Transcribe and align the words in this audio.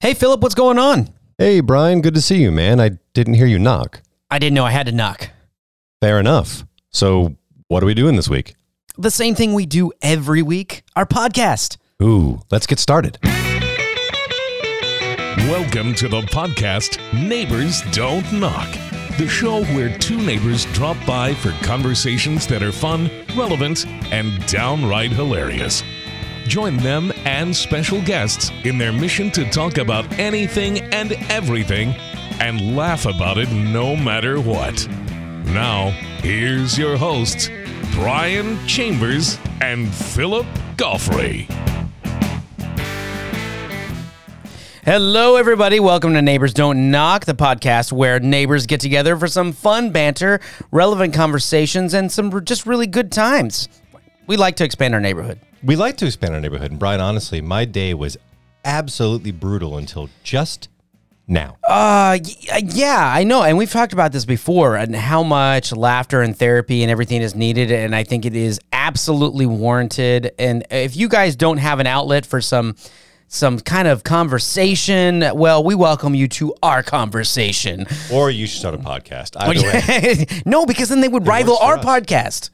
Hey, 0.00 0.14
Philip, 0.14 0.42
what's 0.42 0.54
going 0.54 0.78
on? 0.78 1.08
Hey, 1.38 1.58
Brian, 1.58 2.02
good 2.02 2.14
to 2.14 2.22
see 2.22 2.40
you, 2.40 2.52
man. 2.52 2.78
I 2.78 2.90
didn't 3.14 3.34
hear 3.34 3.48
you 3.48 3.58
knock. 3.58 4.00
I 4.30 4.38
didn't 4.38 4.54
know 4.54 4.64
I 4.64 4.70
had 4.70 4.86
to 4.86 4.92
knock. 4.92 5.30
Fair 6.00 6.20
enough. 6.20 6.64
So, 6.90 7.34
what 7.66 7.82
are 7.82 7.86
we 7.86 7.94
doing 7.94 8.14
this 8.14 8.28
week? 8.28 8.54
The 8.96 9.10
same 9.10 9.34
thing 9.34 9.54
we 9.54 9.66
do 9.66 9.90
every 10.00 10.40
week 10.40 10.84
our 10.94 11.04
podcast. 11.04 11.78
Ooh, 12.00 12.40
let's 12.48 12.64
get 12.68 12.78
started. 12.78 13.18
Welcome 15.48 15.96
to 15.96 16.06
the 16.06 16.20
podcast 16.30 17.00
Neighbors 17.12 17.82
Don't 17.90 18.32
Knock, 18.32 18.70
the 19.18 19.26
show 19.26 19.64
where 19.74 19.98
two 19.98 20.18
neighbors 20.18 20.64
drop 20.66 20.96
by 21.08 21.34
for 21.34 21.50
conversations 21.66 22.46
that 22.46 22.62
are 22.62 22.70
fun, 22.70 23.10
relevant, 23.36 23.84
and 24.12 24.46
downright 24.46 25.10
hilarious. 25.10 25.82
Join 26.48 26.78
them 26.78 27.12
and 27.26 27.54
special 27.54 28.00
guests 28.00 28.50
in 28.64 28.78
their 28.78 28.90
mission 28.90 29.30
to 29.32 29.44
talk 29.50 29.76
about 29.76 30.10
anything 30.18 30.78
and 30.94 31.12
everything 31.28 31.90
and 32.40 32.74
laugh 32.74 33.04
about 33.04 33.36
it 33.36 33.52
no 33.52 33.94
matter 33.94 34.40
what. 34.40 34.88
Now, 34.88 35.90
here's 36.22 36.78
your 36.78 36.96
hosts, 36.96 37.50
Brian 37.92 38.66
Chambers 38.66 39.38
and 39.60 39.92
Philip 39.92 40.46
Goffrey. 40.78 41.44
Hello, 44.86 45.36
everybody. 45.36 45.80
Welcome 45.80 46.14
to 46.14 46.22
Neighbors 46.22 46.54
Don't 46.54 46.90
Knock, 46.90 47.26
the 47.26 47.34
podcast 47.34 47.92
where 47.92 48.20
neighbors 48.20 48.64
get 48.64 48.80
together 48.80 49.18
for 49.18 49.28
some 49.28 49.52
fun 49.52 49.90
banter, 49.90 50.40
relevant 50.70 51.12
conversations, 51.12 51.92
and 51.92 52.10
some 52.10 52.42
just 52.46 52.64
really 52.64 52.86
good 52.86 53.12
times. 53.12 53.68
We 54.26 54.38
like 54.38 54.56
to 54.56 54.64
expand 54.64 54.94
our 54.94 55.00
neighborhood. 55.00 55.40
We 55.62 55.76
like 55.76 55.96
to 55.98 56.06
expand 56.06 56.34
our 56.34 56.40
neighborhood. 56.40 56.70
And, 56.70 56.78
Brian, 56.78 57.00
honestly, 57.00 57.40
my 57.40 57.64
day 57.64 57.94
was 57.94 58.16
absolutely 58.64 59.32
brutal 59.32 59.76
until 59.76 60.08
just 60.22 60.68
now. 61.26 61.56
Uh, 61.64 62.18
y- 62.22 62.60
yeah, 62.64 63.12
I 63.14 63.24
know. 63.24 63.42
And 63.42 63.58
we've 63.58 63.70
talked 63.70 63.92
about 63.92 64.12
this 64.12 64.24
before 64.24 64.76
and 64.76 64.94
how 64.94 65.22
much 65.22 65.72
laughter 65.72 66.22
and 66.22 66.36
therapy 66.36 66.82
and 66.82 66.90
everything 66.90 67.22
is 67.22 67.34
needed. 67.34 67.72
And 67.72 67.94
I 67.94 68.04
think 68.04 68.24
it 68.24 68.36
is 68.36 68.60
absolutely 68.72 69.46
warranted. 69.46 70.32
And 70.38 70.64
if 70.70 70.96
you 70.96 71.08
guys 71.08 71.34
don't 71.36 71.58
have 71.58 71.80
an 71.80 71.86
outlet 71.86 72.24
for 72.24 72.40
some 72.40 72.76
some 73.30 73.60
kind 73.60 73.86
of 73.86 74.04
conversation, 74.04 75.22
well, 75.34 75.62
we 75.62 75.74
welcome 75.74 76.14
you 76.14 76.28
to 76.28 76.54
our 76.62 76.82
conversation. 76.82 77.86
Or 78.10 78.30
you 78.30 78.46
should 78.46 78.60
start 78.60 78.74
a 78.74 78.78
podcast. 78.78 79.36
Either 79.36 79.60
way, 80.30 80.42
no, 80.46 80.64
because 80.64 80.88
then 80.88 81.02
they 81.02 81.08
would 81.08 81.26
rival 81.26 81.58
our 81.58 81.76
podcast. 81.76 82.48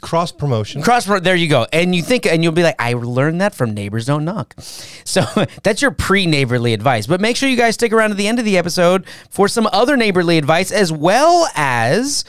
Cross 0.00 0.32
promotion. 0.32 0.82
Cross 0.82 1.06
there 1.22 1.36
you 1.36 1.48
go. 1.48 1.66
And 1.72 1.94
you 1.94 2.02
think 2.02 2.26
and 2.26 2.42
you'll 2.42 2.52
be 2.52 2.62
like, 2.62 2.76
I 2.78 2.92
learned 2.92 3.40
that 3.40 3.54
from 3.54 3.74
neighbors 3.74 4.06
don't 4.06 4.24
knock. 4.24 4.54
So 5.08 5.24
that's 5.62 5.80
your 5.80 5.90
pre-neighborly 5.90 6.74
advice. 6.74 7.06
But 7.06 7.22
make 7.22 7.34
sure 7.34 7.48
you 7.48 7.56
guys 7.56 7.74
stick 7.74 7.92
around 7.92 8.10
to 8.10 8.14
the 8.14 8.28
end 8.28 8.38
of 8.38 8.44
the 8.44 8.58
episode 8.58 9.06
for 9.30 9.48
some 9.48 9.66
other 9.72 9.96
neighborly 9.96 10.36
advice 10.36 10.70
as 10.70 10.92
well 10.92 11.48
as 11.56 12.26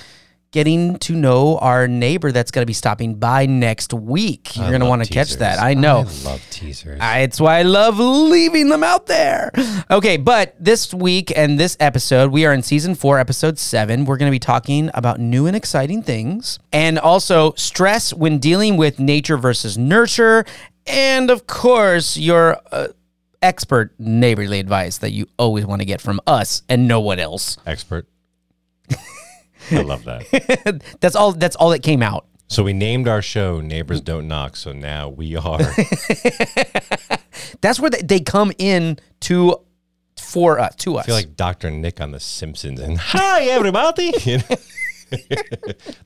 getting 0.52 0.98
to 0.98 1.14
know 1.14 1.58
our 1.60 1.88
neighbor 1.88 2.32
that's 2.32 2.50
going 2.50 2.64
to 2.64 2.66
be 2.66 2.74
stopping 2.74 3.16
by 3.16 3.46
next 3.46 3.94
week. 3.94 4.56
You're 4.56 4.70
going 4.70 4.82
to 4.82 4.88
want 4.88 5.04
to 5.06 5.12
catch 5.12 5.34
that. 5.36 5.60
I 5.62 5.76
know. 5.76 6.00
I 6.00 6.24
love 6.26 6.44
teasers. 6.50 7.00
I- 7.00 7.20
It's 7.20 7.40
why 7.40 7.60
I 7.60 7.62
love 7.62 8.00
leaving 8.00 8.70
them 8.70 8.84
out 8.84 9.06
there. 9.06 9.52
Okay, 9.92 10.18
but 10.18 10.56
this 10.60 10.92
week 10.94 11.32
and 11.36 11.60
this 11.60 11.78
episode, 11.80 12.32
we 12.32 12.46
are 12.46 12.54
in 12.54 12.64
season 12.64 12.96
four, 12.96 13.20
episode 13.20 13.60
seven. 13.60 14.06
We're 14.06 14.18
going 14.18 14.30
to 14.32 14.36
be 14.36 14.40
talking 14.40 14.90
about 14.96 15.20
new 15.20 15.46
and 15.46 15.56
exciting 15.56 16.02
things 16.02 16.58
and 16.74 16.98
also 16.98 17.54
stress 17.54 18.12
when 18.14 18.40
dealing 18.40 18.76
with 18.76 19.00
nature 19.00 19.38
versus 19.38 19.78
nurture. 19.78 20.46
And 20.88 21.30
of 21.30 21.46
course, 21.46 22.18
your 22.18 22.58
uh, 22.72 22.88
expert 23.44 23.94
neighborly 24.00 24.60
advice 24.60 24.98
that 24.98 25.12
you 25.12 25.28
always 25.38 25.66
want 25.68 25.82
to 25.82 25.86
get 25.86 26.02
from 26.02 26.20
us 26.26 26.64
and 26.68 26.88
no 26.88 27.00
one 27.00 27.20
else. 27.20 27.58
Expert. 27.68 28.08
I 29.72 29.82
love 29.82 30.04
that. 30.06 30.82
That's 31.00 31.16
all. 31.16 31.32
That's 31.32 31.56
all 31.56 31.70
that 31.70 31.84
came 31.84 32.02
out. 32.02 32.26
So, 32.48 32.64
we 32.64 32.74
named 32.74 33.08
our 33.08 33.22
show 33.22 33.62
Neighbors 33.62 34.02
Don't 34.02 34.28
Knock. 34.28 34.56
So 34.56 34.72
now 34.72 35.10
we 35.10 35.36
are. 35.36 35.60
That's 37.62 37.80
where 37.80 37.92
they, 37.92 38.02
they 38.02 38.20
come 38.20 38.52
in 38.58 38.98
to 39.22 39.60
for 40.20 40.60
us 40.60 40.76
to 40.78 40.98
us. 40.98 41.04
I 41.04 41.06
feel 41.06 41.16
like 41.16 41.36
Dr. 41.36 41.72
Nick 41.72 42.02
on 42.02 42.12
The 42.12 42.20
Simpsons. 42.20 42.80
And 42.80 42.98
hi, 42.98 43.46
everybody. 43.46 44.14
You 44.26 44.38
know? 44.38 44.56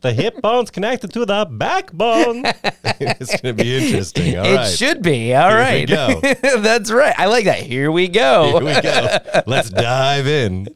The 0.02 0.14
hip 0.14 0.42
bone's 0.42 0.72
connected 0.72 1.14
to 1.14 1.26
the 1.26 1.48
backbone. 1.50 2.44
it's 3.00 3.42
going 3.42 3.56
to 3.58 3.64
be 3.64 3.76
interesting. 3.76 4.38
All 4.38 4.46
it 4.46 4.56
right. 4.56 4.68
should 4.70 5.02
be. 5.02 5.34
All 5.34 5.50
Here 5.50 5.58
we 5.58 5.64
right. 5.64 5.88
go. 5.88 6.22
That's 6.60 6.92
right. 6.92 7.14
I 7.18 7.26
like 7.26 7.46
that. 7.46 7.60
Here 7.60 7.92
we 7.92 8.08
go. 8.08 8.60
Here 8.60 8.76
we 8.76 8.82
go. 8.82 9.42
Let's 9.48 9.70
dive 9.70 10.28
in. 10.28 10.68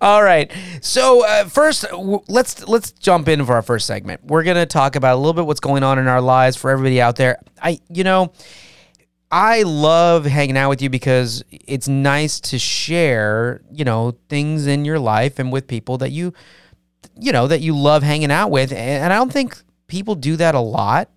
All 0.00 0.22
right. 0.22 0.52
So 0.80 1.24
uh, 1.26 1.44
first, 1.44 1.82
w- 1.90 2.22
let's 2.28 2.66
let's 2.66 2.92
jump 2.92 3.28
in 3.28 3.44
for 3.44 3.54
our 3.54 3.62
first 3.62 3.86
segment. 3.86 4.24
We're 4.24 4.42
gonna 4.44 4.66
talk 4.66 4.96
about 4.96 5.14
a 5.14 5.18
little 5.18 5.34
bit 5.34 5.46
what's 5.46 5.60
going 5.60 5.82
on 5.82 5.98
in 5.98 6.08
our 6.08 6.20
lives 6.20 6.56
for 6.56 6.70
everybody 6.70 7.00
out 7.00 7.16
there. 7.16 7.38
I, 7.62 7.80
you 7.88 8.04
know, 8.04 8.32
I 9.30 9.62
love 9.62 10.24
hanging 10.24 10.56
out 10.56 10.70
with 10.70 10.80
you 10.80 10.88
because 10.88 11.44
it's 11.50 11.86
nice 11.86 12.40
to 12.40 12.58
share, 12.58 13.60
you 13.70 13.84
know, 13.84 14.16
things 14.28 14.66
in 14.66 14.84
your 14.84 14.98
life 14.98 15.38
and 15.38 15.52
with 15.52 15.66
people 15.66 15.98
that 15.98 16.10
you, 16.12 16.32
you 17.20 17.32
know, 17.32 17.46
that 17.46 17.60
you 17.60 17.76
love 17.76 18.02
hanging 18.02 18.30
out 18.30 18.50
with. 18.50 18.72
And 18.72 19.12
I 19.12 19.16
don't 19.16 19.32
think 19.32 19.56
people 19.86 20.14
do 20.14 20.36
that 20.36 20.54
a 20.54 20.60
lot. 20.60 21.10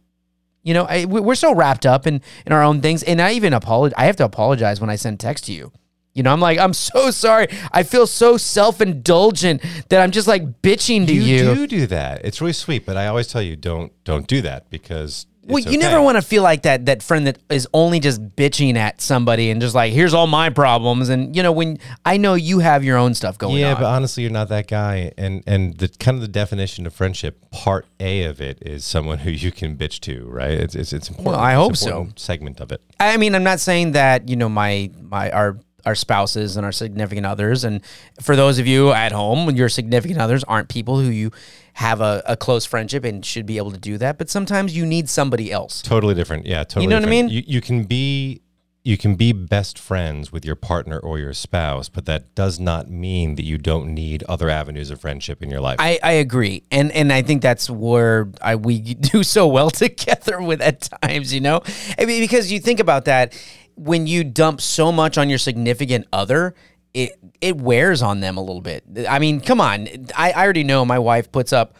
You 0.64 0.74
know, 0.74 0.86
I, 0.86 1.06
we- 1.06 1.22
we're 1.22 1.36
so 1.36 1.54
wrapped 1.56 1.86
up 1.86 2.06
in, 2.06 2.22
in 2.46 2.52
our 2.54 2.64
own 2.64 2.82
things. 2.82 3.04
And 3.04 3.22
I 3.22 3.32
even 3.34 3.54
apologize. 3.54 3.96
I 3.98 4.06
have 4.06 4.16
to 4.18 4.26
apologize 4.26 4.80
when 4.80 4.90
I 4.90 4.96
send 4.96 5.20
text 5.20 5.46
to 5.46 5.54
you. 5.54 5.72
You 6.14 6.24
know, 6.24 6.32
I'm 6.34 6.42
like, 6.42 6.60
I'm 6.60 6.74
so 6.74 7.10
sorry. 7.26 7.48
I 7.72 7.84
feel 7.84 8.06
so 8.06 8.38
self 8.38 8.82
indulgent 8.82 9.62
that 9.90 10.02
I'm 10.02 10.12
just 10.12 10.28
like 10.28 10.62
bitching 10.62 11.08
to 11.08 11.14
You, 11.14 11.22
you. 11.22 11.56
do 11.56 11.68
do 11.68 11.88
that. 11.88 12.24
It's 12.26 12.42
really 12.42 12.54
sweet, 12.54 12.86
but 12.86 12.98
I 12.98 13.08
always 13.08 13.28
tell 13.28 13.42
you 13.42 13.56
don't 13.56 13.92
don't 14.04 14.28
do 14.28 14.42
that 14.42 14.70
because 14.70 15.26
Well, 15.44 15.60
you 15.60 15.80
never 15.80 16.00
want 16.02 16.18
to 16.18 16.22
feel 16.22 16.44
like 16.44 16.64
that 16.64 16.86
that 16.86 17.02
friend 17.02 17.26
that 17.26 17.40
is 17.50 17.68
only 17.74 18.00
just 18.00 18.36
bitching 18.36 18.76
at 18.76 19.02
somebody 19.02 19.50
and 19.50 19.60
just 19.60 19.74
like, 19.74 19.92
here's 19.92 20.14
all 20.14 20.28
my 20.28 20.52
problems. 20.52 21.10
And 21.10 21.36
you 21.36 21.42
know, 21.42 21.52
when 21.52 21.80
I 22.06 22.18
know 22.18 22.36
you 22.36 22.60
have 22.60 22.84
your 22.84 22.98
own 22.98 23.16
stuff 23.16 23.38
going 23.40 23.56
on. 23.56 23.60
Yeah, 23.60 23.74
on. 23.74 23.82
but 23.82 23.86
honestly, 23.86 24.24
you're 24.24 24.32
not 24.32 24.50
that 24.50 24.68
guy. 24.68 25.12
And 25.18 25.44
and 25.48 25.78
the 25.78 25.88
kind 25.88 26.16
of 26.16 26.22
the 26.22 26.28
definition 26.28 26.86
of 26.86 26.94
friendship, 26.94 27.44
part 27.50 27.88
A 28.00 28.24
of 28.26 28.40
it 28.40 28.60
is 28.62 28.86
someone 28.86 29.20
who 29.20 29.32
you 29.32 29.52
can 29.52 29.76
bitch 29.76 30.00
to, 30.02 30.28
right? 30.28 30.52
It's 30.52 30.76
it's, 30.76 30.94
it's 30.94 31.10
important. 31.10 31.34
Well, 31.34 31.40
I 31.40 31.54
hope 31.54 31.76
so. 31.76 32.10
Segment 32.16 32.60
of 32.60 32.72
it. 32.72 32.82
I 33.00 33.18
mean, 33.18 33.34
I'm 33.34 33.44
not 33.44 33.60
saying 33.60 33.94
that 33.94 34.30
you 34.30 34.36
know 34.36 34.50
my 34.50 34.92
my 35.02 35.32
our 35.32 35.58
our 35.88 35.96
spouses 35.96 36.56
and 36.56 36.66
our 36.66 36.72
significant 36.72 37.26
others, 37.26 37.64
and 37.64 37.82
for 38.22 38.36
those 38.36 38.60
of 38.60 38.68
you 38.68 38.92
at 38.92 39.12
home, 39.12 39.50
your 39.56 39.70
significant 39.70 40.22
others 40.22 40.44
aren't 40.44 40.70
people 40.70 41.00
who 41.00 41.10
you 41.10 41.32
have 41.74 42.02
a, 42.02 42.22
a 42.26 42.38
close 42.38 42.66
friendship 42.66 43.04
and 43.04 43.26
should 43.26 43.46
be 43.46 43.58
able 43.58 43.72
to 43.72 43.80
do 43.80 43.98
that. 43.98 44.18
But 44.18 44.30
sometimes 44.30 44.76
you 44.76 44.86
need 44.86 45.10
somebody 45.10 45.52
else. 45.52 45.82
Totally 45.82 46.14
different. 46.14 46.46
Yeah, 46.46 46.64
totally. 46.64 46.84
You 46.84 46.90
know 46.90 46.98
what 46.98 47.06
I 47.06 47.10
mean? 47.10 47.30
You 47.30 47.44
you 47.46 47.62
can 47.62 47.84
be 47.84 48.42
you 48.84 48.98
can 48.98 49.16
be 49.16 49.32
best 49.32 49.78
friends 49.78 50.32
with 50.32 50.44
your 50.44 50.56
partner 50.56 50.98
or 50.98 51.20
your 51.20 51.34
spouse, 51.34 51.88
but 51.88 52.06
that 52.06 52.34
does 52.34 52.60
not 52.60 52.90
mean 52.90 53.36
that 53.36 53.44
you 53.44 53.60
don't 53.60 53.94
need 53.94 54.24
other 54.24 54.50
avenues 54.50 54.90
of 54.90 55.00
friendship 55.00 55.44
in 55.44 55.52
your 55.52 55.62
life. 55.62 55.76
I, 55.80 56.00
I 56.02 56.14
agree, 56.14 56.64
and 56.72 56.92
and 56.92 57.14
I 57.14 57.22
think 57.22 57.42
that's 57.42 57.70
where 57.70 58.32
I 58.42 58.56
we 58.56 58.80
do 59.14 59.24
so 59.24 59.48
well 59.48 59.70
together 59.70 60.42
with 60.42 60.62
at 60.62 60.90
times, 61.04 61.34
you 61.34 61.42
know, 61.42 61.62
I 61.98 62.06
mean, 62.06 62.22
because 62.22 62.52
you 62.52 62.60
think 62.60 62.80
about 62.80 63.06
that 63.06 63.34
when 63.76 64.06
you 64.08 64.24
dump 64.24 64.62
so 64.62 64.92
much 64.92 65.18
on 65.18 65.30
your 65.30 65.40
significant 65.40 66.06
other, 66.12 66.54
it 66.94 67.18
it 67.40 67.58
wears 67.58 68.02
on 68.02 68.20
them 68.20 68.38
a 68.38 68.42
little 68.42 68.62
bit. 68.62 68.84
I 69.10 69.20
mean, 69.20 69.42
come 69.42 69.62
on, 69.62 69.88
I, 70.16 70.32
I 70.32 70.44
already 70.44 70.64
know 70.64 70.86
my 70.86 71.00
wife 71.00 71.32
puts 71.32 71.54
up 71.54 71.76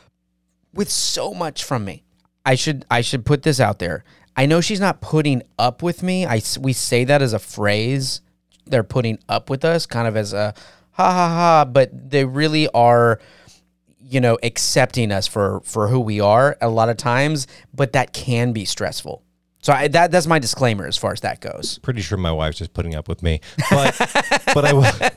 with 0.74 0.90
so 0.90 1.34
much 1.34 1.64
from 1.64 1.86
me. 1.86 2.04
I 2.46 2.56
should 2.56 2.86
I 2.90 3.02
should 3.02 3.26
put 3.26 3.44
this 3.44 3.60
out 3.60 3.80
there. 3.80 4.04
I 4.36 4.46
know 4.46 4.62
she's 4.62 4.80
not 4.80 5.02
putting 5.02 5.44
up 5.60 5.84
with 5.84 6.02
me. 6.04 6.26
I 6.26 6.42
we 6.60 6.74
say 6.74 7.04
that 7.06 7.22
as 7.22 7.34
a 7.34 7.40
phrase. 7.40 8.22
They're 8.66 8.84
putting 8.84 9.20
up 9.28 9.50
with 9.50 9.66
us, 9.66 9.86
kind 9.86 10.08
of 10.08 10.16
as 10.16 10.34
a 10.34 10.54
ha 10.92 11.12
ha 11.12 11.28
ha, 11.30 11.66
but 11.66 12.10
they 12.10 12.26
really 12.26 12.68
are 12.70 13.20
you 14.12 14.20
know 14.20 14.38
accepting 14.44 15.12
us 15.12 15.26
for 15.28 15.62
for 15.64 15.88
who 15.88 16.00
we 16.00 16.20
are 16.20 16.58
a 16.62 16.70
lot 16.70 16.90
of 16.90 16.98
times 16.98 17.48
but 17.74 17.94
that 17.94 18.12
can 18.12 18.52
be 18.52 18.66
stressful 18.66 19.24
so 19.62 19.74
I, 19.74 19.88
that 19.90 20.12
that's 20.12 20.28
my 20.28 20.40
disclaimer 20.40 20.86
as 20.88 20.98
far 20.98 21.12
as 21.14 21.22
that 21.22 21.40
goes 21.40 21.80
pretty 21.80 22.02
sure 22.02 22.18
my 22.18 22.32
wife's 22.32 22.58
just 22.58 22.74
putting 22.74 22.96
up 22.96 23.08
with 23.08 23.24
me, 23.24 23.42
but 23.70 23.98
but 24.54 24.66
I 24.66 24.74
will. 24.74 24.92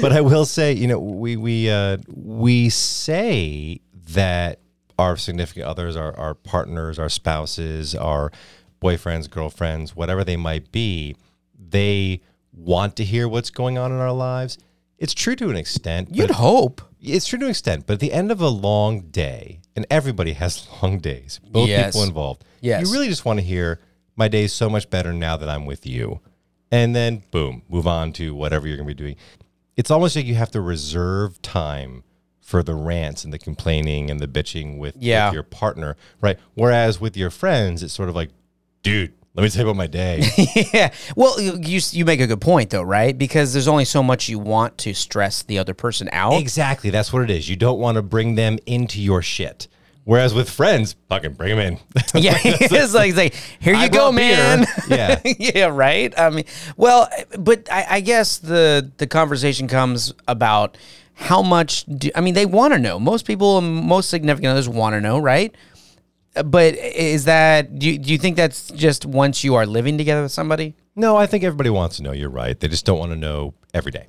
But 0.00 0.12
I 0.12 0.22
will 0.22 0.44
say, 0.46 0.72
you 0.72 0.86
know, 0.86 0.98
we 0.98 1.36
we 1.36 1.68
uh, 1.70 1.98
we 2.08 2.70
say 2.70 3.80
that 4.12 4.60
our 4.98 5.16
significant 5.16 5.66
others, 5.66 5.94
our 5.96 6.16
our 6.18 6.34
partners, 6.34 6.98
our 6.98 7.08
spouses, 7.08 7.94
our 7.94 8.32
boyfriends, 8.80 9.28
girlfriends, 9.28 9.94
whatever 9.94 10.24
they 10.24 10.36
might 10.36 10.72
be, 10.72 11.16
they 11.58 12.20
want 12.52 12.96
to 12.96 13.04
hear 13.04 13.28
what's 13.28 13.50
going 13.50 13.78
on 13.78 13.92
in 13.92 13.98
our 13.98 14.12
lives. 14.12 14.58
It's 14.98 15.14
true 15.14 15.36
to 15.36 15.50
an 15.50 15.56
extent. 15.56 16.14
you'd 16.14 16.30
hope 16.30 16.80
It's 17.00 17.26
true 17.26 17.38
to 17.40 17.46
an 17.46 17.50
extent, 17.50 17.86
but 17.86 17.94
at 17.94 18.00
the 18.00 18.12
end 18.12 18.30
of 18.30 18.40
a 18.40 18.48
long 18.48 19.00
day, 19.00 19.60
and 19.76 19.86
everybody 19.90 20.32
has 20.34 20.66
long 20.82 20.98
days, 20.98 21.40
both 21.50 21.68
Yes. 21.68 21.92
people 21.94 22.04
involved. 22.04 22.44
Yes. 22.60 22.86
You 22.86 22.92
really 22.92 23.08
just 23.08 23.24
want 23.24 23.38
to 23.40 23.44
hear, 23.44 23.80
my 24.16 24.28
day 24.28 24.44
is 24.44 24.52
so 24.52 24.68
much 24.70 24.88
better 24.90 25.12
now 25.12 25.36
that 25.36 25.48
I'm 25.48 25.66
with 25.66 25.86
you. 25.86 26.20
and 26.70 26.94
then 26.96 27.22
boom, 27.30 27.62
move 27.68 27.86
on 27.86 28.12
to 28.14 28.34
whatever 28.34 28.66
you're 28.66 28.76
going 28.76 28.88
to 28.88 28.94
be 28.94 28.98
doing. 29.00 29.16
It's 29.76 29.90
almost 29.92 30.16
like 30.16 30.24
you 30.26 30.34
have 30.34 30.50
to 30.52 30.60
reserve 30.60 31.40
time 31.42 32.02
for 32.40 32.62
the 32.64 32.74
rants 32.74 33.22
and 33.22 33.32
the 33.32 33.38
complaining 33.38 34.10
and 34.10 34.18
the 34.18 34.26
bitching 34.26 34.78
with, 34.78 34.96
Yeah. 34.98 35.26
with 35.28 35.34
your 35.34 35.42
partner, 35.44 35.96
right? 36.20 36.38
Whereas 36.54 37.00
with 37.00 37.16
your 37.16 37.30
friends, 37.30 37.82
it's 37.82 37.92
sort 37.94 38.08
of 38.08 38.16
like, 38.16 38.30
dude, 38.82 39.12
let 39.34 39.42
me 39.42 39.48
tell 39.48 39.64
you 39.64 39.70
about 39.70 39.76
my 39.76 39.88
day. 39.88 40.22
yeah. 40.72 40.92
Well, 41.16 41.40
you 41.40 41.58
you 41.60 41.80
you 41.90 42.04
make 42.04 42.20
a 42.20 42.26
good 42.26 42.40
point 42.40 42.70
though, 42.70 42.82
right? 42.82 43.16
Because 43.16 43.52
there's 43.52 43.66
only 43.68 43.84
so 43.84 44.02
much 44.02 44.28
you 44.28 44.38
want 44.38 44.78
to 44.78 44.94
stress 44.94 45.42
the 45.42 45.58
other 45.58 45.74
person 45.74 46.08
out. 46.12 46.34
exactly, 46.40 46.90
that's 46.90 47.12
what 47.12 47.22
it 47.22 47.30
is. 47.30 47.48
You 47.48 47.56
don't 47.56 47.80
want 47.80 47.96
to 47.96 48.02
bring 48.02 48.36
them 48.36 48.58
into 48.66 49.00
your 49.00 49.22
shit. 49.22 49.66
Whereas 50.04 50.34
with 50.34 50.50
friends, 50.50 50.96
fucking 51.08 51.32
bring 51.32 51.56
them 51.56 51.58
in. 51.58 51.78
Yeah, 52.14 52.38
it's 52.44 52.94
like, 52.94 53.08
it's 53.08 53.16
like 53.18 53.34
here 53.58 53.74
I 53.74 53.84
you 53.84 53.90
go, 53.90 54.12
beer. 54.12 54.36
man. 54.36 54.66
Yeah. 54.88 55.20
yeah, 55.24 55.64
right. 55.64 56.16
I 56.16 56.30
mean, 56.30 56.44
well, 56.76 57.08
but 57.38 57.66
I, 57.72 57.86
I 57.90 58.00
guess 58.00 58.38
the 58.38 58.92
the 58.98 59.06
conversation 59.08 59.66
comes 59.66 60.12
about 60.28 60.76
how 61.14 61.42
much. 61.42 61.86
Do, 61.86 62.10
I 62.14 62.20
mean, 62.20 62.34
they 62.34 62.46
want 62.46 62.72
to 62.74 62.78
know. 62.78 63.00
Most 63.00 63.26
people, 63.26 63.60
most 63.60 64.10
significant 64.10 64.50
others, 64.52 64.68
want 64.68 64.94
to 64.94 65.00
know, 65.00 65.18
right? 65.18 65.52
But 66.44 66.74
is 66.74 67.24
that 67.26 67.78
do 67.78 67.90
you, 67.90 67.98
do 67.98 68.12
you 68.12 68.18
think 68.18 68.36
that's 68.36 68.70
just 68.72 69.06
once 69.06 69.44
you 69.44 69.54
are 69.54 69.66
living 69.66 69.98
together 69.98 70.22
with 70.22 70.32
somebody? 70.32 70.74
no, 70.96 71.16
I 71.16 71.26
think 71.26 71.44
everybody 71.44 71.70
wants 71.70 71.96
to 71.96 72.02
know. 72.02 72.12
You're 72.12 72.30
right. 72.30 72.58
They 72.58 72.68
just 72.68 72.84
don't 72.84 72.98
want 72.98 73.10
to 73.12 73.16
know 73.16 73.54
every 73.72 73.90
day. 73.90 74.06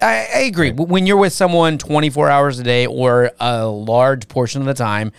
I, 0.00 0.28
I 0.34 0.38
agree. 0.40 0.72
When 0.72 1.06
you're 1.06 1.16
with 1.16 1.32
someone 1.32 1.78
24 1.78 2.28
hours 2.28 2.58
a 2.58 2.62
day 2.62 2.86
or 2.86 3.30
a 3.40 3.66
large 3.66 4.28
portion 4.28 4.60
of 4.60 4.66
the 4.66 4.74
time, 4.74 5.12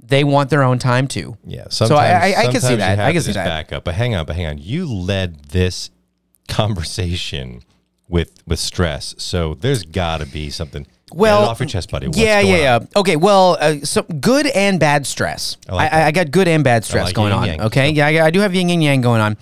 they 0.00 0.24
want 0.24 0.50
their 0.50 0.62
own 0.62 0.78
time 0.78 1.06
too. 1.06 1.36
Yeah. 1.44 1.66
So 1.70 1.94
I, 1.94 2.06
I, 2.06 2.34
I 2.38 2.46
can 2.48 2.60
see 2.60 2.74
that. 2.76 2.98
I 2.98 3.12
can 3.12 3.22
see 3.22 3.32
that. 3.32 3.44
Back 3.44 3.72
up, 3.72 3.84
but 3.84 3.94
hang 3.94 4.14
on, 4.14 4.26
but 4.26 4.36
hang 4.36 4.46
on. 4.46 4.58
You 4.58 4.92
led 4.92 5.44
this 5.46 5.90
conversation 6.48 7.62
with 8.08 8.42
with 8.46 8.58
stress, 8.58 9.14
so 9.18 9.54
there's 9.54 9.84
got 9.84 10.18
to 10.18 10.26
be 10.26 10.50
something. 10.50 10.86
Well, 11.12 11.44
it 11.44 11.48
off 11.48 11.60
your 11.60 11.68
chest, 11.68 11.90
buddy. 11.90 12.06
What's 12.08 12.18
yeah, 12.18 12.42
going 12.42 12.54
yeah, 12.54 12.74
on? 12.76 12.82
yeah. 12.82 13.00
Okay, 13.00 13.16
well, 13.16 13.56
uh, 13.60 13.76
so 13.84 14.02
good 14.02 14.46
and 14.46 14.80
bad 14.80 15.06
stress. 15.06 15.56
I, 15.68 15.74
like 15.74 15.92
I, 15.92 16.06
I 16.06 16.10
got 16.12 16.30
good 16.30 16.48
and 16.48 16.64
bad 16.64 16.84
stress 16.84 17.06
like 17.06 17.14
going 17.14 17.32
on. 17.32 17.46
yang. 17.46 17.60
Okay, 17.62 17.90
yeah, 17.90 18.06
I, 18.06 18.26
I 18.26 18.30
do 18.30 18.40
have 18.40 18.54
yin 18.54 18.70
and 18.70 18.82
yang 18.82 19.00
going 19.00 19.20
on. 19.20 19.36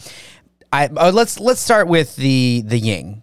I 0.73 0.87
uh, 0.87 1.13
let's 1.15 1.39
let's 1.41 1.61
start 1.61 1.87
with 1.89 2.17
the 2.17 2.63
the 2.67 2.79
yin. 2.79 3.23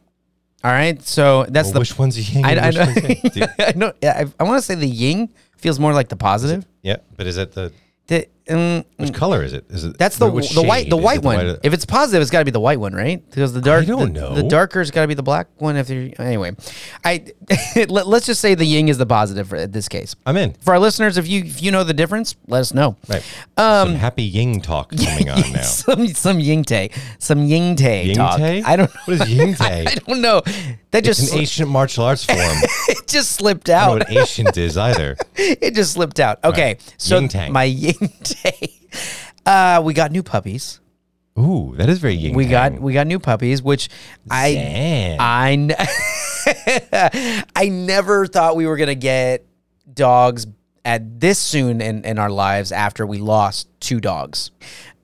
All 0.63 0.71
right, 0.71 1.01
so 1.03 1.45
that's 1.49 1.67
Well, 1.67 1.73
the 1.73 1.79
which 1.79 1.97
one's 1.97 2.33
yin? 2.33 2.43
I, 2.45 2.55
I, 2.55 2.69
yang? 2.69 3.49
I 3.59 3.73
know. 3.75 3.93
I, 4.03 4.25
I 4.39 4.43
want 4.43 4.57
to 4.57 4.61
say 4.61 4.75
the 4.75 4.87
yin 4.87 5.29
feels 5.57 5.79
more 5.79 5.93
like 5.93 6.09
the 6.09 6.15
positive. 6.17 6.65
yeah, 6.81 6.97
but 7.17 7.27
is 7.27 7.37
it 7.37 7.51
the 7.53 7.71
The, 8.07 8.27
um, 8.49 8.83
which 8.97 9.13
color 9.13 9.43
is 9.43 9.53
it? 9.53 9.65
Is 9.69 9.83
it 9.85 9.97
That's 9.97 10.17
the 10.17 10.25
the 10.29 10.31
white 10.31 10.89
the 10.89 10.97
Is 10.97 11.03
white 11.03 11.17
it 11.17 11.21
the 11.21 11.27
one. 11.27 11.47
white- 11.47 11.59
if 11.63 11.73
it's 11.73 11.85
positive, 11.85 12.21
it's 12.21 12.31
got 12.31 12.39
to 12.39 12.45
be 12.45 12.51
the 12.51 12.59
white 12.59 12.79
one, 12.79 12.93
right? 12.93 13.23
Because 13.29 13.53
the 13.53 13.61
dark, 13.61 13.85
don't 13.85 14.13
the, 14.13 14.19
know. 14.19 14.33
the 14.35 14.43
darker's 14.43 14.91
got 14.91 15.01
to 15.03 15.07
be 15.07 15.13
the 15.13 15.23
black 15.23 15.47
one. 15.57 15.75
If 15.77 15.89
you're 15.89 16.09
anyway, 16.19 16.51
I 17.05 17.25
let, 17.89 18.07
let's 18.07 18.25
just 18.25 18.41
say 18.41 18.55
the 18.55 18.65
yin 18.65 18.87
is 18.89 18.97
the 18.97 19.05
positive 19.05 19.47
for 19.47 19.65
this 19.67 19.87
case. 19.87 20.15
I'm 20.25 20.37
in. 20.37 20.53
For 20.61 20.73
our 20.73 20.79
listeners, 20.79 21.17
if 21.17 21.27
you 21.27 21.41
if 21.45 21.61
you 21.61 21.71
know 21.71 21.83
the 21.83 21.93
difference, 21.93 22.35
let 22.47 22.59
us 22.61 22.73
know. 22.73 22.95
Right. 23.07 23.23
Um, 23.57 23.89
Some 23.89 23.95
happy 23.95 24.23
yin 24.23 24.61
talk 24.61 24.89
coming 24.95 25.29
on 25.29 25.39
now. 25.53 25.61
some 25.61 26.07
some 26.07 26.39
yin 26.39 26.63
tay, 26.63 26.89
some 27.19 27.43
yin 27.45 27.75
tay 27.75 28.05
Yin 28.05 28.15
talk. 28.15 28.37
tay? 28.37 28.61
I 28.63 28.75
don't. 28.75 28.91
What 29.05 29.21
is 29.21 29.29
yin 29.29 29.53
tay? 29.55 29.85
I 29.87 29.95
don't 29.95 30.21
know. 30.21 30.41
That 30.91 31.05
It's 31.05 31.19
just 31.19 31.33
an 31.33 31.39
ancient 31.39 31.69
martial 31.69 32.03
arts 32.03 32.23
form. 32.25 32.39
I 32.39 32.63
it 32.89 33.07
just 33.07 33.33
slipped 33.33 33.65
don't 33.65 33.77
know 33.77 33.93
out. 33.93 33.99
what 34.09 34.11
ancient 34.11 34.57
is 34.57 34.75
either. 34.75 35.15
it 35.35 35.75
just 35.75 35.93
slipped 35.93 36.19
out. 36.19 36.43
Okay, 36.43 36.77
so 36.97 37.19
Yin 37.19 37.27
tang. 37.29 37.53
my 37.53 37.65
yin 37.65 37.93
tay. 38.43 38.73
Uh, 39.45 39.81
we 39.83 39.93
got 39.95 40.11
new 40.11 40.21
puppies. 40.21 40.79
Ooh, 41.39 41.73
that 41.77 41.89
is 41.89 41.97
very 41.97 42.13
yin. 42.13 42.35
We 42.35 42.45
got 42.45 42.79
we 42.79 42.93
got 42.93 43.07
new 43.07 43.17
puppies, 43.17 43.63
which 43.63 43.89
I 44.29 44.53
Damn. 44.53 45.17
I 45.19 45.51
n- 45.53 47.45
I 47.55 47.69
never 47.69 48.27
thought 48.27 48.55
we 48.55 48.67
were 48.67 48.77
gonna 48.77 48.93
get 48.95 49.45
dogs 49.91 50.45
at 50.85 51.19
this 51.19 51.39
soon 51.39 51.81
in, 51.81 52.03
in 52.05 52.19
our 52.19 52.29
lives 52.29 52.71
after 52.71 53.07
we 53.07 53.17
lost 53.17 53.67
two 53.79 53.99
dogs, 53.99 54.51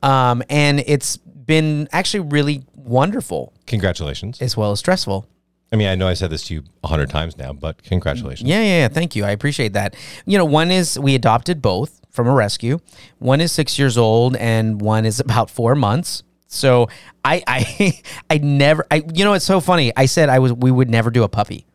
um, 0.03 0.43
and 0.49 0.83
it's 0.85 1.17
been 1.17 1.87
actually 1.91 2.27
really 2.29 2.63
wonderful 2.75 3.51
Congratulations. 3.65 4.41
as 4.41 4.55
well 4.55 4.71
as 4.71 4.79
stressful. 4.79 5.27
I 5.71 5.75
mean, 5.77 5.87
I 5.87 5.95
know 5.95 6.07
I 6.07 6.13
said 6.13 6.29
this 6.29 6.43
to 6.47 6.53
you 6.53 6.63
a 6.83 6.87
hundred 6.87 7.09
times 7.09 7.37
now, 7.37 7.51
but 7.51 7.81
congratulations. 7.83 8.47
Yeah, 8.47 8.61
yeah, 8.61 8.81
yeah. 8.81 8.87
Thank 8.89 9.15
you. 9.15 9.25
I 9.25 9.31
appreciate 9.31 9.73
that. 9.73 9.95
You 10.25 10.37
know, 10.37 10.45
one 10.45 10.69
is 10.69 10.99
we 10.99 11.15
adopted 11.15 11.61
both 11.61 11.99
from 12.15 12.27
a 12.27 12.33
rescue. 12.33 12.79
One 13.19 13.41
is 13.41 13.51
six 13.51 13.77
years 13.77 13.97
old, 13.97 14.35
and 14.38 14.81
one 14.81 15.06
is 15.06 15.19
about 15.19 15.50
four 15.50 15.75
months. 15.75 16.23
So 16.47 16.89
I, 17.23 17.44
I, 17.47 18.01
I 18.29 18.38
never. 18.39 18.85
I, 18.89 19.03
you 19.13 19.23
know, 19.25 19.33
it's 19.33 19.45
so 19.45 19.59
funny. 19.59 19.91
I 19.95 20.06
said 20.06 20.29
I 20.29 20.39
was. 20.39 20.53
We 20.53 20.71
would 20.71 20.89
never 20.89 21.12
do 21.12 21.23
a 21.23 21.29
puppy 21.29 21.65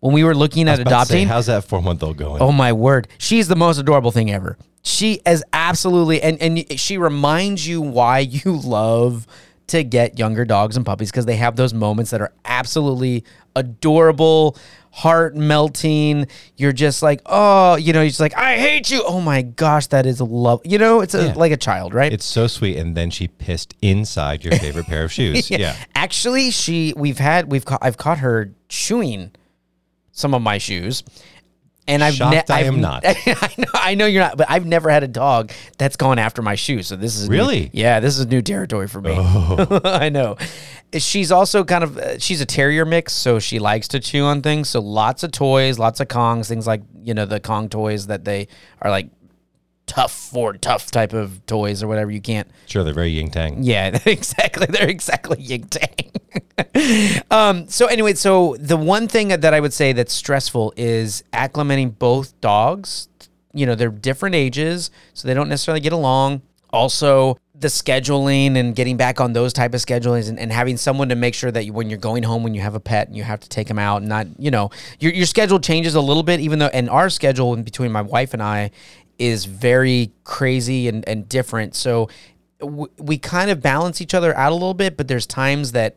when 0.00 0.14
we 0.14 0.24
were 0.24 0.34
looking 0.34 0.68
at 0.68 0.76
to 0.76 0.76
say, 0.76 0.82
adopting. 0.82 1.26
how's 1.26 1.46
that 1.46 1.64
four 1.64 1.82
month 1.82 2.02
old 2.02 2.16
going? 2.16 2.40
Oh 2.40 2.52
my 2.52 2.72
word. 2.72 3.08
She's 3.18 3.48
the 3.48 3.56
most 3.56 3.78
adorable 3.78 4.12
thing 4.12 4.30
ever. 4.30 4.56
She 4.82 5.20
is 5.26 5.42
absolutely 5.52 6.22
and 6.22 6.40
and 6.40 6.78
she 6.78 6.96
reminds 6.98 7.66
you 7.66 7.80
why 7.80 8.20
you 8.20 8.56
love 8.64 9.26
to 9.68 9.82
get 9.82 10.18
younger 10.18 10.44
dogs 10.44 10.76
and 10.76 10.86
puppies 10.86 11.10
because 11.10 11.26
they 11.26 11.36
have 11.36 11.56
those 11.56 11.74
moments 11.74 12.10
that 12.12 12.20
are 12.20 12.32
absolutely 12.44 13.24
adorable, 13.56 14.56
heart 14.92 15.34
melting. 15.34 16.26
You're 16.56 16.72
just 16.72 17.02
like, 17.02 17.20
"Oh, 17.26 17.76
you 17.76 17.92
know, 17.92 18.00
you're 18.00 18.08
just 18.10 18.20
like, 18.20 18.36
I 18.36 18.56
hate 18.58 18.90
you." 18.90 19.02
Oh 19.06 19.20
my 19.20 19.42
gosh, 19.42 19.88
that 19.88 20.06
is 20.06 20.20
love. 20.20 20.60
You 20.64 20.78
know, 20.78 21.00
it's 21.00 21.14
a, 21.14 21.26
Yeah. 21.26 21.32
like 21.34 21.52
a 21.52 21.56
child, 21.56 21.94
right? 21.94 22.12
It's 22.12 22.24
so 22.24 22.46
sweet. 22.46 22.76
And 22.76 22.96
then 22.96 23.10
she 23.10 23.28
pissed 23.28 23.74
inside 23.82 24.44
your 24.44 24.54
favorite 24.56 24.86
pair 24.86 25.04
of 25.04 25.12
shoes. 25.18 25.50
Yeah. 25.50 25.76
Actually, 25.94 26.50
she 26.50 26.92
we've 26.96 27.18
had 27.18 27.50
we've 27.50 27.64
caught 27.64 27.80
I've 27.82 27.96
caught 27.96 28.18
her 28.18 28.52
chewing 28.68 29.32
some 30.12 30.32
of 30.34 30.42
my 30.42 30.58
shoes. 30.58 31.02
And 31.88 32.02
I've 32.02 32.14
Shocked 32.14 32.50
I 32.50 32.58
I've- 32.60 32.68
am 32.68 32.80
not. 32.80 33.02
I 33.06 33.48
know, 33.58 33.64
I 33.74 33.94
know 33.94 34.06
you're 34.06 34.22
not, 34.22 34.36
but 34.36 34.50
I've 34.50 34.66
never 34.66 34.90
had 34.90 35.04
a 35.04 35.08
dog 35.08 35.52
that's 35.78 35.96
gone 35.96 36.18
after 36.18 36.42
my 36.42 36.56
shoes. 36.56 36.88
So 36.88 36.96
this 36.96 37.16
is 37.16 37.28
new- 37.28 37.36
Really? 37.36 37.70
yeah, 37.72 38.00
this 38.00 38.18
is 38.18 38.26
new 38.26 38.42
territory 38.42 38.88
for 38.88 39.00
me. 39.00 39.14
Oh. 39.16 39.80
I 39.84 40.08
know. 40.08 40.36
She's 40.96 41.30
also 41.30 41.62
kind 41.64 41.84
of 41.84 41.96
uh, 41.98 42.18
she's 42.18 42.40
a 42.40 42.46
terrier 42.46 42.84
mix, 42.84 43.12
so 43.12 43.38
she 43.38 43.58
likes 43.58 43.88
to 43.88 44.00
chew 44.00 44.24
on 44.24 44.40
things. 44.42 44.68
So 44.68 44.80
lots 44.80 45.22
of 45.22 45.30
toys, 45.32 45.78
lots 45.78 46.00
of 46.00 46.08
Kongs, 46.08 46.48
things 46.48 46.66
like 46.66 46.82
you 47.02 47.12
know 47.14 47.26
the 47.26 47.40
Kong 47.40 47.68
toys 47.68 48.06
that 48.06 48.24
they 48.24 48.48
are 48.80 48.90
like 48.90 49.08
tough 49.86 50.12
for 50.12 50.52
tough 50.54 50.90
type 50.90 51.12
of 51.12 51.44
toys 51.46 51.82
or 51.82 51.88
whatever. 51.88 52.10
You 52.10 52.20
can't 52.20 52.48
Sure, 52.66 52.82
they're 52.84 52.92
very 52.94 53.10
yin 53.10 53.30
tang. 53.30 53.62
yeah, 53.62 53.98
exactly. 54.06 54.66
They're 54.68 54.88
exactly 54.88 55.40
yin 55.40 55.68
tang. 55.68 57.22
um, 57.30 57.68
so 57.68 57.86
anyway, 57.86 58.14
so 58.14 58.56
the 58.58 58.76
one 58.76 59.08
thing 59.08 59.28
that 59.28 59.54
I 59.54 59.60
would 59.60 59.72
say 59.72 59.92
that's 59.92 60.12
stressful 60.12 60.74
is 60.76 61.22
acclimating 61.32 61.98
both 61.98 62.38
dogs. 62.40 63.08
You 63.52 63.64
know, 63.66 63.74
they're 63.74 63.88
different 63.90 64.34
ages, 64.34 64.90
so 65.14 65.26
they 65.28 65.34
don't 65.34 65.48
necessarily 65.48 65.80
get 65.80 65.92
along. 65.92 66.42
Also, 66.70 67.38
the 67.58 67.68
scheduling 67.68 68.58
and 68.58 68.74
getting 68.76 68.98
back 68.98 69.18
on 69.18 69.32
those 69.32 69.54
type 69.54 69.72
of 69.72 69.80
schedulings 69.80 70.28
and, 70.28 70.38
and 70.38 70.52
having 70.52 70.76
someone 70.76 71.08
to 71.08 71.14
make 71.14 71.32
sure 71.32 71.50
that 71.50 71.64
you, 71.64 71.72
when 71.72 71.88
you're 71.88 71.98
going 71.98 72.22
home 72.22 72.42
when 72.42 72.52
you 72.52 72.60
have 72.60 72.74
a 72.74 72.80
pet 72.80 73.06
and 73.06 73.16
you 73.16 73.22
have 73.22 73.40
to 73.40 73.48
take 73.48 73.66
them 73.66 73.78
out 73.78 73.98
and 74.02 74.08
not 74.10 74.26
you 74.38 74.50
know 74.50 74.68
your, 75.00 75.10
your 75.12 75.24
schedule 75.24 75.58
changes 75.58 75.94
a 75.94 76.00
little 76.02 76.22
bit 76.22 76.38
even 76.38 76.58
though 76.58 76.66
and 76.66 76.90
our 76.90 77.08
schedule 77.08 77.54
in 77.54 77.62
between 77.62 77.90
my 77.90 78.02
wife 78.02 78.34
and 78.34 78.42
I 78.42 78.70
is 79.18 79.44
very 79.46 80.12
crazy 80.24 80.88
and, 80.88 81.06
and 81.08 81.28
different 81.28 81.74
so 81.74 82.08
w- 82.60 82.90
we 82.98 83.16
kind 83.18 83.50
of 83.50 83.60
balance 83.62 84.00
each 84.00 84.14
other 84.14 84.36
out 84.36 84.50
a 84.52 84.54
little 84.54 84.74
bit 84.74 84.96
but 84.96 85.08
there's 85.08 85.26
times 85.26 85.72
that 85.72 85.96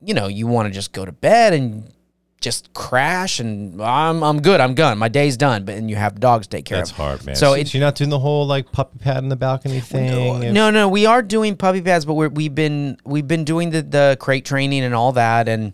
you 0.00 0.14
know 0.14 0.26
you 0.28 0.46
want 0.46 0.66
to 0.68 0.72
just 0.72 0.92
go 0.92 1.04
to 1.04 1.12
bed 1.12 1.52
and 1.52 1.92
just 2.40 2.72
crash 2.74 3.40
and 3.40 3.80
I'm 3.82 4.22
I'm 4.22 4.40
good 4.42 4.60
I'm 4.60 4.74
done 4.74 4.98
my 4.98 5.08
day's 5.08 5.36
done 5.38 5.64
but 5.64 5.74
and 5.74 5.88
you 5.88 5.96
have 5.96 6.20
dogs 6.20 6.46
to 6.46 6.56
take 6.56 6.66
care 6.66 6.76
of. 6.78 6.82
That's 6.82 6.90
of 6.90 6.96
hard, 6.98 7.24
man. 7.26 7.34
so 7.34 7.46
So 7.46 7.54
it's 7.54 7.72
you're 7.72 7.80
not 7.80 7.94
doing 7.94 8.10
the 8.10 8.18
whole 8.18 8.46
like 8.46 8.70
puppy 8.72 8.98
pad 8.98 9.18
in 9.24 9.30
the 9.30 9.36
balcony 9.36 9.80
thing. 9.80 10.44
and- 10.44 10.54
no, 10.54 10.70
no, 10.70 10.86
we 10.88 11.06
are 11.06 11.22
doing 11.22 11.56
puppy 11.56 11.80
pads, 11.80 12.04
but 12.04 12.12
we're, 12.14 12.28
we've 12.28 12.54
been 12.54 12.98
we've 13.04 13.26
been 13.26 13.44
doing 13.44 13.70
the 13.70 13.82
the 13.82 14.16
crate 14.20 14.44
training 14.44 14.84
and 14.84 14.94
all 14.94 15.12
that, 15.12 15.48
and 15.48 15.72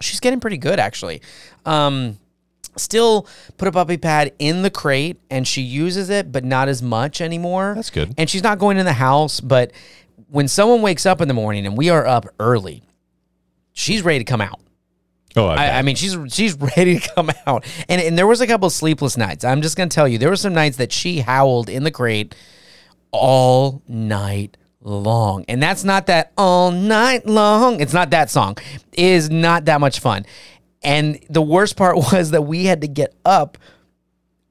she's 0.00 0.20
getting 0.20 0.40
pretty 0.40 0.56
good 0.56 0.80
actually. 0.80 1.20
Um, 1.66 2.18
still 2.76 3.26
put 3.56 3.68
a 3.68 3.72
puppy 3.72 3.96
pad 3.96 4.32
in 4.38 4.62
the 4.62 4.70
crate, 4.70 5.18
and 5.30 5.46
she 5.46 5.62
uses 5.62 6.10
it, 6.10 6.32
but 6.32 6.44
not 6.44 6.68
as 6.68 6.82
much 6.82 7.20
anymore. 7.20 7.74
That's 7.74 7.90
good. 7.90 8.14
And 8.16 8.28
she's 8.28 8.42
not 8.42 8.58
going 8.58 8.78
in 8.78 8.86
the 8.86 8.92
house, 8.92 9.40
but 9.40 9.72
when 10.28 10.48
someone 10.48 10.82
wakes 10.82 11.06
up 11.06 11.20
in 11.20 11.28
the 11.28 11.34
morning 11.34 11.66
and 11.66 11.76
we 11.76 11.90
are 11.90 12.06
up 12.06 12.26
early, 12.38 12.82
she's 13.72 14.02
ready 14.02 14.18
to 14.20 14.24
come 14.24 14.40
out. 14.40 14.60
Oh, 15.36 15.46
I, 15.46 15.66
I. 15.66 15.78
I 15.78 15.82
mean, 15.82 15.96
she's 15.96 16.16
she's 16.28 16.56
ready 16.76 16.98
to 16.98 17.14
come 17.14 17.30
out, 17.46 17.64
and 17.88 18.00
and 18.00 18.18
there 18.18 18.26
was 18.26 18.40
a 18.40 18.46
couple 18.46 18.66
of 18.66 18.72
sleepless 18.72 19.16
nights. 19.16 19.44
I'm 19.44 19.62
just 19.62 19.76
gonna 19.76 19.90
tell 19.90 20.08
you, 20.08 20.18
there 20.18 20.28
were 20.28 20.36
some 20.36 20.54
nights 20.54 20.76
that 20.78 20.92
she 20.92 21.20
howled 21.20 21.68
in 21.68 21.84
the 21.84 21.90
crate 21.90 22.34
all 23.12 23.82
night 23.88 24.56
long, 24.80 25.44
and 25.48 25.62
that's 25.62 25.84
not 25.84 26.06
that 26.06 26.32
all 26.36 26.70
night 26.70 27.26
long. 27.26 27.80
It's 27.80 27.92
not 27.92 28.10
that 28.10 28.30
song. 28.30 28.56
It 28.92 29.04
is 29.04 29.30
not 29.30 29.66
that 29.66 29.80
much 29.80 30.00
fun, 30.00 30.26
and 30.82 31.18
the 31.28 31.42
worst 31.42 31.76
part 31.76 31.96
was 32.12 32.30
that 32.30 32.42
we 32.42 32.64
had 32.66 32.80
to 32.82 32.88
get 32.88 33.14
up 33.24 33.58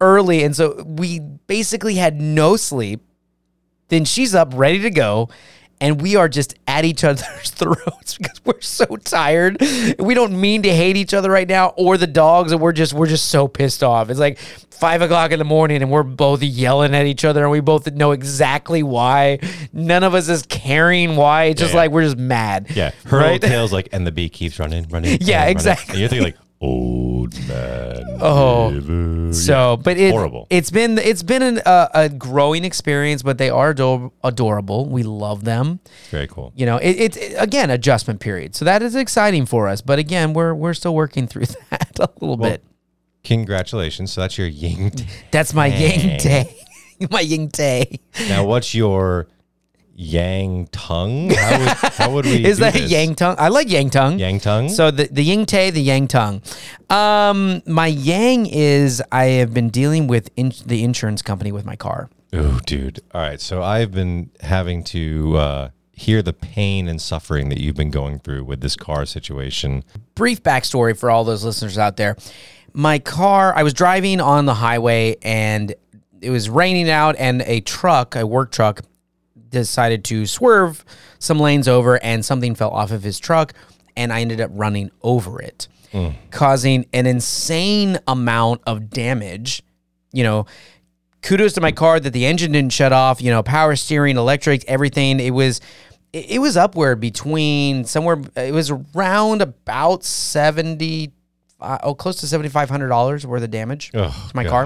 early, 0.02 0.44
and 0.44 0.56
so 0.56 0.84
we 0.84 1.20
basically 1.20 1.96
had 1.96 2.20
no 2.20 2.56
sleep. 2.56 3.02
Then 3.90 4.06
she's 4.06 4.36
up 4.36 4.52
ready 4.54 4.80
to 4.82 4.92
go. 4.92 5.30
And 5.82 6.02
we 6.02 6.16
are 6.16 6.28
just 6.30 6.56
at 6.68 6.86
each 6.86 7.04
other's 7.04 7.24
throats 7.52 8.18
because 8.18 8.42
we're 8.46 8.62
so 8.62 8.86
tired. 8.98 9.58
We 10.00 10.14
don't 10.14 10.40
mean 10.40 10.64
to 10.64 10.74
hate 10.74 10.98
each 10.98 11.14
other 11.14 11.30
right 11.32 11.48
now 11.48 11.70
or 11.78 11.98
the 11.98 12.08
dogs, 12.08 12.52
and 12.52 12.60
we're 12.62 12.72
just 12.74 12.94
we're 12.94 13.08
just 13.08 13.30
so 13.30 13.48
pissed 13.48 13.84
off. 13.84 14.10
It's 14.10 14.20
like 14.20 14.38
five 14.40 15.02
o'clock 15.02 15.32
in 15.32 15.40
the 15.40 15.46
morning, 15.46 15.82
and 15.82 15.92
we're 15.92 16.04
both 16.04 16.42
yelling 16.42 16.94
at 16.96 17.06
each 17.06 17.26
other, 17.26 17.42
and 17.44 17.52
we 17.52 17.60
both 17.60 17.92
know 17.94 18.12
exactly 18.12 18.82
why. 18.84 19.40
None 19.74 20.04
of 20.04 20.14
us 20.16 20.30
is 20.30 20.44
caring 20.44 21.16
why. 21.16 21.46
It's 21.46 21.60
just 21.62 21.74
Yeah. 21.74 21.80
like 21.82 21.92
we're 21.92 22.04
just 22.04 22.18
mad. 22.18 22.68
Yeah, 22.76 22.92
her 23.06 23.18
Right? 23.20 23.42
tail's 23.42 23.74
like, 23.74 23.90
and 23.92 24.06
the 24.08 24.12
bee 24.12 24.30
keeps 24.30 24.60
running, 24.60 24.88
running. 24.90 25.18
Yeah, 25.22 25.40
running, 25.40 25.40
running. 25.40 25.52
exactly. 25.52 25.92
And 25.94 26.00
you're 26.00 26.10
thinking 26.10 26.26
like, 26.26 26.38
old 27.20 27.48
man. 27.48 28.18
Oh. 28.22 28.72
river." 28.72 29.34
So, 29.34 29.78
but 29.78 29.98
it, 29.98 30.12
Horrible. 30.12 30.48
It's 30.50 30.72
been 30.72 30.98
it's 30.98 31.24
been 31.24 31.42
an, 31.42 31.60
uh, 31.66 31.88
a 31.94 32.10
growing 32.10 32.64
experience, 32.66 33.22
but 33.24 33.38
they 33.38 33.50
are 33.50 33.72
ador- 33.72 34.12
adorable. 34.24 34.88
We 34.90 35.04
love 35.04 35.44
them. 35.44 35.80
very 36.10 36.28
cool. 36.28 36.52
You 36.56 36.66
know, 36.66 36.78
it's 36.82 37.18
it- 37.18 37.36
again 37.38 37.70
adjustment 37.70 38.20
period, 38.20 38.56
so 38.56 38.66
that 38.66 38.82
is 38.82 38.96
exciting 38.96 39.46
for 39.46 39.68
us. 39.68 39.82
But 39.82 40.00
again, 40.00 40.34
we're 40.34 40.54
we're 40.54 40.74
still 40.74 40.96
working 40.96 41.28
through 41.28 41.46
that 41.70 42.00
a 42.00 42.10
little 42.20 42.38
bit. 42.38 42.64
Congratulations. 43.24 44.12
So 44.14 44.22
that's 44.22 44.38
your 44.38 44.48
ying. 44.48 44.94
That's 45.32 45.54
my 45.54 45.68
yang 45.68 46.18
day, 46.18 46.56
my 47.12 47.20
yang 47.20 47.48
day. 47.48 48.00
now, 48.30 48.46
what's 48.46 48.74
your 48.74 49.28
yang 50.00 50.66
tongue? 50.68 51.30
How 51.32 51.60
would, 51.60 51.70
how 51.94 52.12
would 52.12 52.26
we? 52.26 52.46
Is 52.52 52.60
that 52.60 52.74
this? 52.74 52.90
yang 52.90 53.16
tongue? 53.16 53.36
I 53.38 53.50
like 53.50 53.70
yang 53.70 53.90
tongue. 53.90 54.18
Yang 54.18 54.40
tongue. 54.40 54.70
So 54.70 54.92
the 54.92 55.10
the 55.12 55.24
ying 55.24 55.46
tay, 55.46 55.70
the 55.70 55.82
yang 55.82 56.08
tongue. 56.08 56.42
Um, 56.90 57.62
my 57.68 57.88
yang 57.88 58.46
is 58.46 59.04
I 59.12 59.26
have 59.26 59.54
been 59.54 59.70
dealing 59.70 60.08
with 60.08 60.30
in, 60.38 60.54
the 60.66 60.84
insurance 60.84 61.22
company 61.22 61.52
with 61.52 61.66
my 61.66 61.76
car. 61.76 62.10
Oh, 62.32 62.60
dude. 62.66 63.02
All 63.14 63.22
right. 63.22 63.42
So 63.42 63.62
I've 63.62 63.92
been 63.92 64.30
having 64.42 64.84
to 64.86 65.38
uh, 65.38 65.70
hear 65.92 66.22
the 66.22 66.34
pain 66.34 66.88
and 66.88 67.02
suffering 67.02 67.50
that 67.50 67.60
you've 67.60 67.76
been 67.76 67.92
going 67.92 68.20
through 68.20 68.46
with 68.46 68.62
this 68.62 68.76
car 68.76 69.06
situation. 69.06 69.84
brief 70.16 70.42
backstory 70.42 70.98
for 70.98 71.12
all 71.12 71.24
those 71.24 71.44
listeners 71.44 71.78
out 71.78 71.98
there. 71.98 72.16
My 72.72 73.00
car, 73.00 73.54
I 73.56 73.64
was 73.64 73.74
driving 73.74 74.22
on 74.22 74.46
the 74.46 74.54
highway 74.54 75.18
and 75.24 75.74
it 76.22 76.30
was 76.30 76.50
raining 76.50 76.90
out, 76.90 77.16
and 77.18 77.42
a 77.44 77.62
truck, 77.62 78.16
a 78.16 78.28
work 78.28 78.52
truck, 78.52 78.82
decided 79.50 80.04
to 80.06 80.26
swerve 80.26 80.84
some 81.20 81.40
lanes 81.40 81.68
over, 81.68 82.02
and 82.04 82.24
something 82.24 82.56
fell 82.56 82.70
off 82.72 82.92
of 82.92 83.04
his 83.04 83.20
truck, 83.20 83.54
and 83.98 84.14
I 84.14 84.22
ended 84.22 84.40
up 84.42 84.52
running 84.54 84.92
over 85.02 85.42
it, 85.42 85.68
causing 86.32 86.86
an 86.94 87.06
insane 87.06 87.98
amount 88.08 88.62
of 88.68 88.90
damage. 88.90 89.62
You 90.12 90.24
know, 90.24 90.46
kudos 91.22 91.54
to 91.54 91.62
my 91.62 91.72
car 91.72 92.00
that 92.00 92.12
the 92.12 92.26
engine 92.26 92.52
didn't 92.52 92.74
shut 92.74 92.94
off. 92.94 93.22
You 93.22 93.32
know, 93.32 93.44
power 93.44 93.76
steering, 93.76 94.18
electric, 94.18 94.66
everything. 94.66 95.20
It 95.20 95.32
was, 95.32 95.62
it, 96.14 96.32
it 96.32 96.40
was 96.40 96.58
upward 96.58 97.00
between 97.00 97.86
somewhere. 97.86 98.22
It 98.36 98.54
was 98.54 98.72
around 98.72 99.42
about 99.42 100.04
seventy, 100.04 101.12
uh, 101.60 101.78
oh, 101.84 101.94
close 101.94 102.18
to 102.22 102.28
seventy 102.28 102.50
five 102.50 102.70
hundred 102.70 102.88
dollars 102.88 103.26
worth 103.28 103.44
of 103.44 103.52
damage 103.52 103.92
Oh, 103.94 104.08
to 104.30 104.36
my 104.36 104.44
God. 104.44 104.50
car. 104.50 104.64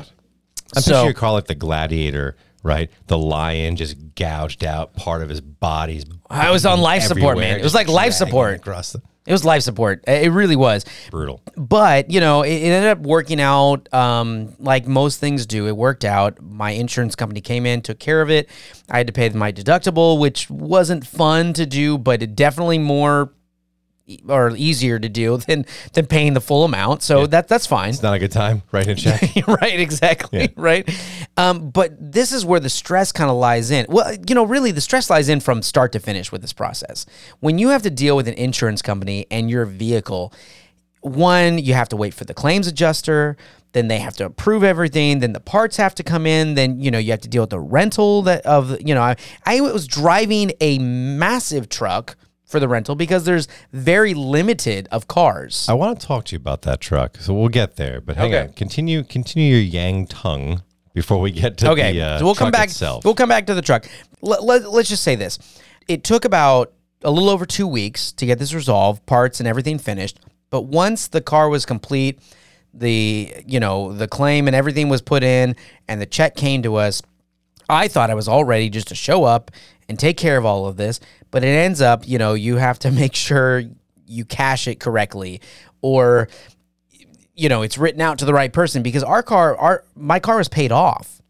I'm 0.76 0.82
So- 0.82 0.92
picturing 0.92 1.06
your 1.06 1.14
car 1.14 1.32
like 1.34 1.46
the 1.46 1.56
gladiator, 1.56 2.36
right? 2.64 2.90
The 3.08 3.18
lion 3.18 3.76
just 3.76 4.16
gouged 4.16 4.64
out 4.64 4.94
part 4.96 5.22
of 5.22 5.30
his 5.30 5.42
body's. 5.42 6.06
I 6.30 6.50
was 6.52 6.66
on 6.66 6.80
life 6.82 7.04
support, 7.04 7.38
man. 7.38 7.60
It 7.60 7.64
was 7.64 7.76
like 7.76 7.88
life 7.88 8.14
support. 8.14 8.56
across 8.56 8.94
the 8.94 9.02
It 9.28 9.32
was 9.32 9.46
life 9.46 9.62
support. 9.64 10.04
It 10.08 10.32
really 10.32 10.56
was. 10.56 10.86
brutal. 11.12 11.42
but 11.56 12.10
you 12.10 12.20
know 12.20 12.42
it, 12.42 12.52
it 12.54 12.72
ended 12.72 12.90
up 12.92 13.00
working 13.00 13.40
out 13.40 13.94
um, 13.94 14.54
like 14.60 14.88
most 14.88 15.20
things 15.20 15.46
do 15.46 15.68
it 15.68 15.78
worked 15.78 16.04
out 16.06 16.42
my 16.42 16.72
insurance 16.72 17.16
company 17.16 17.40
came 17.42 17.66
in 17.66 17.82
took 17.82 18.00
care 18.00 18.22
of 18.22 18.30
it 18.32 18.50
i 18.90 18.98
had 18.98 19.08
to 19.08 19.14
pay 19.14 19.30
my 19.30 19.52
deductible 19.52 20.20
which 20.20 20.50
wasn't 20.50 21.06
fun 21.06 21.54
to 21.54 21.66
do 21.66 21.98
but 21.98 22.24
it 22.24 22.36
definitely 22.36 22.80
more 22.80 23.32
or 24.28 24.56
easier 24.56 25.00
to 25.00 25.08
do 25.08 25.38
than 25.38 25.66
than 25.94 26.06
paying 26.06 26.34
the 26.34 26.42
full 26.42 26.64
amount. 26.66 27.04
So 27.04 27.26
that 27.28 27.48
that's 27.48 27.66
fine. 27.66 27.90
It's 27.90 28.04
not 28.04 28.14
a 28.14 28.20
good 28.20 28.32
time. 28.32 28.64
Write 28.72 28.88
in 28.88 28.98
check. 28.98 29.22
right 29.48 29.80
exactly. 29.80 30.54
Right. 30.64 30.90
Um, 31.36 31.72
but 31.72 31.94
this 32.00 32.32
is 32.32 32.46
where 32.46 32.60
the 32.60 32.70
stress 32.70 33.12
kind 33.12 33.30
of 33.30 33.36
lies 33.38 33.72
in. 33.72 33.86
Well 33.90 34.14
you 34.28 34.36
know 34.36 34.46
really 34.46 34.72
the 34.72 34.82
stress 34.82 35.10
lies 35.10 35.30
in 35.30 35.40
from 35.40 35.62
start 35.62 35.92
to 35.94 36.00
finish 36.00 36.32
with 36.32 36.42
this 36.42 36.54
process. 36.54 37.06
When 37.40 37.58
you 37.58 37.70
have 37.70 37.82
to 37.84 37.90
deal 37.90 38.16
with 38.16 38.28
an 38.28 38.36
insurance 38.36 38.82
company 38.82 39.26
and 39.32 39.50
your 39.50 39.66
vehicle 39.66 40.34
one 41.04 41.58
you 41.58 41.74
have 41.74 41.90
to 41.90 41.98
wait 41.98 42.14
for 42.14 42.24
the 42.24 42.34
claims 42.34 42.66
adjuster 42.66 43.36
then 43.74 43.90
they 43.90 44.00
have 44.00 44.16
to 44.16 44.26
approve 44.26 44.64
everything 44.64 45.20
then 45.20 45.34
the 45.34 45.40
parts 45.40 45.76
have 45.76 45.94
to 45.94 46.02
come 46.02 46.26
in 46.26 46.54
then 46.54 46.80
you 46.80 46.90
know 46.90 46.98
you 46.98 47.12
have 47.12 47.20
to 47.20 47.28
deal 47.28 47.44
with 47.44 47.50
the 47.50 47.60
rental 47.60 48.22
that 48.22 48.46
of 48.46 48.80
you 48.80 48.96
know 48.96 49.02
i, 49.02 49.16
I 49.46 49.60
was 49.60 49.86
driving 49.86 50.54
a 50.62 50.80
massive 50.80 51.68
truck 51.68 52.16
for 52.54 52.60
the 52.62 52.68
rental 52.70 52.96
because 52.96 53.26
there's 53.26 53.48
very 53.74 54.14
limited 54.14 54.88
of 54.92 55.08
cars 55.08 55.66
I 55.68 55.74
want 55.74 56.00
to 56.00 56.08
talk 56.08 56.26
to 56.26 56.36
you 56.36 56.38
about 56.38 56.62
that 56.62 56.80
truck. 56.80 57.18
So 57.18 57.34
we'll 57.34 57.50
get 57.50 57.76
there. 57.76 58.00
But 58.00 58.16
hang 58.16 58.34
Okay. 58.34 58.44
on. 58.48 58.54
Continue 58.54 59.04
continue 59.04 59.56
your 59.56 59.62
yang 59.64 60.06
tongue 60.08 60.62
before 60.94 61.20
we 61.20 61.32
get 61.32 61.58
to 61.58 61.72
Okay, 61.72 61.94
the 61.94 62.02
uh, 62.02 62.20
so 62.20 62.26
we'll 62.26 62.36
come 62.36 62.46
truck 62.52 62.54
back. 62.62 62.70
itself. 62.70 63.04
We'll 63.04 63.16
come 63.16 63.28
back 63.30 63.48
to 63.48 63.56
the 63.56 63.64
truck. 63.64 63.88
Let, 64.22 64.44
let, 64.44 64.72
let's 64.72 64.88
just 64.88 65.04
say 65.04 65.16
this: 65.16 65.40
it 65.88 66.04
took 66.04 66.24
about 66.26 66.72
a 67.04 67.10
little 67.12 67.30
over 67.30 67.46
two 67.46 67.68
weeks 67.68 68.12
to 68.14 68.26
get 68.28 68.38
this 68.40 68.54
resolved, 68.54 69.06
parts 69.08 69.40
and 69.42 69.48
everything 69.50 69.80
finished. 69.80 70.20
But 70.52 70.62
once 70.66 71.08
the 71.08 71.20
car 71.22 71.50
was 71.50 71.66
complete, 71.66 72.20
the 72.74 73.34
you 73.48 73.60
know 73.60 73.92
the 73.94 74.08
claim 74.08 74.48
and 74.48 74.56
everything 74.56 74.88
was 74.90 75.02
put 75.02 75.24
in, 75.24 75.56
and 75.88 76.00
the 76.00 76.06
check 76.06 76.36
came 76.36 76.62
to 76.62 76.76
us. 76.76 77.02
I 77.70 77.88
thought 77.88 78.10
I 78.12 78.14
was 78.14 78.28
all 78.28 78.44
ready 78.46 78.70
just 78.70 78.88
to 78.90 78.96
show 78.96 79.24
up 79.24 79.50
and 79.90 79.98
take 79.98 80.16
care 80.18 80.38
of 80.38 80.46
all 80.46 80.66
of 80.68 80.78
this, 80.78 81.00
but 81.34 81.44
it 81.44 81.48
ends 81.48 81.82
up, 81.82 82.08
you 82.08 82.20
know, 82.20 82.36
you 82.36 82.58
have 82.58 82.78
to 82.80 82.92
make 83.02 83.16
sure 83.16 83.64
you 84.06 84.24
cash 84.24 84.68
it 84.68 84.80
correctly, 84.80 85.42
or 85.82 86.30
you 87.36 87.50
know, 87.50 87.64
it's 87.64 87.80
written 87.80 88.00
out 88.00 88.20
to 88.20 88.26
the 88.26 88.34
right 88.34 88.54
person 88.54 88.84
because 88.84 89.02
our 89.04 89.24
car, 89.24 89.58
our 89.58 89.84
my 89.96 90.20
car 90.20 90.38
was 90.38 90.48
paid 90.48 90.72
off. 90.72 91.22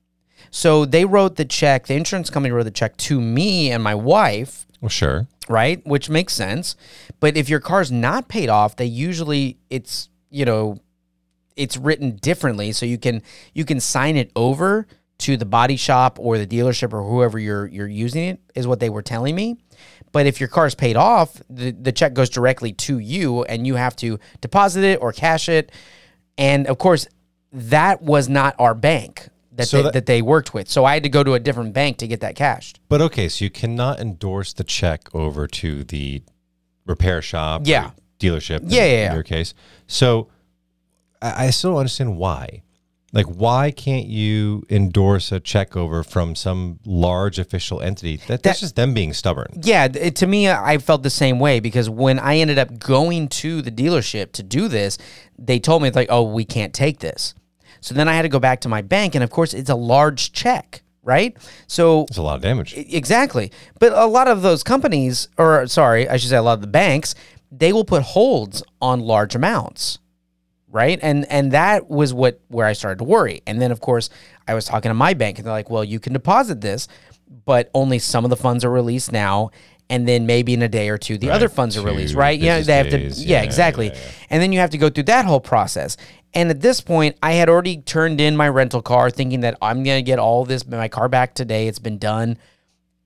So 0.51 0.85
they 0.85 1.05
wrote 1.05 1.37
the 1.37 1.45
check, 1.45 1.87
the 1.87 1.95
insurance 1.95 2.29
company 2.29 2.51
wrote 2.51 2.63
the 2.63 2.71
check 2.71 2.97
to 2.97 3.19
me 3.19 3.71
and 3.71 3.81
my 3.81 3.95
wife, 3.95 4.67
well, 4.81 4.89
sure. 4.89 5.25
right? 5.47 5.81
Which 5.87 6.09
makes 6.09 6.33
sense. 6.33 6.75
But 7.21 7.37
if 7.37 7.49
your 7.49 7.61
car's 7.61 7.91
not 7.91 8.27
paid 8.27 8.49
off, 8.49 8.75
they 8.75 8.85
usually 8.85 9.57
it's, 9.69 10.09
you 10.29 10.43
know, 10.43 10.77
it's 11.55 11.77
written 11.77 12.17
differently 12.17 12.73
so 12.73 12.85
you 12.85 12.97
can 12.97 13.21
you 13.53 13.63
can 13.63 13.79
sign 13.79 14.17
it 14.17 14.31
over 14.35 14.85
to 15.19 15.37
the 15.37 15.45
body 15.45 15.77
shop 15.77 16.19
or 16.19 16.37
the 16.37 16.45
dealership 16.45 16.91
or 16.91 17.01
whoever 17.01 17.39
you're 17.39 17.65
you're 17.67 17.87
using 17.87 18.25
it 18.25 18.41
is 18.55 18.67
what 18.67 18.81
they 18.81 18.89
were 18.89 19.01
telling 19.01 19.35
me. 19.35 19.57
But 20.13 20.25
if 20.27 20.39
your 20.39 20.47
car 20.47 20.65
is 20.67 20.75
paid 20.75 20.95
off, 20.95 21.41
the, 21.49 21.71
the 21.71 21.91
check 21.91 22.13
goes 22.13 22.29
directly 22.29 22.71
to 22.73 22.99
you 22.99 23.43
and 23.43 23.67
you 23.67 23.75
have 23.75 23.95
to 23.97 24.19
deposit 24.39 24.83
it 24.85 25.01
or 25.01 25.11
cash 25.11 25.49
it. 25.49 25.71
And 26.37 26.67
of 26.67 26.77
course, 26.77 27.07
that 27.51 28.01
was 28.01 28.29
not 28.29 28.55
our 28.59 28.73
bank 28.75 29.27
that, 29.51 29.67
So 29.67 29.77
they, 29.77 29.83
that- 29.83 29.93
that 29.93 30.05
they 30.05 30.21
worked 30.21 30.53
with. 30.53 30.69
So 30.69 30.85
I 30.85 30.93
had 30.93 31.03
to 31.03 31.09
go 31.09 31.23
to 31.23 31.33
a 31.33 31.39
different 31.39 31.73
bank 31.73 31.97
to 31.97 32.07
get 32.07 32.21
that 32.21 32.35
cashed. 32.35 32.79
But 32.89 33.01
okay, 33.01 33.27
so 33.27 33.43
you 33.43 33.49
cannot 33.51 33.99
endorse 33.99 34.53
the 34.53 34.63
check 34.63 35.13
over 35.15 35.47
to 35.47 35.83
the 35.83 36.21
repair 36.85 37.21
shop, 37.21 37.63
Yeah. 37.65 37.91
dealership. 38.19 38.61
in- 38.61 38.69
Yeah, 38.69 38.85
yeah, 38.85 38.85
in 38.85 38.99
yeah. 38.99 39.13
your 39.15 39.23
case. 39.23 39.53
So 39.87 40.29
I, 41.21 41.45
I 41.45 41.49
still 41.49 41.71
don't 41.71 41.79
understand 41.79 42.17
why. 42.17 42.61
Like, 43.13 43.27
why 43.27 43.69
can't 43.69 44.07
you 44.07 44.63
endorse 44.71 45.31
a 45.31 45.39
check 45.39 45.77
over 45.77 46.03
from 46.03 46.35
some 46.35 46.79
large 46.83 47.37
official 47.37 47.79
entity? 47.79 48.19
That, 48.27 48.41
that's 48.41 48.59
just 48.59 48.75
them 48.75 48.95
being 48.95 49.13
stubborn. 49.13 49.61
Yeah, 49.61 49.87
it, 49.93 50.15
to 50.17 50.27
me, 50.27 50.47
uh, 50.47 50.59
I 50.61 50.79
felt 50.79 51.03
the 51.03 51.11
same 51.11 51.39
way 51.39 51.59
because 51.59 51.89
when 51.91 52.17
I 52.17 52.37
ended 52.37 52.57
up 52.57 52.79
going 52.79 53.27
to 53.29 53.61
the 53.61 53.71
dealership 53.71 54.31
to 54.33 54.43
do 54.43 54.67
this, 54.67 54.97
they 55.37 55.59
told 55.59 55.83
me 55.83 55.91
like, 55.91 56.07
"Oh, 56.09 56.23
we 56.23 56.43
can't 56.43 56.73
take 56.73 56.99
this." 56.99 57.35
So 57.81 57.93
then 57.93 58.07
I 58.07 58.13
had 58.13 58.23
to 58.23 58.29
go 58.29 58.39
back 58.39 58.61
to 58.61 58.69
my 58.69 58.81
bank, 58.81 59.13
and 59.13 59.23
of 59.23 59.29
course, 59.29 59.53
it's 59.53 59.69
a 59.69 59.75
large 59.75 60.31
check, 60.31 60.81
right? 61.03 61.37
So 61.67 62.05
It's 62.09 62.17
a 62.17 62.21
lot 62.23 62.37
of 62.37 62.41
damage. 62.41 62.73
Exactly. 62.75 63.51
But 63.79 63.93
a 63.93 64.07
lot 64.07 64.27
of 64.27 64.41
those 64.41 64.63
companies, 64.63 65.27
or 65.37 65.67
sorry, 65.67 66.09
I 66.09 66.17
should 66.17 66.31
say 66.31 66.37
a 66.37 66.41
lot 66.41 66.53
of 66.53 66.61
the 66.61 66.67
banks, 66.67 67.13
they 67.51 67.71
will 67.73 67.85
put 67.85 68.01
holds 68.01 68.63
on 68.81 69.01
large 69.01 69.35
amounts. 69.35 69.99
Right. 70.73 70.99
And 71.03 71.25
and 71.31 71.51
that 71.51 71.87
was 71.87 72.15
what 72.15 72.41
where 72.47 72.65
I 72.65 72.73
started 72.73 72.97
to 72.97 73.03
worry. 73.03 73.43
And 73.45 73.61
then 73.61 73.71
of 73.71 73.79
course 73.79 74.09
I 74.47 74.55
was 74.55 74.65
talking 74.65 74.89
to 74.89 74.95
my 74.95 75.13
bank 75.13 75.37
and 75.37 75.45
they're 75.45 75.53
like, 75.53 75.69
well, 75.69 75.83
you 75.83 75.99
can 75.99 76.13
deposit 76.13 76.61
this, 76.61 76.87
but 77.45 77.69
only 77.75 77.99
some 77.99 78.23
of 78.23 78.31
the 78.31 78.35
funds 78.35 78.65
are 78.65 78.71
released 78.71 79.11
now. 79.11 79.51
And 79.89 80.07
then 80.07 80.25
maybe 80.25 80.53
in 80.55 80.63
a 80.63 80.67
day 80.67 80.89
or 80.89 80.97
two, 80.97 81.19
the 81.19 81.29
other 81.29 81.47
funds 81.47 81.77
are 81.77 81.81
released, 81.85 82.15
right? 82.15 82.39
Yeah, 82.39 82.59
they 82.61 82.77
have 82.77 82.89
to. 82.89 82.97
Yeah, 82.99 83.13
Yeah, 83.15 83.43
exactly. 83.43 83.87
yeah, 83.89 83.93
yeah. 83.93 84.11
And 84.31 84.41
then 84.41 84.51
you 84.51 84.59
have 84.59 84.71
to 84.71 84.77
go 84.79 84.89
through 84.89 85.03
that 85.03 85.25
whole 85.25 85.41
process. 85.41 85.95
And 86.33 86.49
at 86.49 86.61
this 86.61 86.81
point, 86.81 87.15
I 87.21 87.33
had 87.33 87.49
already 87.49 87.77
turned 87.77 88.19
in 88.19 88.35
my 88.35 88.49
rental 88.49 88.81
car, 88.81 89.11
thinking 89.11 89.41
that 89.41 89.55
I'm 89.61 89.83
gonna 89.83 90.01
get 90.01 90.17
all 90.17 90.43
this 90.45 90.65
my 90.65 90.87
car 90.87 91.07
back 91.07 91.35
today. 91.35 91.67
It's 91.67 91.79
been 91.79 91.99
done 91.99 92.37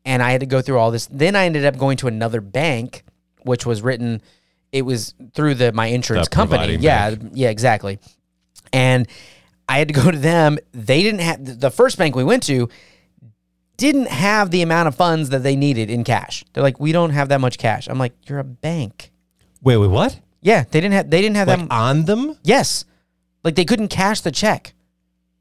and 0.05 0.23
I 0.23 0.31
had 0.31 0.39
to 0.39 0.45
go 0.45 0.61
through 0.61 0.79
all 0.79 0.89
this. 0.89 1.07
Then 1.07 1.35
I 1.35 1.45
ended 1.45 1.65
up 1.65 1.77
going 1.77 1.97
to 1.97 2.07
another 2.07 2.39
bank, 2.39 3.03
which 3.41 3.65
was 3.65 3.81
written. 3.81 4.21
It 4.71 4.81
was 4.83 5.13
through 5.33 5.55
the 5.55 5.71
my 5.71 5.87
insurance 5.87 6.27
The 6.27 6.35
company. 6.35 6.75
Yeah, 6.75 7.15
yeah, 7.33 7.49
exactly. 7.49 7.99
And 8.73 9.07
I 9.69 9.79
had 9.79 9.87
to 9.87 9.93
go 9.93 10.11
to 10.11 10.17
them. 10.17 10.57
They 10.73 11.01
didn't 11.03 11.21
have 11.21 11.59
the 11.59 11.71
first 11.71 11.97
bank 11.97 12.15
we 12.15 12.23
went 12.23 12.43
to 12.43 12.69
didn't 13.77 14.07
have 14.07 14.49
the 14.49 14.63
amount 14.63 14.87
of 14.87 14.95
funds 14.95 15.29
that 15.29 15.43
they 15.43 15.55
needed 15.55 15.91
in 15.91 16.03
cash. 16.03 16.43
They're 16.53 16.63
like, 16.63 16.79
we 16.79 16.91
don't 16.91 17.11
have 17.11 17.29
that 17.29 17.39
much 17.39 17.59
cash. 17.59 17.87
I'm 17.87 17.99
like, 17.99 18.13
you're 18.27 18.39
a 18.39 18.43
bank. 18.43 19.11
Wait, 19.61 19.77
wait, 19.77 19.87
what? 19.91 20.19
Yeah, 20.41 20.63
they 20.71 20.81
didn't 20.81 20.93
have. 20.93 21.09
They 21.11 21.21
didn't 21.21 21.35
have 21.37 21.47
Like 21.47 21.59
that. 21.59 21.71
on 21.71 22.05
them, 22.05 22.37
Yes, 22.43 22.85
like 23.43 23.55
they 23.55 23.65
couldn't 23.65 23.89
cash 23.89 24.21
the 24.21 24.31
check. 24.31 24.73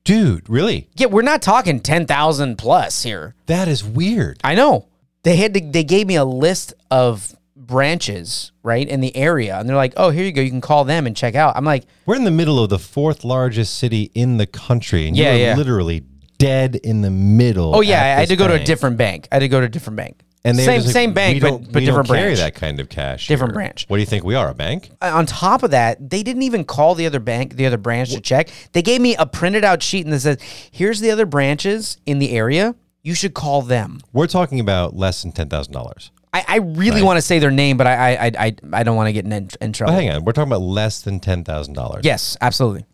dude? 0.04 0.48
Really? 0.48 0.88
Yeah, 0.96 1.06
we're 1.06 1.22
not 1.22 1.42
talking 1.42 1.80
ten 1.80 2.06
thousand 2.06 2.56
plus 2.58 3.02
here. 3.02 3.34
That 3.46 3.68
is 3.68 3.82
weird. 3.84 4.38
I 4.44 4.54
know. 4.54 4.86
They 5.22 5.36
had 5.36 5.54
to, 5.54 5.60
they 5.60 5.82
gave 5.84 6.06
me 6.06 6.14
a 6.16 6.24
list 6.24 6.72
of 6.90 7.34
branches, 7.66 8.52
right, 8.62 8.88
in 8.88 9.00
the 9.00 9.14
area. 9.16 9.58
And 9.58 9.68
they're 9.68 9.76
like, 9.76 9.94
"Oh, 9.96 10.10
here 10.10 10.24
you 10.24 10.32
go. 10.32 10.40
You 10.42 10.50
can 10.50 10.60
call 10.60 10.84
them 10.84 11.06
and 11.06 11.16
check 11.16 11.34
out." 11.34 11.56
I'm 11.56 11.64
like, 11.64 11.84
We're 12.06 12.16
in 12.16 12.24
the 12.24 12.30
middle 12.30 12.62
of 12.62 12.70
the 12.70 12.78
fourth 12.78 13.24
largest 13.24 13.74
city 13.78 14.10
in 14.14 14.36
the 14.38 14.46
country, 14.46 15.06
and 15.08 15.16
Yeah, 15.16 15.32
you're 15.34 15.46
yeah. 15.48 15.56
literally 15.56 16.04
dead 16.38 16.76
in 16.76 17.02
the 17.02 17.10
middle. 17.10 17.74
"Oh 17.74 17.80
yeah, 17.80 17.96
at 17.98 18.02
I 18.02 18.08
had 18.08 18.22
this 18.22 18.28
to 18.30 18.36
go 18.36 18.46
to 18.48 18.54
a 18.54 18.56
bank. 18.58 18.66
different 18.66 18.96
bank. 18.96 19.28
I 19.30 19.36
had 19.36 19.40
to 19.40 19.48
go 19.48 19.60
to 19.60 19.66
a 19.66 19.68
different 19.68 19.96
bank." 19.96 20.22
And 20.44 20.56
they 20.56 20.62
were 20.62 20.66
same 20.66 20.76
just 20.76 20.86
like, 20.88 20.92
same 20.92 21.10
we 21.10 21.14
bank, 21.14 21.40
don't- 21.42 21.62
but 21.64 21.72
but 21.72 21.80
we 21.80 21.86
different 21.86 22.06
don't 22.08 22.16
carry 22.16 22.28
branch. 22.34 22.38
that 22.38 22.54
kind 22.54 22.78
of 22.78 22.88
cash. 22.88 23.26
Different 23.26 23.50
here. 23.50 23.54
branch. 23.56 23.84
What 23.88 23.96
do 23.96 24.00
you 24.00 24.06
think 24.06 24.22
we 24.22 24.36
are? 24.36 24.48
A 24.50 24.54
bank? 24.54 24.90
Uh, 25.02 25.10
On 25.14 25.26
top 25.26 25.64
of 25.64 25.72
that, 25.72 26.08
they 26.10 26.22
didn't 26.22 26.42
even 26.42 26.64
call 26.64 26.94
the 26.94 27.04
other 27.06 27.18
bank, 27.18 27.56
the 27.56 27.66
other 27.66 27.78
branch 27.78 28.10
to 28.12 28.20
check. 28.20 28.50
They 28.72 28.82
gave 28.82 29.00
me 29.00 29.16
a 29.16 29.26
printed 29.26 29.64
out 29.64 29.82
sheet 29.82 30.04
and 30.06 30.12
that 30.12 30.20
says, 30.20 30.38
"Here's 30.70 31.00
the 31.00 31.10
other 31.10 31.26
branches 31.26 31.98
in 32.06 32.20
the 32.20 32.30
area. 32.30 32.76
You 33.02 33.14
should 33.14 33.34
call 33.34 33.62
them." 33.62 33.98
We're 34.12 34.28
talking 34.28 34.60
about 34.60 34.94
less 34.94 35.22
than 35.22 35.32
ten 35.32 35.48
thousand 35.48 35.72
dollars. 35.72 36.12
I, 36.38 36.44
I 36.48 36.56
really 36.58 37.02
want 37.02 37.16
to 37.18 37.22
say 37.22 37.38
their 37.38 37.50
name, 37.50 37.76
but 37.76 37.86
I 37.86 38.14
I 38.16 38.32
I, 38.38 38.56
I 38.72 38.82
don't 38.82 38.96
want 38.96 39.08
to 39.08 39.12
get 39.12 39.24
in, 39.24 39.32
in 39.32 39.48
But 39.58 39.74
trouble. 39.74 39.94
hang 39.94 40.10
on, 40.10 40.24
we're 40.24 40.32
talking 40.32 40.50
about 40.52 40.62
less 40.62 41.00
than 41.02 41.20
ten 41.20 41.44
thousand 41.44 41.74
dollars. 41.74 42.02
Yes, 42.04 42.36
absolutely. 42.40 42.84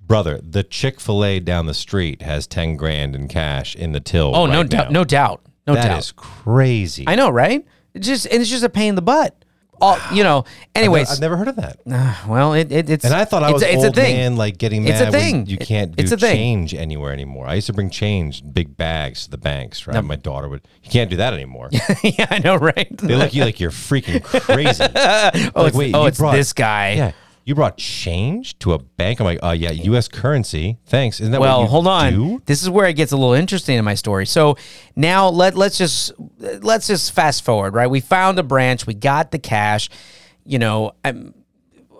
brother. 0.00 0.40
The 0.42 0.62
Chick 0.62 1.00
Fil 1.00 1.24
A 1.24 1.40
down 1.40 1.66
the 1.66 1.74
street 1.74 2.22
has 2.22 2.46
ten 2.46 2.76
grand 2.76 3.14
in 3.14 3.28
cash 3.28 3.74
in 3.76 3.92
the 3.92 4.00
till. 4.00 4.34
Oh, 4.34 4.46
no 4.46 4.60
right 4.62 4.68
doubt, 4.70 4.84
now. 4.92 5.00
no 5.00 5.04
doubt, 5.04 5.42
no 5.66 5.74
That 5.74 5.88
doubt. 5.88 5.98
is 5.98 6.12
crazy. 6.12 7.04
I 7.06 7.14
know, 7.16 7.30
right? 7.30 7.64
It's 7.94 8.06
just 8.06 8.26
and 8.26 8.40
it's 8.40 8.50
just 8.50 8.64
a 8.64 8.68
pain 8.68 8.90
in 8.90 8.94
the 8.94 9.02
butt. 9.02 9.34
All 9.80 9.98
you 10.12 10.22
know. 10.24 10.44
Anyways, 10.74 11.10
I've 11.10 11.20
never 11.20 11.36
heard 11.36 11.48
of 11.48 11.56
that. 11.56 11.78
Uh, 11.90 12.14
well, 12.28 12.52
it, 12.54 12.70
it 12.72 12.88
it's 12.90 13.04
And 13.04 13.12
I 13.14 13.24
thought 13.24 13.42
I 13.42 13.52
was 13.52 13.62
a, 13.62 13.72
it's 13.72 13.84
old 13.84 13.96
a 13.96 14.00
thing. 14.00 14.16
man, 14.16 14.36
like 14.36 14.58
getting 14.58 14.86
It's 14.86 15.00
mad 15.00 15.08
a 15.08 15.12
when 15.12 15.20
thing. 15.20 15.46
you 15.46 15.58
can't 15.58 15.94
do 15.96 16.02
It's 16.02 16.12
a 16.12 16.16
thing. 16.16 16.34
change 16.36 16.74
anywhere 16.74 17.12
anymore. 17.12 17.46
I 17.46 17.54
used 17.54 17.66
to 17.68 17.72
bring 17.72 17.90
change, 17.90 18.42
big 18.52 18.76
bags 18.76 19.24
to 19.24 19.30
the 19.30 19.38
banks. 19.38 19.86
Right, 19.86 20.02
my 20.02 20.16
daughter 20.16 20.48
would. 20.48 20.62
You 20.82 20.90
can't 20.90 21.10
do 21.10 21.16
that 21.16 21.32
anymore. 21.34 21.68
yeah, 22.02 22.26
I 22.30 22.38
know, 22.38 22.56
right? 22.56 22.88
they 22.98 23.14
look 23.16 23.26
at 23.28 23.34
you 23.34 23.44
like 23.44 23.60
you're 23.60 23.70
freaking 23.70 24.22
crazy. 24.22 24.82
oh, 24.94 25.30
like, 25.62 25.68
it's, 25.68 25.76
wait, 25.76 25.94
oh, 25.94 26.06
it's 26.06 26.18
brought- 26.18 26.34
this 26.34 26.52
guy. 26.52 26.92
yeah, 26.92 27.12
you 27.46 27.54
brought 27.54 27.78
change 27.78 28.58
to 28.58 28.72
a 28.72 28.78
bank. 28.78 29.20
I'm 29.20 29.24
like, 29.24 29.38
oh 29.40 29.52
yeah, 29.52 29.70
U.S. 29.70 30.08
currency. 30.08 30.78
Thanks. 30.86 31.20
Isn't 31.20 31.30
that 31.30 31.40
what 31.40 31.46
Well, 31.46 31.66
hold 31.66 31.86
on. 31.86 32.12
do? 32.12 32.42
This 32.44 32.60
is 32.60 32.68
where 32.68 32.86
it 32.86 32.94
gets 32.94 33.12
a 33.12 33.16
little 33.16 33.34
interesting 33.34 33.78
in 33.78 33.84
my 33.84 33.94
story. 33.94 34.26
So 34.26 34.56
now 34.96 35.28
let 35.28 35.56
let's 35.56 35.78
just 35.78 36.12
let's 36.38 36.88
just 36.88 37.12
fast 37.12 37.44
forward, 37.44 37.72
right? 37.72 37.86
We 37.86 38.00
found 38.00 38.38
a 38.40 38.42
branch, 38.42 38.86
we 38.86 38.94
got 38.94 39.30
the 39.30 39.38
cash, 39.38 39.88
you 40.44 40.58
know. 40.58 40.92
I'm, 41.04 41.34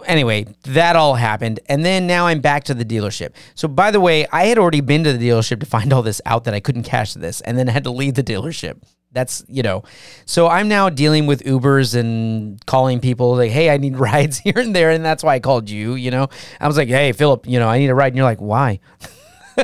anyway, 0.05 0.47
that 0.65 0.97
all 0.97 1.15
happened, 1.15 1.61
and 1.69 1.85
then 1.85 2.09
now 2.09 2.27
I'm 2.27 2.41
back 2.41 2.65
to 2.65 2.75
the 2.75 2.85
dealership. 2.85 3.31
So 3.55 3.69
by 3.69 3.93
the 3.93 4.01
way, 4.01 4.27
I 4.33 4.47
had 4.47 4.59
already 4.59 4.81
been 4.81 5.05
to 5.05 5.13
the 5.13 5.29
dealership 5.29 5.61
to 5.61 5.67
find 5.67 5.93
all 5.93 6.03
this 6.03 6.21
out 6.27 6.43
that 6.45 6.55
I 6.55 6.61
couldn't 6.61 6.83
cash 6.83 7.15
this, 7.15 7.41
and 7.43 7.57
then 7.57 7.69
I 7.69 7.73
had 7.73 7.85
to 7.85 7.91
leave 7.93 8.15
the 8.15 8.25
dealership. 8.25 8.83
That's 9.13 9.43
you 9.49 9.63
know, 9.63 9.83
so 10.27 10.47
I'm 10.49 10.69
now 10.69 10.91
dealing 10.91 11.27
with 11.27 11.43
Ubers 11.45 11.95
and 11.99 12.65
calling 12.67 13.01
people 13.01 13.35
like, 13.37 13.51
"Hey, 13.51 13.71
I 13.71 13.79
need 13.79 13.97
rides 13.99 14.39
here 14.39 14.59
and 14.59 14.77
there," 14.77 14.91
and 14.91 15.03
that's 15.05 15.23
why 15.25 15.35
I 15.37 15.41
called 15.41 15.71
you. 15.71 15.95
You 15.95 16.11
know, 16.11 16.29
I 16.61 16.67
was 16.67 16.77
like, 16.77 16.89
"Hey, 16.89 17.13
Philip, 17.13 17.47
you 17.47 17.59
know, 17.59 17.69
I 17.69 17.79
need 17.79 17.89
a 17.89 17.95
ride," 17.95 18.09
and 18.09 18.17
you're 18.17 18.25
like, 18.27 18.41
"Why?" 18.41 18.81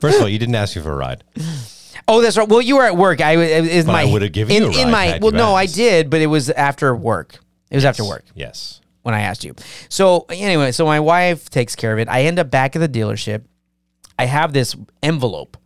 First 0.00 0.16
of 0.16 0.22
all, 0.22 0.28
you 0.28 0.38
didn't 0.38 0.54
ask 0.54 0.76
me 0.76 0.82
for 0.82 0.92
a 0.92 0.96
ride. 0.96 1.24
Oh, 2.08 2.20
that's 2.22 2.36
right. 2.36 2.48
Well, 2.48 2.60
you 2.62 2.76
were 2.76 2.84
at 2.84 2.96
work. 2.96 3.20
I 3.20 3.36
is 3.36 3.86
my 3.86 4.02
I 4.02 4.04
would've 4.12 4.32
given 4.32 4.54
in, 4.56 4.62
you 4.64 4.68
a 4.70 4.72
in 4.82 4.88
ride 4.88 4.92
my 4.92 5.18
well. 5.20 5.32
you 5.32 5.38
No, 5.38 5.54
I 5.54 5.66
did, 5.66 6.10
but 6.10 6.20
it 6.20 6.26
was 6.26 6.50
after 6.50 6.94
work. 6.94 7.38
It 7.70 7.76
was 7.76 7.84
after 7.84 8.04
work 8.04 8.24
Yes. 8.34 8.80
when 9.02 9.14
I 9.14 9.20
asked 9.20 9.44
you. 9.44 9.54
So 9.88 10.26
anyway, 10.28 10.72
so 10.72 10.84
my 10.86 10.98
wife 11.00 11.50
takes 11.50 11.76
care 11.76 11.92
of 11.92 11.98
it. 11.98 12.08
I 12.08 12.22
end 12.24 12.38
up 12.38 12.50
back 12.50 12.74
at 12.74 12.80
the 12.80 12.88
dealership. 12.88 13.42
I 14.18 14.24
have 14.26 14.52
this 14.52 14.76
envelope 15.02 15.56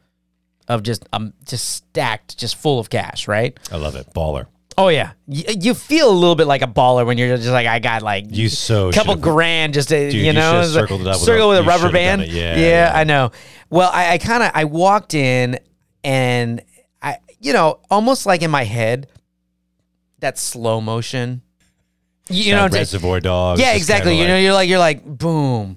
of 0.68 0.82
just 0.82 1.04
um 1.12 1.32
just 1.44 1.68
stacked, 1.68 2.38
just 2.38 2.56
full 2.56 2.78
of 2.78 2.90
cash. 2.90 3.28
Right? 3.28 3.58
I 3.72 3.76
love 3.76 3.94
it. 3.96 4.12
Baller. 4.14 4.46
Oh 4.76 4.88
yeah, 4.88 5.12
you, 5.28 5.44
you 5.60 5.74
feel 5.74 6.10
a 6.10 6.12
little 6.12 6.34
bit 6.34 6.48
like 6.48 6.60
a 6.62 6.66
baller 6.66 7.06
when 7.06 7.16
you're 7.16 7.36
just 7.36 7.48
like 7.50 7.68
I 7.68 7.78
got 7.78 8.02
like 8.02 8.24
You 8.30 8.48
so 8.48 8.90
couple 8.90 9.14
grand 9.14 9.72
just 9.74 9.90
to, 9.90 10.10
Dude, 10.10 10.14
you 10.14 10.22
you 10.24 10.32
know 10.32 10.62
should've 10.62 10.72
circled 10.72 11.00
it 11.02 11.06
up 11.06 11.14
with 11.14 11.20
circle 11.22 11.46
a- 11.46 11.48
with 11.50 11.58
a 11.60 11.62
rubber 11.62 11.92
band. 11.92 12.22
Yeah, 12.26 12.56
yeah, 12.56 12.58
yeah. 12.58 12.92
I 12.92 13.04
know. 13.04 13.30
Well, 13.70 13.88
I, 13.92 14.14
I 14.14 14.18
kind 14.18 14.42
of 14.42 14.50
I 14.52 14.64
walked 14.64 15.14
in 15.14 15.60
and 16.02 16.60
I 17.00 17.18
you 17.38 17.52
know 17.52 17.78
almost 17.88 18.26
like 18.26 18.42
in 18.42 18.50
my 18.50 18.64
head 18.64 19.06
that 20.18 20.38
slow 20.38 20.80
motion. 20.80 21.42
You, 22.30 22.54
know, 22.54 22.62
Like 22.62 22.62
what 22.62 22.64
I'm 22.64 22.70
saying? 22.72 22.80
Reservoir 22.80 23.20
Dogs. 23.20 23.60
yeah, 23.60 23.74
exactly. 23.74 24.18
You 24.18 24.26
know, 24.26 24.38
you're 24.38 24.54
like 24.54 24.68
you're 24.68 24.78
like 24.78 25.04
boom. 25.04 25.76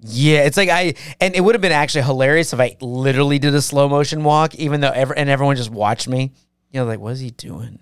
Yeah, 0.00 0.40
it's 0.44 0.56
like 0.56 0.68
I 0.68 0.94
and 1.20 1.34
it 1.34 1.40
would 1.40 1.54
have 1.54 1.62
been 1.62 1.72
actually 1.72 2.04
hilarious 2.04 2.52
if 2.52 2.60
I 2.60 2.76
literally 2.80 3.38
did 3.38 3.54
a 3.54 3.62
slow 3.62 3.88
motion 3.88 4.22
walk, 4.22 4.54
even 4.54 4.80
though 4.80 4.90
ever 4.90 5.12
and 5.16 5.28
everyone 5.28 5.56
just 5.56 5.70
watched 5.70 6.08
me. 6.08 6.32
You 6.70 6.80
know, 6.80 6.86
like 6.86 7.00
what 7.00 7.12
is 7.12 7.20
he 7.20 7.30
doing? 7.30 7.80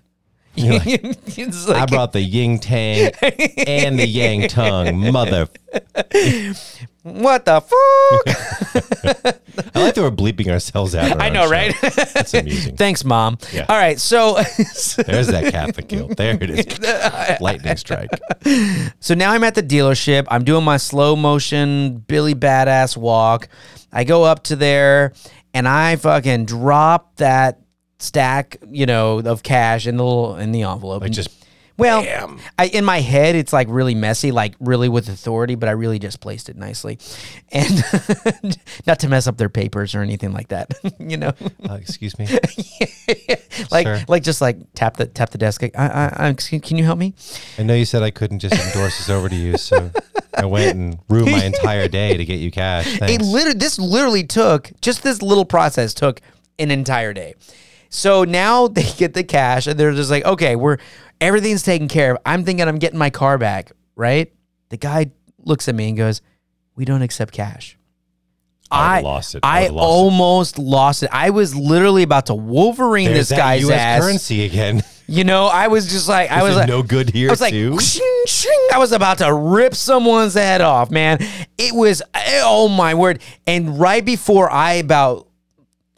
It's 1.37 1.69
I 1.69 1.85
brought 1.85 2.13
the 2.13 2.21
Ying 2.21 2.57
Tang 2.57 3.11
and 3.67 3.99
the 3.99 4.07
Yang 4.07 4.49
Tongue, 4.49 5.11
mother. 5.11 5.47
what 7.03 7.45
the 7.45 7.61
fuck? 7.61 9.41
I 9.75 9.79
like 9.79 9.93
that 9.93 10.01
we're 10.01 10.09
bleeping 10.09 10.47
ourselves 10.47 10.95
out. 10.95 11.21
I 11.21 11.29
know, 11.29 11.47
right? 11.47 11.75
That's 11.81 12.33
amusing. 12.33 12.75
Thanks, 12.75 13.05
mom. 13.05 13.37
Yeah. 13.53 13.67
All 13.69 13.77
right, 13.77 13.99
so 13.99 14.33
There's 15.05 15.27
that 15.27 15.49
Catholic 15.51 15.87
guilt. 15.87 16.17
There 16.17 16.35
it 16.41 16.49
is. 16.49 17.39
Lightning 17.39 17.77
strike. 17.77 18.09
so 18.99 19.13
now 19.13 19.33
I'm 19.33 19.43
at 19.43 19.53
the 19.53 19.63
dealership. 19.63 20.25
I'm 20.29 20.43
doing 20.43 20.63
my 20.63 20.77
slow 20.77 21.15
motion 21.15 21.99
Billy 21.99 22.33
Badass 22.33 22.97
walk. 22.97 23.47
I 23.91 24.03
go 24.05 24.23
up 24.23 24.43
to 24.45 24.55
there 24.55 25.13
and 25.53 25.67
I 25.67 25.97
fucking 25.97 26.45
drop 26.45 27.15
that 27.17 27.59
stack, 27.99 28.57
you 28.69 28.85
know, 28.85 29.19
of 29.19 29.43
cash 29.43 29.87
in 29.87 29.97
the 29.97 30.03
little 30.03 30.35
in 30.37 30.51
the 30.51 30.63
envelope. 30.63 31.01
Like 31.01 31.11
just 31.11 31.29
well, 31.77 32.01
bam. 32.01 32.39
I 32.57 32.65
in 32.65 32.83
my 32.85 33.01
head 33.01 33.35
it's 33.35 33.53
like 33.53 33.67
really 33.69 33.93
messy, 33.93 34.31
like 34.31 34.55
really 34.59 34.89
with 34.89 35.09
authority, 35.09 35.53
but 35.53 35.69
I 35.69 35.73
really 35.73 35.99
just 35.99 36.19
placed 36.19 36.49
it 36.49 36.57
nicely, 36.57 36.97
and 37.51 37.83
not 38.87 38.99
to 39.01 39.07
mess 39.07 39.27
up 39.27 39.37
their 39.37 39.49
papers 39.49 39.93
or 39.93 40.01
anything 40.01 40.33
like 40.33 40.47
that, 40.47 40.73
you 40.99 41.17
know. 41.17 41.33
uh, 41.69 41.73
excuse 41.75 42.17
me. 42.17 42.27
like 43.71 43.85
Sir. 43.85 44.03
like 44.07 44.23
just 44.23 44.41
like 44.41 44.57
tap 44.73 44.97
the 44.97 45.05
tap 45.05 45.29
the 45.29 45.37
desk. 45.37 45.63
I, 45.63 45.69
I, 45.75 46.29
I, 46.29 46.33
can 46.33 46.77
you 46.77 46.83
help 46.83 46.97
me? 46.97 47.13
I 47.59 47.63
know 47.63 47.75
you 47.75 47.85
said 47.85 48.01
I 48.01 48.09
couldn't 48.09 48.39
just 48.39 48.55
endorse 48.55 48.97
this 48.97 49.09
over 49.09 49.29
to 49.29 49.35
you, 49.35 49.57
so 49.57 49.91
I 50.33 50.45
went 50.45 50.75
and 50.75 50.97
ruined 51.09 51.31
my 51.31 51.43
entire 51.43 51.87
day 51.87 52.17
to 52.17 52.25
get 52.25 52.39
you 52.39 52.49
cash. 52.49 52.99
It 53.01 53.21
literally 53.21 53.57
this 53.57 53.77
literally 53.77 54.23
took 54.23 54.71
just 54.81 55.03
this 55.03 55.21
little 55.21 55.45
process 55.45 55.93
took 55.93 56.21
an 56.57 56.71
entire 56.71 57.13
day. 57.13 57.35
So 57.89 58.23
now 58.23 58.67
they 58.67 58.83
get 58.83 59.13
the 59.13 59.23
cash 59.23 59.67
and 59.67 59.79
they're 59.79 59.93
just 59.93 60.09
like, 60.11 60.25
okay, 60.25 60.55
we're 60.55 60.77
everything's 61.21 61.63
taken 61.63 61.87
care 61.87 62.11
of. 62.13 62.17
I'm 62.25 62.43
thinking 62.43 62.67
I'm 62.67 62.79
getting 62.79 62.99
my 62.99 63.09
car 63.09 63.37
back, 63.37 63.71
right? 63.95 64.31
The 64.69 64.77
guy 64.77 65.11
looks 65.39 65.67
at 65.67 65.75
me 65.75 65.87
and 65.89 65.97
goes, 65.97 66.21
"We 66.75 66.83
don't 66.85 67.01
accept 67.01 67.33
cash." 67.33 67.77
I 68.69 68.97
I 68.97 69.01
lost 69.01 69.35
it. 69.35 69.39
I 69.43 69.59
I 69.59 69.61
would've 69.61 69.77
it. 69.77 69.79
almost 69.79 70.59
lost 70.59 71.03
it. 71.03 71.09
I 71.13 71.29
was 71.29 71.55
literally 71.55 72.03
about 72.03 72.25
to 72.25 72.35
Wolverine 72.35 73.05
There's 73.13 73.29
this 73.29 73.37
guy's 73.37 73.61
U.S. 73.61 73.79
ass. 73.79 74.01
currency 74.01 74.43
again. 74.45 74.83
You 75.09 75.23
know, 75.23 75.45
I 75.45 75.69
was 75.69 75.89
just 75.89 76.09
like, 76.09 76.29
I 76.29 76.43
Was 76.43 76.49
was 76.49 76.57
like, 76.57 76.67
no 76.67 76.83
good 76.83 77.09
here 77.11 77.29
I 77.29 77.31
was 77.31 77.39
like, 77.39 77.53
shing, 77.53 78.23
shing. 78.25 78.67
I 78.73 78.77
was 78.77 78.91
about 78.91 79.19
to 79.19 79.33
rip 79.33 79.73
someone's 79.73 80.33
head 80.33 80.59
off, 80.59 80.91
man. 80.91 81.19
It 81.57 81.73
was, 81.73 82.01
eh, 82.13 82.41
oh 82.43 82.67
my 82.67 82.93
word. 82.93 83.21
And 83.47 83.79
right 83.79 84.03
before 84.03 84.51
I 84.51 84.73
about 84.73 85.26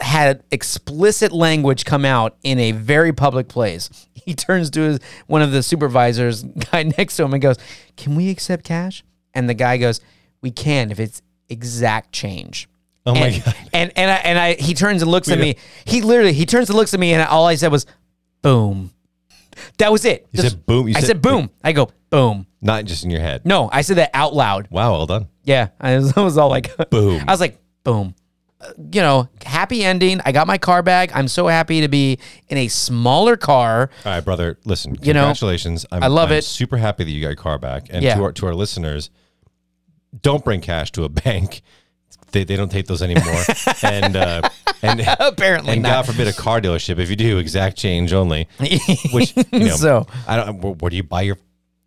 had 0.01 0.43
explicit 0.51 1.31
language 1.31 1.85
come 1.85 2.05
out 2.05 2.37
in 2.43 2.59
a 2.59 2.71
very 2.71 3.11
public 3.13 3.47
place, 3.47 4.07
he 4.13 4.33
turns 4.33 4.69
to 4.71 4.81
his, 4.81 4.99
one 5.27 5.41
of 5.41 5.51
the 5.51 5.63
supervisors, 5.63 6.43
guy 6.71 6.83
next 6.83 7.17
to 7.17 7.23
him, 7.23 7.33
and 7.33 7.41
goes, 7.41 7.57
Can 7.97 8.15
we 8.15 8.29
accept 8.29 8.63
cash? 8.63 9.03
And 9.33 9.49
the 9.49 9.53
guy 9.53 9.77
goes, 9.77 9.99
We 10.41 10.51
can 10.51 10.91
if 10.91 10.99
it's 10.99 11.21
exact 11.49 12.11
change. 12.11 12.69
Oh 13.05 13.13
my 13.13 13.27
and, 13.27 13.43
God. 13.43 13.55
And 13.73 13.91
and 13.95 14.11
I, 14.11 14.15
and 14.15 14.39
I 14.39 14.53
he 14.53 14.73
turns 14.73 15.01
and 15.01 15.09
looks 15.09 15.29
at 15.29 15.39
me. 15.39 15.55
He 15.85 16.01
literally 16.01 16.33
he 16.33 16.45
turns 16.45 16.69
and 16.69 16.77
looks 16.77 16.93
at 16.93 16.99
me, 16.99 17.13
and 17.13 17.23
all 17.23 17.45
I 17.45 17.55
said 17.55 17.71
was, 17.71 17.85
"Boom." 18.41 18.91
That 19.77 19.91
was 19.91 20.05
it. 20.05 20.27
You 20.31 20.41
said 20.41 20.65
boom? 20.65 20.87
You 20.87 20.93
I 20.95 20.99
said- 20.99 21.07
said 21.07 21.21
boom. 21.21 21.49
I 21.63 21.71
go 21.71 21.89
boom. 22.09 22.45
Not 22.61 22.85
just 22.85 23.03
in 23.03 23.09
your 23.09 23.21
head. 23.21 23.45
No, 23.45 23.69
I 23.71 23.81
said 23.81 23.97
that 23.97 24.11
out 24.13 24.33
loud. 24.33 24.67
Wow, 24.69 24.91
well 24.91 25.05
done. 25.05 25.27
Yeah, 25.43 25.69
I 25.79 25.95
was, 25.97 26.15
I 26.17 26.21
was 26.21 26.37
all 26.37 26.49
like, 26.49 26.75
Boom. 26.89 27.23
I 27.27 27.31
was 27.31 27.39
like, 27.39 27.57
boom. 27.83 28.15
You 28.77 29.01
know, 29.01 29.29
happy 29.45 29.83
ending. 29.85 30.19
I 30.25 30.31
got 30.33 30.45
my 30.45 30.57
car 30.57 30.83
back. 30.83 31.15
I'm 31.15 31.29
so 31.29 31.47
happy 31.47 31.79
to 31.81 31.87
be 31.87 32.19
in 32.49 32.57
a 32.57 32.67
smaller 32.67 33.37
car. 33.37 33.89
All 34.05 34.11
right, 34.11 34.19
brother. 34.19 34.57
Listen, 34.65 34.97
You 35.01 35.13
know, 35.13 35.21
congratulations. 35.21 35.85
I'm, 35.91 36.03
I 36.03 36.07
love 36.07 36.31
I'm 36.31 36.37
it. 36.39 36.43
Super 36.43 36.75
happy 36.77 37.05
that 37.05 37.11
you 37.11 37.21
got 37.21 37.29
your 37.29 37.35
car 37.37 37.57
back. 37.57 37.87
And 37.89 38.03
Yeah. 38.03 38.15
to 38.15 38.23
our 38.23 38.31
to 38.33 38.47
our 38.47 38.53
listeners, 38.53 39.09
don't 40.21 40.43
bring 40.43 40.59
cash 40.61 40.91
to 40.93 41.03
a 41.05 41.09
bank. 41.25 41.61
they, 42.33 42.43
they 42.43 42.55
don't 42.57 42.71
take 42.71 42.87
those 42.87 43.01
anymore. 43.01 43.43
and 43.83 44.15
uh, 44.17 44.41
and 44.81 45.01
Apparently 45.19 45.73
and 45.73 45.81
not. 45.83 46.05
God 46.05 46.11
forbid 46.13 46.27
a 46.27 46.33
car 46.33 46.59
dealership. 46.59 46.99
If 46.99 47.09
you 47.09 47.15
do, 47.15 47.37
exact 47.37 47.77
change 47.77 48.11
only. 48.11 48.47
Which 49.13 49.35
you 49.53 49.59
know, 49.67 49.75
So- 49.77 50.07
I 50.27 50.35
don't. 50.35 50.59
Where, 50.61 50.73
where 50.73 50.89
do 50.89 50.97
you 50.97 51.03
buy 51.03 51.21
your 51.21 51.37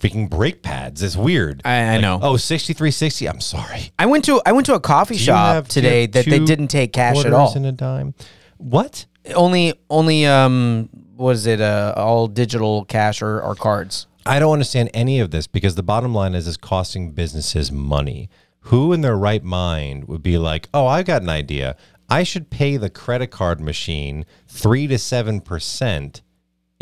freaking 0.02 0.28
brake 0.28 0.62
pads? 0.62 1.02
It's 1.02 1.16
weird. 1.16 1.62
I- 1.64 1.94
I 1.96 2.00
know. 2.00 2.18
Oh, 2.20 2.36
6360. 2.36 3.26
I'm 3.28 3.40
sorry. 3.40 3.92
I 3.98 4.06
went 4.06 4.24
to 4.26 4.42
I 4.44 4.52
went 4.52 4.66
to 4.66 4.74
a 4.74 4.80
coffee 4.80 5.14
Do 5.14 5.20
you 5.20 5.26
shop 5.26 5.54
have- 5.54 5.68
today 5.68 6.02
have 6.02 6.12
that 6.12 6.24
they 6.26 6.38
two 6.38 6.46
didn't 6.46 6.68
take 6.68 6.92
cash 6.92 7.16
at 7.18 7.30
quarters 7.30 7.32
all. 7.34 7.54
And 7.56 7.66
a 7.66 7.72
dime. 7.72 8.14
What? 8.58 9.06
only 9.36 9.72
only 9.88 10.26
um 10.26 10.88
what 11.14 11.36
is 11.36 11.46
it 11.46 11.60
uh 11.60 11.94
all 11.96 12.26
digital 12.26 12.84
cash 12.86 13.22
or, 13.22 13.40
or 13.40 13.54
cards. 13.54 14.08
I 14.26 14.40
don't 14.40 14.52
understand 14.52 14.90
any 14.94 15.20
of 15.20 15.30
this 15.30 15.46
because 15.46 15.76
the 15.76 15.82
bottom 15.84 16.12
line 16.12 16.34
is 16.34 16.48
it's 16.48 16.56
costing 16.56 17.12
businesses 17.12 17.70
money. 17.70 18.28
Who 18.66 18.92
in 18.92 19.00
their 19.00 19.16
right 19.16 19.42
mind 19.44 20.06
would 20.08 20.22
be 20.24 20.38
like, 20.38 20.68
"Oh, 20.74 20.86
I've 20.88 21.04
got 21.06 21.22
an 21.22 21.28
idea. 21.28 21.76
I 22.08 22.24
should 22.24 22.50
pay 22.50 22.76
the 22.76 22.90
credit 22.90 23.28
card 23.28 23.60
machine 23.60 24.26
3 24.48 24.86
to 24.88 24.94
7% 24.98 26.20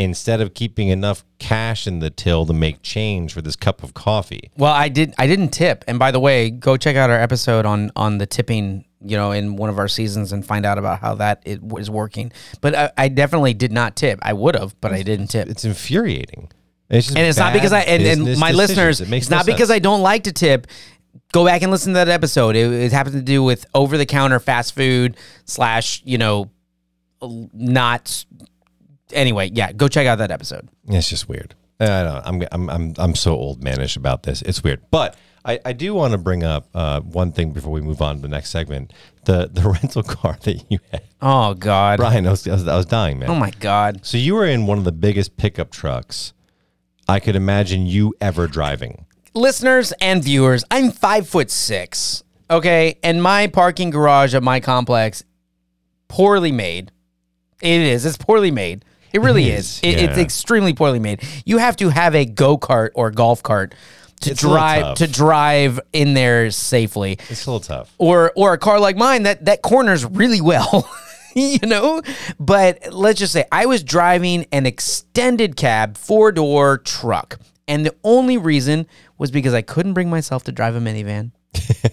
instead 0.05 0.41
of 0.41 0.55
keeping 0.55 0.89
enough 0.89 1.25
cash 1.39 1.87
in 1.87 1.99
the 2.01 2.11
till 2.11 2.47
to 2.47 2.53
make 2.53 2.83
change 2.83 3.33
for 3.33 3.43
this 3.43 3.57
cup 3.57 3.83
of 3.83 3.95
coffee." 3.95 4.51
Well, 4.57 4.73
I 4.73 4.89
did 4.89 5.15
I 5.19 5.27
didn't 5.27 5.51
tip. 5.51 5.85
And 5.87 5.99
by 5.99 6.11
the 6.11 6.21
way, 6.21 6.51
go 6.51 6.77
check 6.77 6.97
out 6.97 7.11
our 7.11 7.21
episode 7.21 7.67
on 7.67 7.91
on 7.97 8.19
the 8.19 8.27
tipping, 8.27 8.85
you 9.05 9.17
know, 9.17 9.33
in 9.33 9.57
one 9.57 9.71
of 9.71 9.79
our 9.79 9.89
seasons 9.89 10.33
and 10.33 10.45
find 10.45 10.67
out 10.67 10.79
about 10.79 11.01
how 11.01 11.15
that 11.17 11.43
it 11.45 11.63
was 11.63 11.89
working. 11.91 12.33
But 12.61 12.75
I, 12.75 12.91
I 12.97 13.09
definitely 13.09 13.55
did 13.55 13.73
not 13.73 13.97
tip. 13.97 14.19
I 14.23 14.33
would 14.33 14.57
have, 14.57 14.81
but 14.81 14.93
I 14.93 15.03
didn't 15.03 15.29
tip. 15.29 15.49
It's 15.49 15.65
infuriating. 15.65 16.51
It's 16.91 17.07
just 17.07 17.17
and 17.17 17.27
it's 17.27 17.39
not 17.39 17.53
because 17.53 17.73
I 17.73 17.81
and, 17.83 18.03
and 18.03 18.23
my 18.41 18.51
decisions. 18.51 18.57
listeners. 18.57 19.01
It 19.01 19.09
makes 19.09 19.27
It's 19.27 19.31
no 19.31 19.37
not 19.39 19.47
because. 19.47 19.71
I 19.71 19.79
don't 19.79 20.03
like 20.03 20.25
to 20.25 20.33
tip. 20.33 20.67
Go 21.33 21.45
back 21.45 21.63
and 21.63 21.71
listen 21.71 21.93
to 21.93 21.99
that 21.99 22.09
episode. 22.09 22.57
It, 22.57 22.73
it 22.73 22.93
happened 22.93 23.15
to 23.15 23.23
do 23.23 23.43
with 23.45 23.65
over 23.75 23.97
the 23.97 24.07
counter 24.07 24.41
fast 24.41 24.75
food 24.75 25.17
slash 25.45 26.03
you 26.05 26.19
know, 26.19 26.51
not. 27.23 28.25
Anyway, 29.12 29.51
yeah, 29.53 29.73
go 29.73 29.88
check 29.88 30.07
out 30.07 30.18
that 30.18 30.31
episode. 30.31 30.68
It's 30.88 31.09
just 31.09 31.29
weird. 31.29 31.55
I 31.79 31.87
don't 31.87 32.05
know. 32.05 32.23
I'm 32.25 32.42
I'm 32.53 32.70
I'm 32.70 32.94
I'm 32.99 33.14
so 33.14 33.35
old 33.35 33.62
manish 33.62 33.96
about 33.96 34.23
this. 34.25 34.42
It's 34.42 34.62
weird. 34.62 34.83
But 34.90 35.16
I, 35.44 35.59
I 35.64 35.73
do 35.73 35.94
want 35.94 36.12
to 36.12 36.18
bring 36.18 36.44
up 36.44 36.68
uh, 36.75 37.01
one 37.01 37.33
thing 37.33 37.53
before 37.53 37.73
we 37.73 37.81
move 37.81 38.03
on 38.03 38.16
to 38.16 38.23
the 38.23 38.29
next 38.29 38.51
segment. 38.51 38.92
The 39.25 39.49
the 39.51 39.62
rental 39.83 40.03
car 40.03 40.37
that 40.42 40.70
you 40.70 40.79
had. 40.90 41.03
Oh 41.23 41.55
God. 41.55 41.96
Brian, 41.99 42.27
I 42.27 42.31
was, 42.31 42.46
I 42.46 42.53
was, 42.53 42.68
I 42.68 42.77
was 42.77 42.87
dying, 42.87 43.18
man. 43.18 43.31
Oh 43.31 43.35
my 43.35 43.51
God. 43.61 44.05
So 44.05 44.18
you 44.18 44.35
were 44.35 44.44
in 44.46 44.66
one 44.66 44.77
of 44.77 44.85
the 44.85 44.92
biggest 44.92 45.37
pickup 45.38 45.70
trucks 45.70 46.35
I 47.09 47.18
could 47.20 47.35
imagine 47.37 47.87
you 47.87 48.14
ever 48.20 48.46
driving. 48.46 49.07
listeners 49.35 49.92
and 50.01 50.23
viewers, 50.23 50.64
I'm 50.70 50.90
five 50.90 51.27
foot 51.27 51.51
six. 51.51 52.23
Okay, 52.51 52.99
and 53.03 53.23
my 53.23 53.46
parking 53.46 53.88
garage 53.90 54.35
at 54.35 54.42
my 54.42 54.61
complex, 54.61 55.23
poorly 56.09 56.53
made. 56.53 56.92
It 57.62 57.81
is. 57.81 58.05
It's 58.05 58.16
poorly 58.18 58.51
made. 58.51 58.85
It 59.12 59.20
really 59.20 59.49
It 59.51 59.59
is. 59.59 59.81
is, 59.83 59.94
It, 59.94 60.01
It's 60.11 60.18
extremely 60.18 60.73
poorly 60.73 60.99
made. 60.99 61.23
You 61.44 61.59
have 61.59 61.77
to 61.77 61.88
have 61.88 62.14
a 62.14 62.25
go 62.25 62.57
kart 62.59 62.90
or 62.94 63.11
golf 63.11 63.42
cart 63.42 63.75
to 64.23 64.31
It's 64.33 64.40
drive 64.40 64.96
to 64.96 65.07
drive 65.07 65.81
in 65.92 66.14
there 66.14 66.51
safely, 66.51 67.18
It's 67.29 67.46
a 67.46 67.51
little 67.51 67.61
tough. 67.61 67.94
or 67.99 68.33
or 68.37 68.53
a 68.53 68.59
car 68.59 68.79
like 68.79 68.96
mine 68.96 69.23
that 69.25 69.44
that 69.46 69.62
corners 69.62 70.05
really 70.05 70.40
well. 70.40 70.88
you 71.35 71.61
know, 71.62 72.03
but 72.38 72.92
let's 72.92 73.18
just 73.18 73.33
say 73.33 73.44
I 73.53 73.66
was 73.66 73.83
driving 73.83 74.46
an 74.53 74.66
extended 74.66 75.57
cab 75.57 75.96
four 75.96 76.33
door 76.33 76.79
truck, 76.79 77.38
and 77.68 77.87
the 77.87 77.94
only 78.05 78.37
reason 78.37 78.87
was 79.16 79.31
because 79.31 79.55
I 79.55 79.62
couldn't 79.62 79.94
bring 79.94 80.11
myself 80.11 80.44
to 80.44 80.53
drive 80.53 80.75
a 80.75 80.81
minivan, 80.81 81.31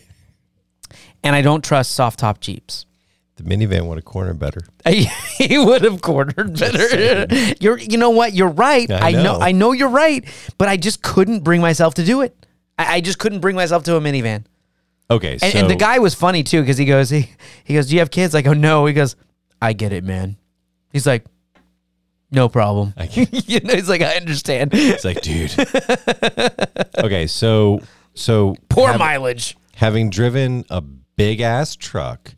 and 1.23 1.35
I 1.35 1.41
don't 1.41 1.63
trust 1.63 1.91
soft 1.91 2.19
top 2.19 2.39
Jeeps. 2.41 2.85
The 3.37 3.43
minivan 3.43 3.85
would 3.87 3.97
have 3.97 4.05
cornered 4.05 4.39
better. 4.39 4.61
he 4.85 5.57
would 5.57 5.83
have 5.83 6.01
cornered 6.01 6.59
better. 6.59 7.53
You're, 7.59 7.77
you 7.77 7.97
know 7.97 8.09
what? 8.09 8.33
You're 8.33 8.49
right. 8.49 8.89
I 8.91 9.09
I 9.09 9.11
know. 9.11 9.23
know. 9.23 9.39
I 9.39 9.51
know 9.51 9.71
you're 9.73 9.89
right, 9.89 10.25
but 10.57 10.67
I 10.67 10.75
just 10.77 11.01
couldn't 11.03 11.43
bring 11.43 11.61
myself 11.61 11.93
to 11.95 12.03
do 12.03 12.21
it. 12.21 12.35
I, 12.79 12.95
I 12.95 13.01
just 13.01 13.19
couldn't 13.19 13.39
bring 13.41 13.55
myself 13.55 13.83
to 13.83 13.95
a 13.95 14.01
minivan. 14.01 14.45
Okay, 15.09 15.33
And, 15.41 15.53
so 15.53 15.59
and 15.59 15.69
the 15.69 15.75
guy 15.75 15.99
was 15.99 16.13
funny 16.15 16.43
too 16.43 16.61
because 16.61 16.77
he 16.77 16.83
goes, 16.85 17.09
he, 17.11 17.29
he 17.63 17.75
goes, 17.75 17.87
do 17.87 17.93
you 17.93 17.99
have 17.99 18.11
kids? 18.11 18.35
I 18.35 18.41
go, 18.41 18.53
no. 18.53 18.85
He 18.87 18.93
goes, 18.93 19.15
I 19.61 19.71
get 19.73 19.93
it, 19.93 20.03
man. 20.03 20.35
He's 20.91 21.05
like, 21.07 21.23
no 22.31 22.49
problem. 22.49 22.93
I 22.97 23.05
get- 23.07 23.47
you 23.47 23.59
know, 23.61 23.73
he's 23.75 23.87
like, 23.87 24.01
I 24.01 24.15
understand. 24.15 24.71
it's 24.73 25.05
like, 25.05 25.21
dude. 25.21 25.53
okay, 26.97 27.27
so 27.27 27.81
so 28.15 28.55
Poor 28.69 28.97
mileage. 28.97 29.55
having 29.75 30.09
driven 30.09 30.65
a 30.69 30.81
big 30.81 31.39
ass 31.39 31.75
truck 31.75 32.33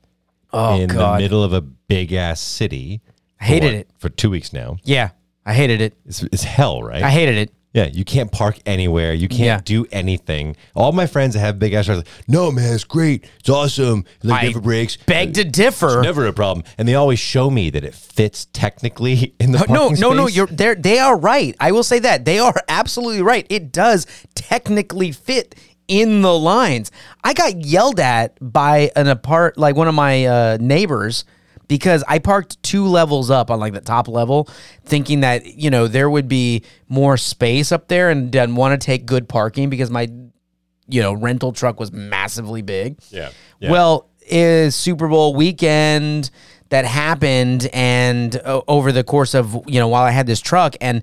Oh 0.51 0.79
in 0.79 0.89
the 0.89 1.17
middle 1.17 1.43
of 1.43 1.53
a 1.53 1.61
big 1.61 2.13
ass 2.13 2.41
city. 2.41 3.01
I 3.39 3.45
hated 3.45 3.71
for 3.71 3.77
it. 3.77 3.89
for 3.99 4.09
two 4.09 4.29
weeks 4.29 4.51
now. 4.53 4.77
Yeah, 4.83 5.09
I 5.45 5.53
hated 5.53 5.81
it. 5.81 5.93
It's, 6.05 6.23
it's 6.23 6.43
hell, 6.43 6.83
right? 6.83 7.01
I 7.03 7.09
hated 7.09 7.37
it. 7.37 7.51
yeah, 7.73 7.85
you 7.85 8.03
can't 8.03 8.31
park 8.31 8.57
anywhere. 8.65 9.13
You 9.13 9.27
can't 9.29 9.39
Yeah. 9.41 9.61
do 9.63 9.85
anything. 9.91 10.55
All 10.75 10.91
my 10.91 11.05
friends 11.05 11.35
that 11.35 11.39
have 11.41 11.59
big 11.59 11.73
ass 11.73 11.85
trucks, 11.85 11.99
are 11.99 12.03
like, 12.03 12.07
no 12.27 12.51
man, 12.51 12.73
it's 12.73 12.83
great. 12.83 13.25
It's 13.39 13.47
awesome. 13.49 14.05
Like 14.23 14.43
I 14.43 14.47
never 14.47 14.59
breaks. 14.59 14.97
Beg 14.97 15.35
to 15.35 15.43
differ. 15.43 16.01
Never 16.01 16.25
a 16.25 16.33
problem. 16.33 16.65
And 16.79 16.87
they 16.87 16.95
always 16.95 17.19
show 17.19 17.49
me 17.51 17.69
that 17.69 17.83
it 17.83 17.93
fits 17.93 18.47
technically 18.53 19.35
in 19.39 19.51
the 19.51 19.59
Uh, 19.59 19.65
no, 19.69 19.79
parking 19.87 19.99
no, 20.01 20.13
no. 20.13 20.25
space. 20.25 20.35
You're 20.35 20.47
there. 20.47 20.75
They 20.75 20.97
are 20.99 21.15
right. 21.15 21.55
I 21.59 21.71
will 21.71 21.83
say 21.83 21.99
that 21.99 22.25
they 22.25 22.39
are 22.39 22.55
absolutely 22.67 23.21
right. 23.21 23.45
It 23.49 23.71
does 23.71 24.05
technically 24.35 25.11
fit 25.11 25.53
in 25.89 26.21
the 26.21 26.37
lines. 26.37 26.91
I 27.23 27.33
got 27.33 27.65
yelled 27.65 27.99
at 27.99 28.37
by 28.39 28.91
an 28.95 29.07
apart, 29.07 29.57
like 29.57 29.75
one 29.75 29.89
of 29.89 29.95
my 29.95 30.25
uh, 30.25 30.57
neighbors, 30.61 31.25
because 31.67 32.03
I 32.07 32.19
parked 32.19 32.61
two 32.63 32.85
levels 32.85 33.29
up 33.29 33.51
on 33.51 33.59
like 33.59 33.73
the 33.73 33.81
top 33.81 34.07
level, 34.07 34.47
thinking 34.85 35.19
that 35.21 35.45
you 35.45 35.69
know 35.69 35.87
there 35.87 36.09
would 36.09 36.29
be 36.29 36.63
more 36.87 37.17
space 37.17 37.73
up 37.73 37.89
there, 37.89 38.09
and 38.09 38.31
didn't 38.31 38.55
want 38.55 38.79
to 38.79 38.85
take 38.85 39.05
good 39.05 39.27
parking 39.27 39.69
because 39.69 39.89
my, 39.89 40.07
you 40.87 41.01
know, 41.01 41.11
rental 41.11 41.51
truck 41.51 41.79
was 41.79 41.91
massively 41.91 42.61
big. 42.61 42.99
Yeah. 43.09 43.31
Yeah. 43.59 43.71
Well, 43.71 44.09
is 44.21 44.75
Super 44.75 45.07
Bowl 45.07 45.35
weekend 45.35 46.29
that 46.69 46.85
happened, 46.85 47.67
and 47.73 48.35
uh, 48.45 48.61
over 48.67 48.91
the 48.91 49.03
course 49.03 49.33
of 49.33 49.53
you 49.67 49.79
know 49.79 49.87
while 49.87 50.03
I 50.03 50.11
had 50.11 50.27
this 50.27 50.39
truck, 50.39 50.75
and 50.79 51.01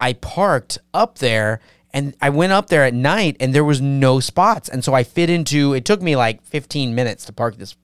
I 0.00 0.12
parked 0.12 0.78
up 0.92 1.18
there, 1.18 1.60
and 1.92 2.14
I 2.20 2.30
went 2.30 2.52
up 2.52 2.68
there 2.68 2.84
at 2.84 2.94
night, 2.94 3.36
and 3.40 3.54
there 3.54 3.64
was 3.64 3.80
no 3.80 4.20
spots, 4.20 4.68
and 4.68 4.84
so 4.84 4.94
I 4.94 5.04
fit 5.04 5.30
into. 5.30 5.74
It 5.74 5.84
took 5.84 6.02
me 6.02 6.16
like 6.16 6.42
15 6.44 6.94
minutes 6.94 7.24
to 7.26 7.32
park 7.32 7.56
this 7.56 7.76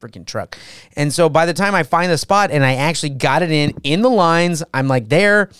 freaking 0.00 0.26
truck, 0.26 0.58
and 0.96 1.12
so 1.12 1.28
by 1.28 1.46
the 1.46 1.54
time 1.54 1.74
I 1.74 1.82
find 1.82 2.10
the 2.10 2.18
spot, 2.18 2.50
and 2.50 2.64
I 2.64 2.74
actually 2.74 3.10
got 3.10 3.42
it 3.42 3.50
in 3.50 3.74
in 3.84 4.02
the 4.02 4.10
lines, 4.10 4.62
I'm 4.72 4.88
like 4.88 5.08
there. 5.08 5.50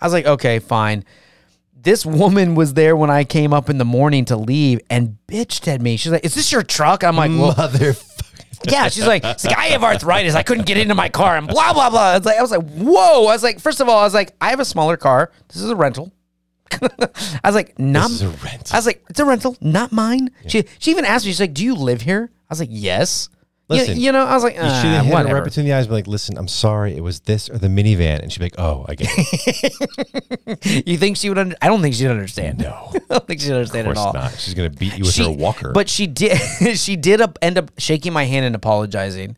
I 0.00 0.06
was 0.06 0.12
like, 0.12 0.26
okay, 0.26 0.58
fine 0.58 1.04
this 1.80 2.04
woman 2.04 2.54
was 2.54 2.74
there 2.74 2.96
when 2.96 3.10
I 3.10 3.24
came 3.24 3.52
up 3.52 3.70
in 3.70 3.78
the 3.78 3.84
morning 3.84 4.24
to 4.26 4.36
leave 4.36 4.80
and 4.90 5.16
bitched 5.28 5.68
at 5.68 5.80
me. 5.80 5.96
She's 5.96 6.12
like, 6.12 6.24
"Is 6.24 6.34
this 6.34 6.50
your 6.50 6.62
truck?" 6.62 7.04
I'm 7.04 7.16
like, 7.16 7.30
"Well, 7.30 7.54
Motherfucker. 7.54 8.70
yeah." 8.70 8.88
She's 8.88 9.06
like, 9.06 9.24
"It's 9.24 9.44
like, 9.44 9.56
"I 9.56 9.66
have 9.68 9.84
arthritis. 9.84 10.34
I 10.34 10.42
couldn't 10.42 10.66
get 10.66 10.76
into 10.76 10.94
my 10.94 11.08
car." 11.08 11.36
And 11.36 11.46
blah 11.46 11.72
blah 11.72 11.90
blah. 11.90 12.16
It's 12.16 12.26
like 12.26 12.38
I 12.38 12.42
was 12.42 12.50
like, 12.50 12.68
"Whoa!" 12.72 13.26
I 13.26 13.32
was 13.32 13.42
like, 13.42 13.60
first 13.60 13.80
of 13.80 13.88
all, 13.88 13.98
I 13.98 14.04
was 14.04 14.14
like, 14.14 14.34
"I 14.40 14.50
have 14.50 14.60
a 14.60 14.64
smaller 14.64 14.96
car. 14.96 15.30
This 15.48 15.62
is 15.62 15.70
a 15.70 15.76
rental." 15.76 16.12
I 17.44 17.48
was 17.48 17.54
like, 17.54 17.78
"Not." 17.78 18.08
This 18.10 18.22
is 18.22 18.22
a 18.22 18.28
rental. 18.28 18.74
I 18.74 18.78
was 18.78 18.86
like, 18.86 19.04
"It's 19.08 19.20
a 19.20 19.24
rental, 19.24 19.56
not 19.60 19.92
mine." 19.92 20.30
She 20.46 20.64
she 20.78 20.90
even 20.90 21.04
asked 21.04 21.24
me. 21.24 21.30
She's 21.32 21.40
like, 21.40 21.54
"Do 21.54 21.64
you 21.64 21.74
live 21.74 22.02
here?" 22.02 22.30
I 22.32 22.52
was 22.52 22.60
like, 22.60 22.70
"Yes." 22.72 23.28
You- 23.70 23.76
Listen, 23.76 24.00
you, 24.00 24.12
know, 24.12 24.24
I 24.24 24.32
was 24.32 24.42
like, 24.42 24.54
You 24.54 24.62
uh, 24.62 24.80
should 24.80 24.88
have 24.92 25.04
hit 25.04 25.10
her 25.12 25.18
whatever. 25.18 25.34
right 25.34 25.44
between 25.44 25.66
the 25.66 25.74
eyes 25.74 25.84
and 25.84 25.90
be 25.90 25.96
like, 25.96 26.06
listen, 26.06 26.38
I'm 26.38 26.48
sorry, 26.48 26.96
it 26.96 27.02
was 27.02 27.20
this 27.20 27.50
or 27.50 27.58
the 27.58 27.68
minivan. 27.68 28.22
And 28.22 28.32
she'd 28.32 28.38
be 28.38 28.46
like, 28.46 28.54
oh, 28.56 28.86
I 28.88 28.94
get 28.94 29.10
it. 29.12 30.86
you 30.88 30.96
think 30.96 31.18
she 31.18 31.28
would? 31.28 31.36
Under- 31.36 31.56
I 31.60 31.66
don't 31.68 31.82
think 31.82 31.94
she'd 31.94 32.06
understand. 32.08 32.60
No. 32.60 32.90
I 32.94 32.98
don't 33.10 33.26
think 33.26 33.42
she'd 33.42 33.52
understand 33.52 33.88
Of 33.88 33.90
at 33.90 33.98
all. 33.98 34.14
not. 34.14 34.32
She's 34.38 34.54
going 34.54 34.70
to 34.72 34.78
beat 34.78 34.96
you 34.96 35.04
with 35.04 35.12
she, 35.12 35.22
her 35.22 35.30
walker. 35.30 35.72
But 35.72 35.90
she 35.90 36.06
did. 36.06 36.38
she 36.78 36.96
did 36.96 37.20
up, 37.20 37.38
end 37.42 37.58
up 37.58 37.70
shaking 37.76 38.14
my 38.14 38.24
hand 38.24 38.46
and 38.46 38.54
apologizing 38.54 39.36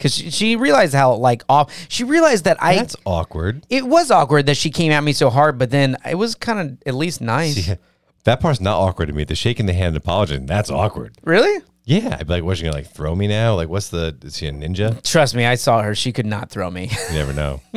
because 0.00 0.14
she, 0.14 0.30
she 0.30 0.56
realized 0.56 0.94
how 0.94 1.12
like 1.14 1.44
off. 1.48 1.72
She 1.90 2.04
realized 2.04 2.44
that 2.44 2.56
I. 2.62 2.76
that's 2.76 2.96
awkward. 3.04 3.66
it 3.68 3.84
was 3.86 4.10
awkward 4.10 4.46
that 4.46 4.56
she 4.56 4.70
came 4.70 4.90
at 4.92 5.04
me 5.04 5.12
so 5.12 5.28
hard, 5.28 5.58
but 5.58 5.70
then 5.70 5.96
it 6.08 6.14
was 6.14 6.34
kind 6.34 6.58
of 6.58 6.78
at 6.86 6.94
least 6.94 7.20
nice. 7.20 7.70
That 8.24 8.40
part's 8.40 8.60
not 8.60 8.78
awkward 8.78 9.06
to 9.06 9.12
me. 9.12 9.24
The 9.24 9.34
shaking 9.34 9.66
the 9.66 9.72
hand 9.72 9.88
and 9.88 9.96
apologizing, 9.96 10.46
that's 10.46 10.70
awkward. 10.70 11.16
Really? 11.22 11.64
Yeah. 11.84 12.18
I'd 12.20 12.26
be 12.26 12.34
like, 12.34 12.44
what's 12.44 12.58
she 12.58 12.64
going 12.64 12.72
to 12.72 12.78
like 12.78 12.92
throw 12.92 13.14
me 13.14 13.26
now? 13.26 13.54
Like, 13.54 13.68
what's 13.68 13.88
the, 13.88 14.16
is 14.22 14.36
she 14.36 14.46
a 14.46 14.52
ninja? 14.52 15.02
Trust 15.02 15.34
me, 15.34 15.46
I 15.46 15.54
saw 15.54 15.82
her. 15.82 15.94
She 15.94 16.12
could 16.12 16.26
not 16.26 16.50
throw 16.50 16.70
me. 16.70 16.90
You 17.08 17.14
never 17.14 17.32
know. 17.32 17.62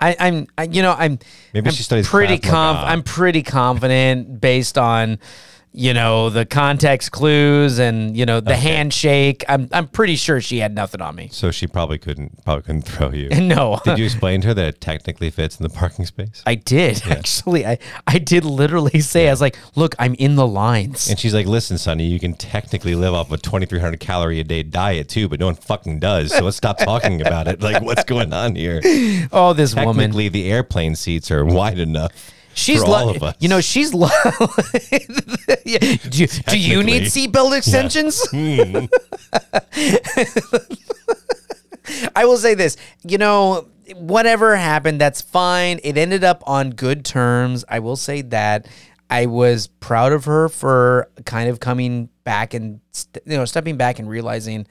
I, 0.00 0.16
I'm, 0.18 0.48
I, 0.58 0.64
you 0.64 0.82
know, 0.82 0.92
I'm. 0.92 1.18
Maybe 1.54 1.68
I'm 1.68 1.74
she 1.74 1.84
studies 1.84 2.08
pretty 2.08 2.38
conf-. 2.38 2.78
I'm 2.78 3.02
pretty 3.02 3.42
confident 3.42 4.40
based 4.40 4.76
on, 4.76 5.20
you 5.74 5.94
know, 5.94 6.28
the 6.28 6.44
context 6.44 7.12
clues 7.12 7.78
and 7.78 8.14
you 8.16 8.26
know 8.26 8.40
the 8.40 8.56
handshake. 8.56 9.42
I'm 9.48 9.68
I'm 9.72 9.88
pretty 9.88 10.16
sure 10.16 10.40
she 10.40 10.58
had 10.58 10.74
nothing 10.74 11.00
on 11.00 11.14
me. 11.14 11.28
So 11.32 11.50
she 11.50 11.66
probably 11.66 11.98
couldn't 11.98 12.44
probably 12.44 12.62
couldn't 12.62 12.82
throw 12.82 13.10
you. 13.10 13.30
No, 13.42 13.80
Did 13.84 13.98
you 13.98 14.04
explain 14.04 14.40
to 14.42 14.48
her 14.48 14.54
that 14.54 14.66
it 14.66 14.80
technically 14.80 15.28
fits 15.28 15.58
in 15.58 15.64
the 15.64 15.68
parking 15.68 16.06
space? 16.06 16.42
I 16.46 16.54
did 16.54 17.02
actually. 17.06 17.66
I 17.66 17.78
I 18.06 18.18
did 18.18 18.44
literally 18.44 19.00
say 19.00 19.28
I 19.28 19.32
was 19.32 19.40
like, 19.40 19.56
look, 19.74 19.94
I'm 19.98 20.14
in 20.14 20.36
the 20.36 20.46
lines. 20.46 21.10
And 21.10 21.18
she's 21.18 21.34
like, 21.34 21.46
"Listen, 21.46 21.76
Sonny, 21.76 22.04
you 22.04 22.20
can 22.20 22.34
technically 22.34 22.94
live 22.94 23.14
off 23.14 23.32
a 23.32 23.36
2,300 23.36 23.98
calorie 24.00 24.40
a 24.40 24.44
day 24.44 24.62
diet 24.62 25.08
too, 25.08 25.28
but 25.28 25.40
no 25.40 25.46
one 25.46 25.54
fucking 25.56 25.98
does. 25.98 26.32
So 26.32 26.44
let's 26.44 26.56
stop 26.56 26.78
talking 26.78 27.20
about 27.20 27.48
it. 27.48 27.60
Like, 27.60 27.82
what's 27.82 28.04
going 28.04 28.32
on 28.32 28.54
here? 28.54 28.80
oh, 29.32 29.52
this 29.54 29.74
woman. 29.74 29.96
Technically, 29.96 30.28
the 30.28 30.50
airplane 30.50 30.94
seats 30.94 31.30
are 31.30 31.44
wide 31.44 31.78
enough. 31.78 32.32
She's 32.54 32.82
lo- 32.82 32.94
all 32.94 33.08
of 33.10 33.22
us. 33.22 33.36
You 33.38 33.48
know, 33.48 33.60
she's 33.60 33.94
yeah. 35.64 35.78
do, 35.78 36.22
you, 36.22 36.26
do 36.26 36.58
you 36.58 36.82
need 36.82 37.04
seatbelt 37.04 37.56
extensions? 37.56 38.22
Hmm. 38.32 38.86
I 42.14 42.24
will 42.24 42.36
say 42.36 42.54
this, 42.54 42.76
you 43.02 43.18
know, 43.18 43.68
whatever 43.96 44.56
happened, 44.56 45.00
that's 45.00 45.20
fine. 45.20 45.80
It 45.82 45.98
ended 45.98 46.22
up 46.24 46.42
on 46.46 46.70
good 46.70 47.04
terms. 47.04 47.64
I 47.68 47.80
will 47.80 47.96
say 47.96 48.22
that 48.22 48.66
I 49.10 49.26
was 49.26 49.66
proud 49.66 50.12
of 50.12 50.24
her 50.24 50.48
for 50.48 51.10
kind 51.26 51.50
of 51.50 51.60
coming 51.60 52.08
back 52.24 52.54
and 52.54 52.80
you 53.26 53.36
know 53.36 53.44
stepping 53.44 53.76
back 53.76 53.98
and 53.98 54.08
realizing 54.08 54.66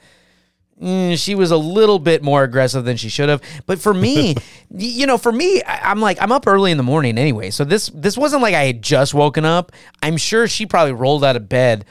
mm, 0.80 1.18
she 1.22 1.34
was 1.34 1.50
a 1.50 1.56
little 1.56 1.98
bit 1.98 2.22
more 2.22 2.42
aggressive 2.44 2.84
than 2.84 2.96
she 2.96 3.08
should 3.08 3.28
have. 3.28 3.42
But 3.66 3.78
for 3.80 3.92
me, 3.92 4.34
you 4.76 5.06
know, 5.06 5.18
for 5.18 5.32
me, 5.32 5.62
I- 5.62 5.90
I'm 5.90 6.00
like 6.00 6.20
I'm 6.22 6.30
up 6.32 6.46
early 6.46 6.70
in 6.70 6.76
the 6.76 6.82
morning 6.82 7.18
anyway. 7.18 7.50
So 7.50 7.64
this 7.64 7.90
this 7.94 8.16
wasn't 8.16 8.42
like 8.42 8.54
I 8.54 8.64
had 8.64 8.82
just 8.82 9.14
woken 9.14 9.44
up. 9.44 9.72
I'm 10.02 10.16
sure 10.16 10.46
she 10.48 10.66
probably 10.66 10.92
rolled 10.92 11.24
out 11.24 11.36
of 11.36 11.48
bed 11.48 11.84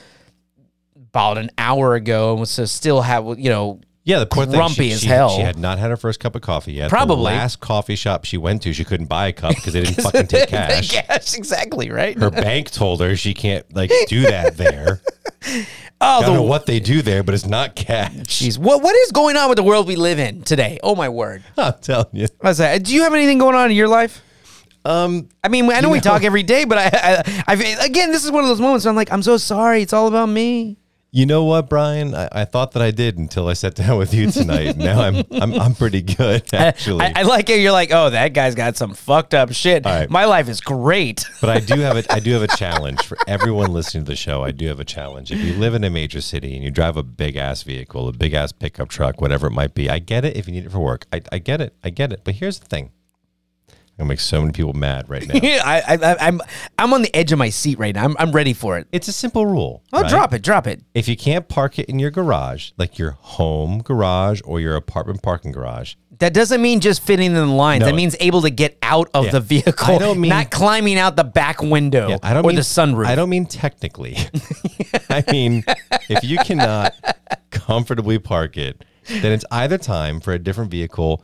about 0.95 1.37
an 1.37 1.49
hour 1.57 1.95
ago 1.95 2.31
and 2.31 2.39
was 2.39 2.71
still 2.71 3.01
have 3.01 3.37
you 3.37 3.49
know 3.49 3.81
Yeah, 4.05 4.19
the 4.19 4.25
poor 4.25 4.45
thing, 4.45 4.55
Grumpy 4.55 4.87
she, 4.89 4.91
as 4.93 5.01
she- 5.01 5.07
hell. 5.07 5.29
She 5.35 5.41
had 5.41 5.57
not 5.59 5.77
had 5.77 5.89
her 5.89 5.97
first 5.97 6.19
cup 6.21 6.35
of 6.35 6.41
coffee 6.41 6.71
yet. 6.73 6.89
Probably. 6.89 7.17
the 7.17 7.21
last 7.23 7.59
coffee 7.59 7.95
shop 7.97 8.23
she 8.25 8.37
went 8.37 8.61
to, 8.63 8.71
she 8.73 8.83
couldn't 8.85 9.07
buy 9.07 9.27
a 9.27 9.33
cup 9.33 9.55
because 9.55 9.73
they 9.73 9.81
didn't 9.83 10.01
fucking 10.03 10.27
take 10.27 10.47
cash. 10.49 10.89
cash, 10.91 11.35
exactly 11.35 11.89
right. 11.91 12.17
Her 12.17 12.31
bank 12.31 12.71
told 12.71 13.01
her 13.01 13.15
she 13.17 13.33
can't 13.33 13.65
like 13.75 13.91
do 14.07 14.21
that 14.21 14.55
there. 14.57 15.01
oh, 16.01 16.19
I 16.19 16.21
don't 16.25 16.35
know 16.35 16.41
what 16.43 16.65
they 16.65 16.79
do 16.79 17.01
there, 17.01 17.23
but 17.23 17.33
it's 17.33 17.45
not 17.45 17.75
cash. 17.75 18.11
jeez, 18.11 18.57
what 18.57 18.81
what 18.83 18.95
is 18.95 19.11
going 19.11 19.37
on 19.37 19.47
with 19.49 19.55
the 19.55 19.63
world 19.63 19.87
we 19.87 19.95
live 19.95 20.19
in 20.19 20.41
today? 20.41 20.79
Oh 20.83 20.95
my 20.95 21.09
word! 21.09 21.43
I'm 21.57 21.75
telling 21.81 22.07
you. 22.13 22.27
I 22.41 22.47
was 22.49 22.59
like, 22.59 22.83
do 22.83 22.93
you 22.93 23.03
have 23.03 23.13
anything 23.13 23.37
going 23.37 23.55
on 23.55 23.69
in 23.71 23.77
your 23.77 23.87
life? 23.87 24.21
Um, 24.83 25.29
I 25.43 25.47
mean, 25.47 25.69
I 25.71 25.79
know 25.79 25.89
we 25.89 25.99
know- 25.99 26.01
talk 26.01 26.23
every 26.23 26.43
day, 26.43 26.65
but 26.65 26.77
I, 26.79 26.89
I, 26.91 27.43
I, 27.47 27.85
again, 27.85 28.11
this 28.11 28.25
is 28.25 28.31
one 28.31 28.43
of 28.43 28.49
those 28.49 28.59
moments 28.59 28.83
where 28.83 28.89
I'm 28.89 28.95
like, 28.95 29.11
I'm 29.11 29.21
so 29.21 29.37
sorry. 29.37 29.83
It's 29.83 29.93
all 29.93 30.07
about 30.07 30.25
me. 30.27 30.77
You 31.13 31.26
know 31.26 31.43
what, 31.43 31.67
Brian? 31.67 32.15
I, 32.15 32.30
I 32.32 32.45
thought 32.45 32.71
that 32.71 32.82
I 32.82 32.91
did 32.91 33.17
until 33.17 33.47
I 33.50 33.54
sat 33.54 33.76
down 33.82 33.97
with 33.97 34.13
you 34.13 34.32
tonight. 34.32 34.78
now 34.78 35.02
I'm 35.02 35.24
I'm 35.32 35.54
I'm 35.54 35.76
pretty 35.76 36.02
good 36.02 36.43
actually. 36.54 37.02
I, 37.06 37.13
I 37.17 37.21
like 37.24 37.50
it. 37.50 37.60
You're 37.60 37.74
like, 37.74 37.91
oh, 37.91 38.10
that 38.10 38.34
guy's 38.34 38.56
got 38.56 38.78
some 38.78 38.93
fucked 38.93 39.34
up 39.34 39.52
shit. 39.52 39.84
Right. 39.86 40.10
My 40.10 40.26
life 40.26 40.47
is 40.47 40.62
great. 40.62 41.26
But 41.41 41.50
I 41.50 41.60
do 41.60 41.80
have 41.80 41.97
a 41.97 42.13
I 42.13 42.19
do 42.19 42.34
have 42.34 42.43
a 42.43 42.56
challenge 42.56 43.02
for 43.02 43.17
everyone 43.28 43.74
listening 43.74 44.06
to 44.06 44.12
the 44.12 44.15
show. 44.15 44.43
I 44.43 44.52
do 44.52 44.67
have 44.67 44.80
a 44.80 44.86
challenge. 44.86 45.32
If 45.32 45.39
you 45.39 45.54
live 45.56 45.74
in 45.74 45.84
a 45.84 45.89
major 45.89 46.21
city 46.21 46.54
and 46.54 46.63
you 46.63 46.69
drive 46.69 46.97
a 46.97 47.04
big 47.04 47.36
ass 47.36 47.63
vehicle, 47.63 48.08
a 48.08 48.12
big 48.12 48.36
ass 48.36 48.52
pickup 48.52 48.89
truck, 48.89 49.19
whatever 49.19 49.47
it 49.47 49.52
might 49.52 49.74
be, 49.74 49.89
I 49.89 49.97
get 49.97 50.24
it 50.24 50.38
if 50.38 50.47
you 50.47 50.54
need 50.54 50.65
it 50.65 50.71
for 50.71 50.80
work. 50.80 51.08
I, 51.12 51.21
I 51.32 51.39
get 51.39 51.62
it. 51.62 51.76
I 51.84 51.89
get 51.89 52.13
it. 52.13 52.21
But 52.24 52.36
here's 52.36 52.60
the 52.60 52.67
thing. 52.67 52.91
I'm 54.01 54.05
gonna 54.07 54.13
make 54.13 54.19
so 54.19 54.41
many 54.41 54.51
people 54.51 54.73
mad 54.73 55.07
right 55.11 55.27
now. 55.27 55.35
I, 55.43 55.83
I, 55.87 56.15
I'm, 56.27 56.41
I'm 56.79 56.91
on 56.91 57.03
the 57.03 57.15
edge 57.15 57.31
of 57.31 57.37
my 57.37 57.49
seat 57.49 57.77
right 57.77 57.93
now. 57.93 58.03
I'm, 58.03 58.15
I'm 58.17 58.31
ready 58.31 58.53
for 58.53 58.79
it. 58.79 58.87
it's 58.91 59.07
a 59.07 59.11
simple 59.11 59.45
rule. 59.45 59.83
Oh, 59.93 60.01
right? 60.01 60.09
drop 60.09 60.33
it, 60.33 60.41
drop 60.41 60.65
it. 60.65 60.81
If 60.95 61.07
you 61.07 61.15
can't 61.15 61.47
park 61.47 61.77
it 61.77 61.85
in 61.85 61.99
your 61.99 62.09
garage, 62.09 62.71
like 62.77 62.97
your 62.97 63.11
home 63.11 63.83
garage 63.83 64.41
or 64.43 64.59
your 64.59 64.75
apartment 64.75 65.21
parking 65.21 65.51
garage, 65.51 65.93
That 66.17 66.33
doesn't 66.33 66.63
mean 66.63 66.79
just 66.79 67.03
fitting 67.03 67.27
in 67.27 67.33
the 67.35 67.45
lines. 67.45 67.81
No. 67.81 67.85
that 67.85 67.95
means 67.95 68.15
able 68.19 68.41
to 68.41 68.49
get 68.49 68.75
out 68.81 69.11
of 69.13 69.25
Yeah. 69.25 69.31
the 69.33 69.39
vehicle. 69.39 69.93
I 69.93 69.99
don't 69.99 70.19
mean- 70.19 70.29
not 70.29 70.49
climbing 70.49 70.97
out 70.97 71.15
the 71.15 71.23
back 71.23 71.61
window 71.61 72.09
Yeah, 72.09 72.17
I 72.23 72.33
don't 72.33 72.43
or 72.43 72.47
mean 72.47 72.55
the 72.55 72.63
sunroof. 72.63 73.05
I 73.05 73.13
don't 73.13 73.29
mean 73.29 73.45
technically. 73.45 74.17
I 75.11 75.23
mean 75.31 75.63
if 76.09 76.23
you 76.23 76.39
cannot 76.39 76.95
comfortably 77.51 78.17
park 78.17 78.57
it, 78.57 78.83
then 79.07 79.31
it's 79.31 79.45
either 79.51 79.77
time 79.77 80.19
for 80.19 80.33
a 80.33 80.39
different 80.39 80.71
vehicle 80.71 81.23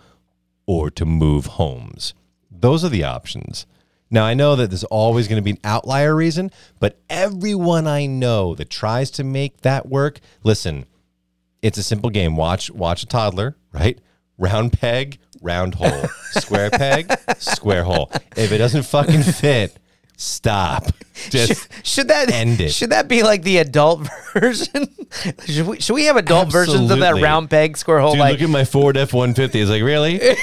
or 0.67 0.91
to 0.91 1.05
move 1.05 1.45
homes. 1.45 2.13
Those 2.59 2.83
are 2.83 2.89
the 2.89 3.03
options. 3.03 3.65
Now 4.09 4.25
I 4.25 4.33
know 4.33 4.55
that 4.55 4.69
there's 4.69 4.85
always 4.85 5.27
going 5.27 5.37
to 5.37 5.43
be 5.43 5.51
an 5.51 5.59
outlier 5.63 6.15
reason, 6.15 6.51
but 6.79 6.99
everyone 7.09 7.87
I 7.87 8.05
know 8.05 8.55
that 8.55 8.69
tries 8.69 9.11
to 9.11 9.23
make 9.23 9.61
that 9.61 9.87
work, 9.87 10.19
listen, 10.43 10.85
it's 11.61 11.77
a 11.77 11.83
simple 11.83 12.09
game. 12.09 12.35
Watch 12.35 12.71
watch 12.71 13.03
a 13.03 13.05
toddler, 13.05 13.57
right? 13.73 13.99
Round 14.37 14.71
peg, 14.71 15.17
round 15.41 15.75
hole. 15.75 16.05
Square 16.31 16.71
peg, 16.71 17.11
square 17.37 17.83
hole. 17.83 18.11
If 18.35 18.51
it 18.51 18.59
doesn't 18.59 18.83
fucking 18.83 19.23
fit, 19.23 19.77
stop. 20.15 20.85
Just 21.29 21.67
Should 21.85 22.07
that 22.09 22.31
End 22.31 22.61
it. 22.61 22.71
Should 22.71 22.91
that 22.91 23.07
be 23.07 23.23
like 23.23 23.43
the 23.43 23.57
adult 23.57 24.07
version? 24.33 24.87
should 25.45 25.67
we 25.67 25.79
should 25.81 25.95
we 25.95 26.05
have 26.05 26.15
adult 26.15 26.51
versions 26.51 26.91
of 26.91 26.99
that 26.99 27.21
round 27.21 27.49
peg 27.49 27.75
square 27.75 27.99
hole? 27.99 28.11
dude, 28.11 28.19
like 28.19 28.33
look 28.33 28.41
at 28.43 28.49
my 28.49 28.63
Ford 28.63 28.95
F 28.95 29.13
one 29.13 29.33
fifty. 29.33 29.59
It's 29.59 29.69
like 29.71 29.83
really. 29.83 30.21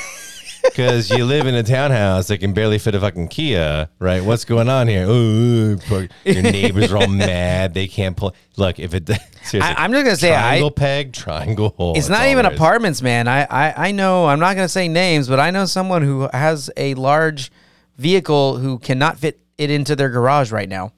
Because 0.64 1.10
you 1.10 1.24
live 1.24 1.46
in 1.46 1.54
a 1.54 1.62
townhouse 1.62 2.28
that 2.28 2.38
can 2.38 2.52
barely 2.52 2.78
fit 2.78 2.94
a 2.94 3.00
fucking 3.00 3.28
Kia, 3.28 3.88
right? 3.98 4.24
What's 4.24 4.44
going 4.44 4.68
on 4.68 4.88
here? 4.88 5.06
Ooh, 5.08 5.78
your 6.24 6.42
neighbors 6.42 6.90
are 6.92 6.96
all 6.96 7.06
mad. 7.08 7.74
They 7.74 7.86
can't 7.86 8.16
pull. 8.16 8.34
Look, 8.56 8.78
if 8.80 8.94
it 8.94 9.06
seriously, 9.42 9.60
I- 9.60 9.84
I'm 9.84 9.92
just 9.92 10.04
gonna 10.04 10.16
say, 10.16 10.34
I- 10.34 10.40
triangle 10.40 10.70
peg, 10.70 11.12
triangle 11.12 11.74
hole. 11.76 11.96
it's 11.96 12.08
not 12.08 12.26
even 12.26 12.46
apartments, 12.46 13.02
man. 13.02 13.28
I, 13.28 13.42
I 13.44 13.88
I 13.88 13.92
know. 13.92 14.26
I'm 14.26 14.40
not 14.40 14.56
gonna 14.56 14.68
say 14.68 14.88
names, 14.88 15.28
but 15.28 15.38
I 15.38 15.50
know 15.50 15.64
someone 15.66 16.02
who 16.02 16.28
has 16.32 16.70
a 16.76 16.94
large 16.94 17.52
vehicle 17.96 18.56
who 18.58 18.78
cannot 18.78 19.18
fit 19.18 19.40
it 19.58 19.70
into 19.70 19.94
their 19.94 20.08
garage 20.08 20.50
right 20.50 20.68
now. 20.68 20.92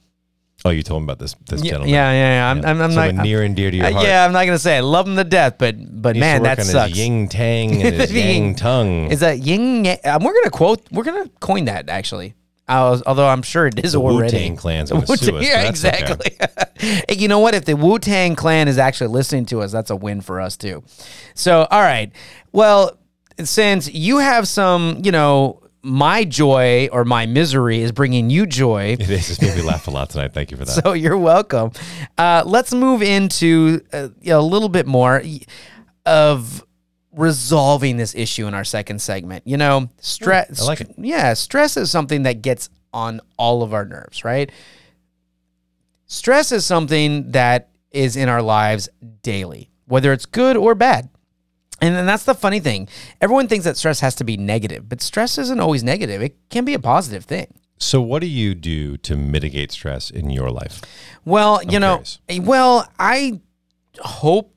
Oh, 0.67 0.71
you 0.71 0.83
told 0.83 1.01
me 1.01 1.05
about 1.05 1.19
this 1.19 1.35
this 1.47 1.63
Yeah, 1.63 1.71
gentleman. 1.71 1.93
yeah, 1.93 2.11
yeah. 2.11 2.33
yeah. 2.33 2.51
I'm, 2.51 2.65
I'm, 2.65 2.81
I'm 2.81 2.93
not. 3.15 3.23
Near 3.23 3.41
and 3.43 3.55
dear 3.55 3.71
to 3.71 3.77
your 3.77 3.85
uh, 3.85 3.91
heart. 3.91 4.05
yeah, 4.05 4.25
I'm 4.25 4.33
not 4.33 4.45
gonna 4.45 4.59
say 4.59 4.77
I 4.77 4.81
love 4.81 5.07
him 5.07 5.15
to 5.15 5.23
death, 5.23 5.55
but 5.57 5.75
but 6.01 6.15
He 6.15 6.19
used 6.19 6.27
man, 6.27 6.39
to 6.41 6.43
that 6.43 6.63
sucks. 6.65 6.89
His 6.89 6.99
yin 6.99 7.27
tang 7.27 7.71
and 7.81 7.95
his 7.95 8.11
yang 8.11 8.55
tongue. 8.55 9.11
Is 9.11 9.21
that 9.21 9.39
ying? 9.39 9.85
yang- 9.85 9.97
Um, 10.05 10.23
we're 10.23 10.33
gonna 10.33 10.49
quote. 10.51 10.81
We're 10.91 11.03
gonna 11.03 11.29
coin 11.39 11.65
that 11.65 11.89
actually. 11.89 12.35
I 12.69 12.89
was, 12.89 13.01
although 13.07 13.29
I'm 13.29 13.43
sure 13.43 13.67
it 13.67 13.79
is 13.85 13.93
The 13.93 14.01
already. 14.01 14.33
Wu-Tang 14.35 14.55
Clan's 14.57 14.89
gonna 14.91 15.05
Wu-Tang- 15.07 15.17
sue 15.17 15.37
us, 15.37 15.47
Yeah, 15.47 15.59
okay. 15.59 15.69
exactly. 15.69 16.37
Hey, 16.79 17.15
you 17.15 17.27
know 17.27 17.39
what? 17.39 17.55
If 17.55 17.65
the 17.65 17.75
Wu 17.75 17.97
Tang 17.97 18.35
Clan 18.35 18.67
is 18.67 18.77
actually 18.77 19.07
listening 19.07 19.45
to 19.47 19.61
us, 19.61 19.71
that's 19.71 19.89
a 19.89 19.95
win 19.95 20.21
for 20.21 20.39
us 20.39 20.57
too. 20.57 20.83
So, 21.33 21.65
all 21.71 21.81
right. 21.81 22.11
Well, 22.51 22.99
since 23.43 23.91
you 23.91 24.17
have 24.17 24.47
some, 24.47 24.99
you 25.03 25.11
know, 25.11 25.61
my 25.83 26.23
joy 26.23 26.89
or 26.91 27.05
my 27.05 27.25
misery 27.25 27.81
is 27.81 27.91
bringing 27.91 28.29
you 28.29 28.45
joy. 28.45 28.93
it 28.99 29.09
is. 29.09 29.29
It's 29.29 29.41
made 29.41 29.55
me 29.55 29.61
laugh 29.61 29.87
a 29.87 29.91
lot 29.91 30.09
tonight. 30.09 30.33
Thank 30.33 30.51
you 30.51 30.57
for 30.57 30.65
that. 30.65 30.81
So 30.83 30.93
you're 30.93 31.17
welcome. 31.17 31.71
Uh, 32.17 32.43
let's 32.45 32.73
move 32.73 33.01
into 33.01 33.81
uh, 33.93 34.09
a 34.25 34.41
little 34.41 34.69
bit 34.69 34.85
more 34.85 35.21
of 36.05 36.63
resolving 37.11 37.97
this 37.97 38.15
issue 38.15 38.47
in 38.47 38.53
our 38.53 38.63
second 38.63 39.01
segment. 39.01 39.45
You 39.45 39.57
know, 39.57 39.89
stress. 39.99 40.61
I 40.61 40.65
like 40.65 40.81
it. 40.81 40.93
Yeah, 40.97 41.33
stress 41.33 41.77
is 41.77 41.89
something 41.91 42.23
that 42.23 42.41
gets 42.41 42.69
on 42.93 43.21
all 43.37 43.63
of 43.63 43.73
our 43.73 43.85
nerves, 43.85 44.23
right? 44.23 44.51
Stress 46.05 46.51
is 46.51 46.65
something 46.65 47.31
that 47.31 47.69
is 47.91 48.15
in 48.15 48.29
our 48.29 48.41
lives 48.41 48.89
daily, 49.21 49.69
whether 49.85 50.13
it's 50.13 50.25
good 50.25 50.55
or 50.55 50.75
bad. 50.75 51.09
And 51.81 51.95
then 51.95 52.05
that's 52.05 52.23
the 52.23 52.33
funny 52.33 52.59
thing. 52.59 52.87
Everyone 53.21 53.47
thinks 53.47 53.65
that 53.65 53.77
stress 53.77 53.99
has 53.99 54.15
to 54.15 54.23
be 54.23 54.35
negative, 54.35 54.89
but 54.89 55.01
stress 55.01 55.37
isn't 55.37 55.59
always 55.59 55.83
negative. 55.83 56.21
It 56.21 56.35
can 56.49 56.65
be 56.65 56.73
a 56.73 56.79
positive 56.79 57.25
thing. 57.25 57.53
So, 57.77 58.01
what 58.01 58.21
do 58.21 58.27
you 58.27 58.55
do 58.55 58.97
to 58.97 59.15
mitigate 59.15 59.71
stress 59.71 60.09
in 60.09 60.31
your 60.31 60.49
life? 60.49 60.81
Well, 61.25 61.61
you 61.63 61.79
know, 61.79 62.01
curious. 62.27 62.47
well, 62.47 62.91
I 62.97 63.39
hope 63.99 64.55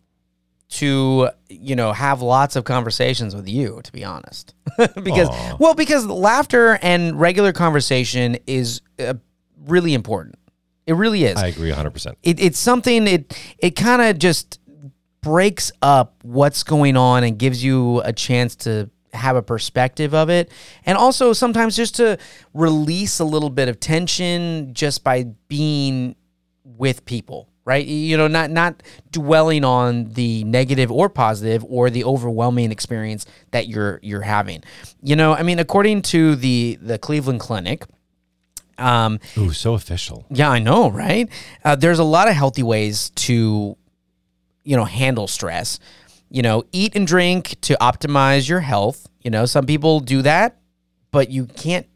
to, 0.70 1.28
you 1.48 1.76
know, 1.76 1.92
have 1.92 2.22
lots 2.22 2.56
of 2.56 2.64
conversations 2.64 3.35
with 3.35 3.48
you, 3.48 3.80
to 3.83 3.92
be 3.92 4.04
honest. 4.04 4.54
because, 5.02 5.28
Aw. 5.28 5.56
well, 5.59 5.74
because 5.74 6.06
laughter 6.06 6.78
and 6.80 7.18
regular 7.20 7.52
conversation 7.52 8.38
is 8.46 8.80
uh, 8.98 9.14
really 9.66 9.92
important. 9.94 10.37
It 10.87 10.94
really 10.94 11.24
is. 11.24 11.37
I 11.37 11.48
agree 11.48 11.70
100%. 11.70 12.16
it, 12.22 12.40
it's 12.40 12.59
something, 12.59 13.06
it, 13.06 13.37
it 13.59 13.76
kind 13.76 14.00
of 14.00 14.18
just 14.18 14.59
breaks 15.22 15.70
up 15.83 16.14
what's 16.22 16.62
going 16.62 16.96
on 16.96 17.24
and 17.24 17.38
gives 17.38 17.62
you 17.62 18.00
a 18.04 18.12
chance 18.12 18.56
to 18.56 18.88
have 19.12 19.37
a 19.37 19.42
perspective 19.42 20.14
of 20.14 20.30
it 20.30 20.50
and 20.87 20.96
also 20.96 21.33
sometimes 21.33 21.74
just 21.76 21.96
to 21.96 22.16
release 22.54 23.18
a 23.18 23.24
little 23.24 23.50
bit 23.50 23.68
of 23.68 23.80
tension 23.80 24.72
just 24.72 25.02
by 25.02 25.24
being 25.48 26.14
with 26.64 27.04
people 27.04 27.48
right 27.64 27.87
you 27.87 28.16
know 28.16 28.28
not 28.28 28.50
not 28.50 28.83
dwelling 29.11 29.64
on 29.64 30.04
the 30.12 30.44
negative 30.44 30.90
or 30.92 31.09
positive 31.09 31.64
or 31.68 31.90
the 31.90 32.04
overwhelming 32.04 32.70
experience 32.70 33.26
that 33.50 33.66
you're 33.66 33.98
you're 34.02 34.22
having 34.22 34.62
you 35.02 35.16
know 35.16 35.35
i 35.35 35.42
mean 35.42 35.59
according 35.59 36.00
to 36.00 36.37
the 36.37 36.78
the 36.80 36.96
cleveland 36.96 37.40
clinic 37.40 37.85
Um, 38.78 39.18
Ooh, 39.37 39.52
so 39.52 39.74
official. 39.74 40.24
yeah, 40.30 40.48
I 40.48 40.59
know, 40.59 40.88
right? 40.90 41.28
Uh, 41.62 41.76
there's 41.76 41.98
a 41.98 42.04
lot 42.04 42.28
of 42.28 42.35
healthy 42.35 42.62
ways 42.62 43.11
to, 43.26 43.76
you 44.64 44.76
know, 44.76 44.84
handle 44.84 45.26
stress. 45.26 45.78
You 46.30 46.42
know, 46.42 46.64
eat 46.72 46.94
and 46.94 47.06
drink 47.06 47.56
to 47.62 47.76
optimize 47.80 48.48
your 48.48 48.60
health. 48.60 49.08
You 49.22 49.30
know, 49.30 49.46
some 49.46 49.66
people 49.66 50.00
do 50.00 50.22
that, 50.22 50.58
but 51.10 51.30
you 51.30 51.46
can't 51.46 51.86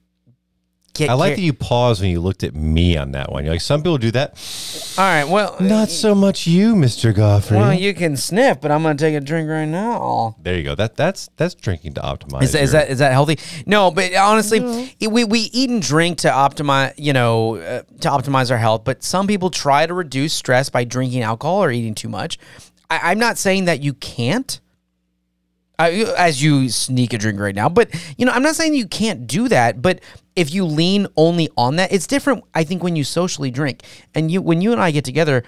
get. 0.95 1.11
I 1.11 1.15
like 1.15 1.31
car- 1.31 1.37
that 1.37 1.43
you 1.43 1.53
paused 1.53 2.01
when 2.01 2.11
you 2.11 2.21
looked 2.21 2.43
at 2.45 2.55
me 2.55 2.97
on 2.97 3.13
that 3.13 3.31
one. 3.31 3.45
You're 3.45 3.55
like, 3.55 3.61
some 3.61 3.81
people 3.83 3.99
do 3.99 4.11
that. 4.13 4.31
All 4.97 5.05
right, 5.05 5.25
well, 5.25 5.57
Not 5.61 5.91
so 5.91 6.15
much 6.15 6.47
you, 6.47 6.75
Mr. 6.75 7.13
Goffrey. 7.13 7.57
well, 7.57 7.75
you 7.75 7.93
can 7.95 8.17
sniff, 8.17 8.61
but 8.61 8.71
I'm 8.71 8.83
gonna 8.83 8.95
take 8.97 9.15
a 9.15 9.21
drink 9.21 9.49
right 9.49 9.65
now. 9.67 10.37
there 10.43 10.57
you 10.57 10.63
go. 10.63 10.75
That 10.75 10.97
that's 10.97 11.29
that's 11.37 11.55
drinking 11.55 11.95
to 11.95 12.01
optimize. 12.01 12.43
Is, 12.45 12.53
that- 12.53 12.63
is 12.63 12.73
your- 12.73 12.83
that 12.83 12.91
is 12.91 12.99
that 13.01 13.13
healthy? 13.13 13.39
No, 13.67 13.91
but 13.91 14.15
honestly, 14.15 14.95
it- 15.01 15.11
we, 15.11 15.25
we 15.25 15.41
eat 15.53 15.69
and 15.71 15.83
drink 15.83 16.19
to 16.19 16.29
optimize, 16.29 16.95
you 16.97 17.13
know, 17.13 17.57
uh, 17.57 17.83
to 18.01 18.09
optimize 18.09 18.51
our 18.51 18.59
health. 18.59 18.85
But 18.85 19.03
some 19.03 19.27
people 19.27 19.51
try 19.51 19.87
to 19.87 19.95
reduce 19.95 20.33
stress 20.33 20.71
by 20.71 20.85
drinking 20.85 21.23
alcohol 21.23 21.63
or 21.65 21.71
eating 21.71 21.95
too 21.95 22.09
much. 22.09 22.39
I, 22.91 23.11
I'm 23.11 23.19
not 23.19 23.39
saying 23.39 23.65
that 23.65 23.83
you 23.83 23.95
can't, 23.95 24.61
uh, 25.79 25.85
as 26.17 26.43
you 26.43 26.69
sneak 26.69 27.13
a 27.13 27.19
drink 27.19 27.41
right 27.41 27.55
now. 27.55 27.69
But 27.69 27.91
you 28.17 28.27
know, 28.27 28.33
I'm 28.33 28.43
not 28.43 28.55
saying 28.57 28.75
you 28.75 28.87
can't 28.87 29.27
do 29.27 29.49
that. 29.49 29.83
But 29.83 30.01
if 30.37 30.53
you 30.53 30.65
lean 30.65 31.07
only 31.17 31.49
on 31.57 31.77
that, 31.77 31.93
it's 31.93 32.07
different. 32.07 32.45
I 32.55 32.65
think 32.65 32.83
when 32.83 32.97
you 32.97 33.05
socially 33.05 33.51
drink, 33.51 33.83
and 34.15 34.31
you 34.31 34.43
when 34.43 34.61
you 34.61 34.73
and 34.73 34.81
I 34.81 34.91
get 34.91 35.05
together, 35.05 35.45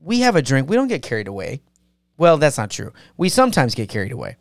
we 0.00 0.20
have 0.20 0.36
a 0.36 0.42
drink. 0.42 0.68
We 0.68 0.76
don't 0.76 0.88
get 0.88 1.02
carried 1.02 1.28
away. 1.28 1.60
Well, 2.16 2.36
that's 2.38 2.58
not 2.58 2.70
true. 2.70 2.92
We 3.16 3.28
sometimes 3.28 3.74
get 3.74 3.88
carried 3.88 4.12
away. 4.12 4.36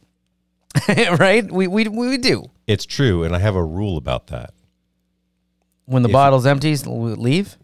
right? 1.19 1.49
We, 1.51 1.67
we 1.67 1.87
we 1.87 2.17
do. 2.17 2.45
It's 2.65 2.85
true, 2.85 3.23
and 3.23 3.35
I 3.35 3.39
have 3.39 3.55
a 3.55 3.63
rule 3.63 3.97
about 3.97 4.27
that. 4.27 4.53
When 5.85 6.03
the 6.03 6.09
bottle's 6.09 6.45
empty, 6.45 6.75
we 6.85 7.13
leave. 7.13 7.57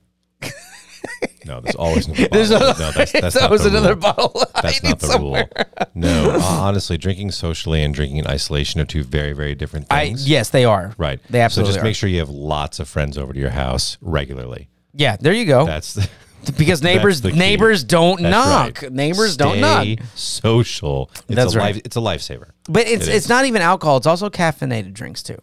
No, 1.45 1.59
there's 1.59 1.75
always 1.75 2.07
another 2.07 2.27
bottle. 2.29 2.55
a- 2.55 2.79
no, 2.79 2.91
that's, 2.91 3.11
that's 3.11 3.21
There's 3.21 3.35
not 3.35 3.43
always 3.43 3.65
another 3.65 3.89
rule. 3.95 4.01
bottle. 4.01 4.43
That's 4.61 4.81
not 4.83 4.99
the 4.99 5.07
somewhere. 5.07 5.49
rule. 5.57 5.65
No, 5.93 6.31
uh, 6.35 6.39
honestly, 6.41 6.97
drinking 6.97 7.31
socially 7.31 7.83
and 7.83 7.93
drinking 7.93 8.17
in 8.17 8.27
isolation 8.27 8.79
are 8.79 8.85
two 8.85 9.03
very, 9.03 9.33
very 9.33 9.53
different 9.55 9.87
I 9.91 10.05
things. 10.05 10.29
yes, 10.29 10.49
they 10.51 10.63
are. 10.65 10.93
Right. 10.97 11.19
They 11.29 11.41
absolutely 11.41 11.71
So 11.71 11.75
just 11.75 11.81
are. 11.81 11.87
make 11.87 11.95
sure 11.97 12.09
you 12.09 12.19
have 12.19 12.29
lots 12.29 12.79
of 12.79 12.87
friends 12.87 13.17
over 13.17 13.33
to 13.33 13.39
your 13.39 13.49
house 13.49 13.97
regularly. 14.01 14.69
Yeah, 14.93 15.17
there 15.19 15.33
you 15.33 15.45
go. 15.45 15.65
That's 15.65 15.95
the, 15.95 16.09
because 16.51 16.81
neighbors 16.83 17.23
neighbors 17.23 17.83
don't 17.83 18.21
that's 18.21 18.31
knock. 18.33 18.81
right. 18.81 18.91
Neighbors 18.91 19.37
don't 19.37 19.53
Stay 19.59 19.95
knock. 19.95 20.07
Social. 20.15 21.09
It's 21.27 21.35
That's 21.35 21.53
a 21.55 21.57
right. 21.59 21.75
life, 21.75 21.81
It's 21.85 21.95
a 21.95 21.99
lifesaver. 21.99 22.49
But 22.69 22.87
it's 22.87 23.07
It 23.07 23.15
it's 23.15 23.29
not 23.29 23.45
even 23.45 23.61
alcohol. 23.61 23.97
It's 23.97 24.07
also 24.07 24.29
caffeinated 24.29 24.93
drinks 24.93 25.21
too. 25.23 25.37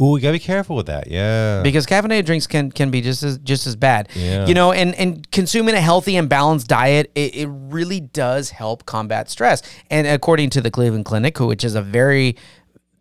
Ooh, 0.00 0.12
we 0.12 0.20
gotta 0.20 0.32
be 0.32 0.38
careful 0.38 0.74
with 0.76 0.86
that. 0.86 1.06
Yeah. 1.08 1.62
because 1.62 1.86
caffeinated 1.86 2.24
drinks 2.24 2.46
can 2.46 2.70
can 2.72 2.90
be 2.90 3.00
just 3.00 3.22
as 3.22 3.38
just 3.38 3.66
as 3.66 3.76
bad. 3.76 4.08
Yeah. 4.14 4.46
You 4.46 4.54
know, 4.54 4.72
and 4.72 4.94
and 4.94 5.30
consuming 5.30 5.74
a 5.74 5.80
healthy 5.80 6.16
and 6.16 6.28
balanced 6.28 6.68
diet, 6.68 7.10
it, 7.14 7.34
it 7.34 7.48
really 7.50 8.00
does 8.00 8.50
help 8.50 8.86
combat 8.86 9.28
stress. 9.30 9.62
And 9.90 10.06
according 10.06 10.50
to 10.50 10.60
the 10.60 10.70
Cleveland 10.70 11.04
Clinic, 11.04 11.36
who- 11.38 11.46
which 11.46 11.64
is 11.64 11.74
a 11.74 11.82
very 11.82 12.36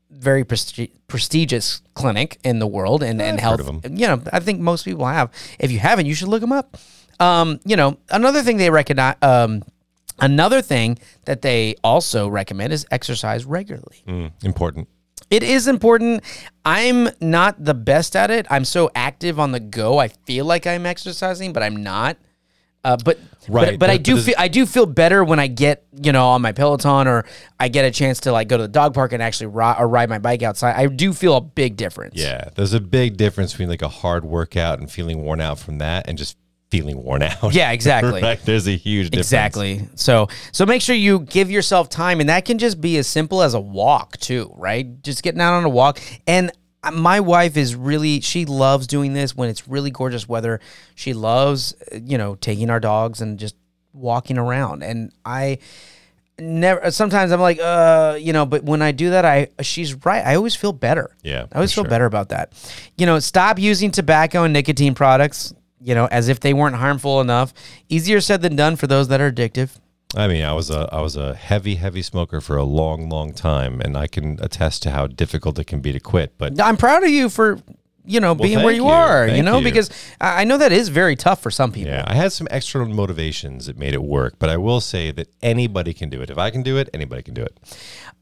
very 0.09 0.43
presti- 0.43 0.91
prestigious 1.07 1.81
clinic 1.95 2.37
in 2.43 2.59
the 2.59 2.67
world 2.67 3.01
and, 3.01 3.19
and 3.19 3.39
health. 3.39 3.59
heard 3.59 3.67
of 3.67 3.83
'em. 3.85 3.97
You 3.97 4.05
know, 4.07 4.21
I 4.31 4.39
think 4.39 4.59
most 4.59 4.85
people 4.85 5.05
have. 5.07 5.31
If 5.57 5.71
you 5.71 5.79
haven't, 5.79 6.05
you 6.05 6.13
should 6.13 6.27
look 6.27 6.41
them 6.41 6.51
up. 6.51 6.77
Um, 7.21 7.59
you 7.65 7.75
know, 7.75 7.97
another 8.09 8.41
thing 8.41 8.57
they 8.57 8.69
recognize. 8.69 9.15
Um, 9.21 9.63
another 10.19 10.61
thing 10.61 10.97
that 11.25 11.41
they 11.41 11.75
also 11.83 12.27
recommend 12.27 12.73
is 12.73 12.85
exercise 12.91 13.45
regularly. 13.45 14.03
Mm, 14.07 14.31
important. 14.43 14.87
It 15.29 15.43
is 15.43 15.67
important. 15.67 16.23
I'm 16.65 17.09
not 17.21 17.63
the 17.63 17.73
best 17.73 18.15
at 18.15 18.31
it. 18.31 18.45
I'm 18.49 18.65
so 18.65 18.91
active 18.95 19.39
on 19.39 19.51
the 19.53 19.59
go. 19.61 19.97
I 19.99 20.09
feel 20.09 20.45
like 20.45 20.67
I'm 20.67 20.85
exercising, 20.85 21.53
but 21.53 21.63
I'm 21.63 21.81
not. 21.83 22.17
Uh, 22.83 22.97
but 23.05 23.19
Right. 23.47 23.71
but, 23.71 23.79
but 23.79 23.89
I 23.89 23.97
do 23.97 24.19
feel 24.21 24.35
I 24.37 24.47
do 24.47 24.65
feel 24.67 24.85
better 24.85 25.23
when 25.23 25.39
I 25.39 25.47
get 25.47 25.83
you 25.99 26.11
know 26.11 26.27
on 26.27 26.41
my 26.43 26.51
Peloton 26.51 27.07
or 27.07 27.25
I 27.59 27.69
get 27.69 27.85
a 27.85 27.91
chance 27.91 28.19
to 28.21 28.31
like 28.31 28.47
go 28.47 28.57
to 28.57 28.63
the 28.63 28.67
dog 28.67 28.93
park 28.93 29.13
and 29.13 29.21
actually 29.23 29.47
ride 29.47 29.77
or 29.79 29.87
ride 29.87 30.09
my 30.09 30.19
bike 30.19 30.43
outside. 30.43 30.75
I 30.75 30.85
do 30.87 31.11
feel 31.13 31.35
a 31.35 31.41
big 31.41 31.75
difference. 31.75 32.15
Yeah. 32.17 32.49
There's 32.55 32.73
a 32.73 32.79
big 32.79 33.17
difference 33.17 33.51
between 33.53 33.69
like 33.69 33.81
a 33.81 33.87
hard 33.87 34.25
workout 34.25 34.79
and 34.79 34.91
feeling 34.91 35.21
worn 35.23 35.41
out 35.41 35.57
from 35.59 35.77
that 35.79 36.07
and 36.07 36.17
just 36.19 36.37
feeling 36.71 37.03
worn 37.03 37.21
out. 37.21 37.53
Yeah, 37.53 37.71
exactly. 37.71 38.21
right. 38.23 38.39
There's 38.43 38.67
a 38.67 38.75
huge 38.75 39.11
difference. 39.11 39.27
Exactly. 39.27 39.87
So 39.95 40.29
so 40.51 40.65
make 40.65 40.81
sure 40.81 40.95
you 40.95 41.19
give 41.19 41.51
yourself 41.51 41.89
time, 41.89 42.19
and 42.19 42.29
that 42.29 42.45
can 42.45 42.57
just 42.57 42.81
be 42.81 42.97
as 42.97 43.05
simple 43.05 43.43
as 43.43 43.53
a 43.53 43.59
walk 43.59 44.17
too, 44.17 44.51
right? 44.55 45.03
Just 45.03 45.21
getting 45.21 45.41
out 45.41 45.53
on 45.53 45.65
a 45.65 45.69
walk. 45.69 45.99
And 46.25 46.51
uh, 46.83 46.91
my 46.91 47.19
wife 47.19 47.57
is 47.57 47.75
really 47.75 48.21
she 48.21 48.45
loves 48.45 48.87
doing 48.87 49.13
this 49.13 49.35
when 49.35 49.49
it's 49.49 49.67
really 49.67 49.91
gorgeous 49.91 50.27
weather. 50.27 50.59
She 50.95 51.13
loves 51.13 51.75
uh, 51.93 51.99
you 52.03 52.17
know 52.17 52.35
taking 52.35 52.69
our 52.69 52.79
dogs 52.79 53.21
and 53.21 53.37
just 53.37 53.55
walking 53.93 54.37
around. 54.37 54.81
And 54.81 55.11
I 55.25 55.59
never 56.39 56.89
sometimes 56.89 57.31
I'm 57.31 57.41
like 57.41 57.59
uh 57.61 58.17
you 58.19 58.33
know 58.33 58.47
but 58.47 58.63
when 58.63 58.81
I 58.81 58.93
do 58.93 59.11
that 59.11 59.25
I 59.25 59.49
she's 59.61 59.93
right 60.05 60.25
I 60.25 60.35
always 60.35 60.55
feel 60.55 60.73
better 60.73 61.15
Yeah, 61.21 61.45
I 61.51 61.55
always 61.55 61.71
feel 61.71 61.83
sure. 61.83 61.89
better 61.89 62.05
about 62.05 62.29
that 62.29 62.53
you 62.97 63.05
know 63.05 63.19
stop 63.19 63.59
using 63.59 63.91
tobacco 63.91 64.43
and 64.43 64.51
nicotine 64.53 64.95
products 64.95 65.53
you 65.83 65.95
know 65.95 66.07
as 66.07 66.27
if 66.29 66.39
they 66.39 66.53
weren't 66.53 66.75
harmful 66.75 67.21
enough 67.21 67.53
easier 67.89 68.21
said 68.21 68.41
than 68.41 68.55
done 68.55 68.75
for 68.75 68.87
those 68.87 69.07
that 69.07 69.21
are 69.21 69.31
addictive 69.31 69.77
I 70.15 70.27
mean, 70.27 70.43
I 70.43 70.53
was 70.53 70.69
a 70.69 70.89
I 70.91 71.01
was 71.01 71.15
a 71.15 71.33
heavy, 71.35 71.75
heavy 71.75 72.01
smoker 72.01 72.41
for 72.41 72.57
a 72.57 72.63
long, 72.63 73.09
long 73.09 73.33
time, 73.33 73.79
and 73.79 73.95
I 73.95 74.07
can 74.07 74.37
attest 74.41 74.83
to 74.83 74.91
how 74.91 75.07
difficult 75.07 75.57
it 75.57 75.67
can 75.67 75.79
be 75.79 75.91
to 75.93 75.99
quit. 75.99 76.33
But 76.37 76.59
I'm 76.59 76.77
proud 76.77 77.03
of 77.03 77.09
you 77.09 77.29
for 77.29 77.59
you 78.03 78.19
know 78.19 78.33
being 78.33 78.63
where 78.63 78.73
you, 78.73 78.85
you. 78.85 78.89
are 78.89 79.27
you 79.27 79.43
know 79.43 79.59
you. 79.59 79.63
because 79.63 79.89
I 80.19 80.41
I 80.41 80.43
know 80.43 80.57
that 80.57 80.71
is 80.71 80.89
very 80.89 81.15
tough 81.15 81.41
for 81.41 81.51
some 81.51 81.71
people 81.71 81.93
yeah, 81.93 82.03
I 82.07 82.15
had 82.15 82.33
some 82.33 82.47
external 82.51 82.93
motivations 82.93 83.67
that 83.67 83.77
made 83.77 83.93
it 83.93 84.03
work. 84.03 84.35
But 84.37 84.49
I 84.49 84.57
will 84.57 84.81
say 84.81 85.11
that 85.11 85.29
anybody 85.41 85.93
can 85.93 86.09
do 86.09 86.21
it. 86.21 86.29
If 86.29 86.37
I 86.37 86.49
can 86.49 86.63
do 86.63 86.77
it, 86.77 86.89
anybody 86.93 87.21
can 87.21 87.33
do 87.33 87.43
it. 87.43 87.57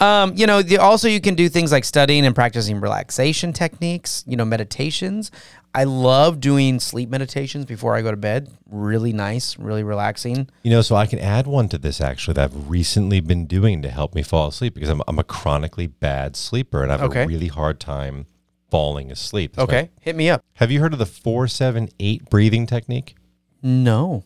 Um, 0.01 0.33
you 0.35 0.47
know, 0.47 0.61
the, 0.61 0.77
also 0.77 1.07
you 1.07 1.19
can 1.19 1.35
do 1.35 1.49
things 1.49 1.71
like 1.71 1.83
studying 1.83 2.25
and 2.25 2.33
practicing 2.33 2.79
relaxation 2.79 3.51
techniques, 3.51 4.23
you 4.27 4.37
know, 4.37 4.45
meditations. 4.45 5.31
I 5.73 5.83
love 5.83 6.39
doing 6.39 6.79
sleep 6.79 7.09
meditations 7.09 7.65
before 7.65 7.95
I 7.95 8.01
go 8.01 8.09
to 8.11 8.17
bed. 8.17 8.49
Really 8.69 9.13
nice, 9.13 9.57
really 9.59 9.83
relaxing. 9.83 10.49
You 10.63 10.71
know, 10.71 10.81
so 10.81 10.95
I 10.95 11.05
can 11.05 11.19
add 11.19 11.45
one 11.45 11.69
to 11.69 11.77
this 11.77 12.01
actually 12.01 12.33
that 12.35 12.45
I've 12.51 12.69
recently 12.69 13.19
been 13.19 13.45
doing 13.45 13.81
to 13.83 13.89
help 13.89 14.15
me 14.15 14.23
fall 14.23 14.47
asleep 14.47 14.73
because 14.73 14.89
I'm, 14.89 15.01
I'm 15.07 15.19
a 15.19 15.23
chronically 15.23 15.85
bad 15.87 16.35
sleeper 16.35 16.81
and 16.81 16.91
I 16.91 16.97
have 16.97 17.09
Okay. 17.11 17.23
a 17.23 17.27
really 17.27 17.47
hard 17.47 17.79
time 17.79 18.25
falling 18.71 19.11
asleep. 19.11 19.55
That's 19.55 19.69
Okay, 19.69 19.89
hit 20.01 20.15
me 20.15 20.29
up. 20.29 20.43
have 20.55 20.71
you 20.71 20.79
heard 20.79 20.93
of 20.93 20.99
the 20.99 21.05
four, 21.05 21.47
seven, 21.47 21.89
eight 21.99 22.29
breathing 22.29 22.65
technique? 22.65 23.15
No. 23.61 24.23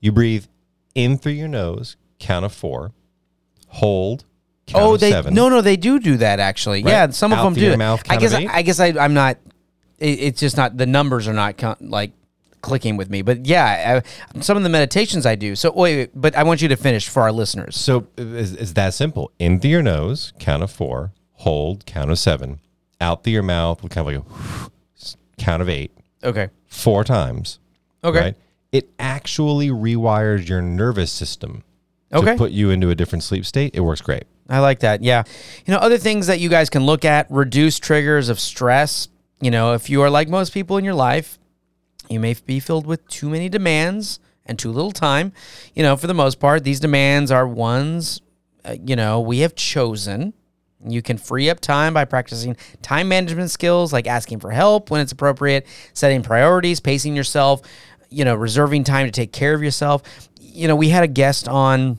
You 0.00 0.12
breathe 0.12 0.46
in 0.94 1.18
through 1.18 1.32
your 1.32 1.48
nose, 1.48 1.96
count 2.18 2.44
of 2.44 2.52
four, 2.52 2.92
hold, 3.68 4.24
count 4.66 4.84
oh, 4.84 4.94
of 4.94 5.00
they 5.00 5.10
seven. 5.10 5.34
no, 5.34 5.48
no, 5.48 5.60
they 5.60 5.76
do 5.76 5.98
do 5.98 6.16
that 6.18 6.40
actually. 6.40 6.82
Right. 6.82 6.90
Yeah, 6.92 7.10
some 7.10 7.32
of 7.32 7.38
them 7.44 7.54
do. 7.54 7.76
mouth, 7.76 8.02
I 8.08 8.16
guess 8.16 8.32
eight? 8.32 8.48
I 8.50 8.62
guess 8.62 8.80
I, 8.80 8.88
I'm 8.98 9.14
not. 9.14 9.38
It, 9.98 10.18
it's 10.20 10.40
just 10.40 10.56
not 10.56 10.76
the 10.76 10.86
numbers 10.86 11.26
are 11.28 11.32
not 11.32 11.56
count, 11.56 11.82
like 11.88 12.12
clicking 12.60 12.96
with 12.96 13.08
me. 13.10 13.22
But 13.22 13.46
yeah, 13.46 14.02
I, 14.34 14.40
some 14.40 14.56
of 14.56 14.62
the 14.62 14.68
meditations 14.68 15.26
I 15.26 15.34
do. 15.34 15.54
So 15.56 15.70
wait, 15.72 15.96
wait, 15.96 16.10
but 16.14 16.34
I 16.36 16.42
want 16.42 16.60
you 16.62 16.68
to 16.68 16.76
finish 16.76 17.08
for 17.08 17.22
our 17.22 17.32
listeners. 17.32 17.76
So 17.76 18.06
it's, 18.16 18.52
it's 18.52 18.72
that 18.72 18.94
simple. 18.94 19.30
In 19.38 19.60
through 19.60 19.70
your 19.70 19.82
nose, 19.82 20.32
count 20.38 20.62
of 20.62 20.70
four, 20.70 21.12
hold, 21.34 21.86
count 21.86 22.10
of 22.10 22.18
seven, 22.18 22.60
out 23.00 23.22
through 23.24 23.32
your 23.34 23.42
mouth, 23.42 23.80
kind 23.90 23.98
of 23.98 24.06
like 24.06 24.16
a 24.16 24.70
count 25.42 25.62
of 25.62 25.68
eight, 25.68 25.92
Okay. 26.24 26.48
four 26.66 27.04
times. 27.04 27.58
Okay. 28.02 28.20
Right? 28.20 28.34
It 28.72 28.90
actually 28.98 29.68
rewires 29.68 30.48
your 30.48 30.60
nervous 30.60 31.10
system 31.12 31.62
Okay. 32.12 32.32
to 32.32 32.36
put 32.38 32.50
you 32.50 32.70
into 32.70 32.90
a 32.90 32.94
different 32.94 33.22
sleep 33.22 33.46
state. 33.46 33.74
It 33.74 33.80
works 33.80 34.00
great. 34.00 34.24
I 34.48 34.60
like 34.60 34.80
that. 34.80 35.02
Yeah. 35.02 35.24
You 35.66 35.72
know, 35.74 35.78
other 35.78 35.98
things 35.98 36.26
that 36.26 36.40
you 36.40 36.48
guys 36.48 36.70
can 36.70 36.84
look 36.86 37.04
at 37.04 37.26
reduce 37.30 37.78
triggers 37.78 38.28
of 38.30 38.40
stress. 38.40 39.08
You 39.40 39.50
know, 39.50 39.74
if 39.74 39.88
you 39.88 40.02
are 40.02 40.10
like 40.10 40.28
most 40.28 40.52
people 40.52 40.76
in 40.78 40.84
your 40.84 40.94
life, 40.94 41.38
you 42.08 42.18
may 42.18 42.34
be 42.34 42.60
filled 42.60 42.86
with 42.86 43.06
too 43.08 43.28
many 43.28 43.48
demands 43.48 44.18
and 44.46 44.58
too 44.58 44.72
little 44.72 44.92
time. 44.92 45.32
You 45.74 45.82
know, 45.82 45.96
for 45.96 46.06
the 46.06 46.14
most 46.14 46.40
part, 46.40 46.64
these 46.64 46.80
demands 46.80 47.30
are 47.30 47.46
ones, 47.46 48.20
uh, 48.64 48.76
you 48.84 48.96
know, 48.96 49.20
we 49.20 49.40
have 49.40 49.54
chosen. 49.54 50.32
You 50.86 51.02
can 51.02 51.18
free 51.18 51.50
up 51.50 51.60
time 51.60 51.94
by 51.94 52.04
practicing 52.04 52.56
time 52.82 53.08
management 53.08 53.50
skills 53.50 53.92
like 53.92 54.06
asking 54.06 54.40
for 54.40 54.50
help 54.50 54.90
when 54.90 55.00
it's 55.00 55.12
appropriate, 55.12 55.66
setting 55.92 56.22
priorities, 56.22 56.80
pacing 56.80 57.16
yourself, 57.16 57.62
you 58.10 58.24
know, 58.24 58.34
reserving 58.34 58.84
time 58.84 59.06
to 59.06 59.12
take 59.12 59.32
care 59.32 59.54
of 59.54 59.62
yourself. 59.62 60.02
You 60.40 60.68
know, 60.68 60.76
we 60.76 60.88
had 60.88 61.04
a 61.04 61.08
guest 61.08 61.48
on 61.48 61.98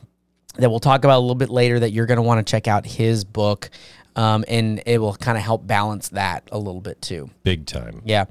that 0.57 0.69
we'll 0.69 0.79
talk 0.79 1.03
about 1.03 1.17
a 1.17 1.21
little 1.21 1.35
bit 1.35 1.49
later 1.49 1.79
that 1.79 1.91
you're 1.91 2.05
going 2.05 2.17
to 2.17 2.21
want 2.21 2.45
to 2.45 2.49
check 2.49 2.67
out 2.67 2.85
his 2.85 3.23
book. 3.23 3.69
Um, 4.15 4.43
and 4.47 4.81
it 4.85 4.99
will 4.99 5.15
kind 5.15 5.37
of 5.37 5.43
help 5.43 5.65
balance 5.65 6.09
that 6.09 6.49
a 6.51 6.57
little 6.57 6.81
bit 6.81 7.01
too. 7.01 7.29
Big 7.43 7.65
time. 7.65 8.01
Yeah. 8.03 8.25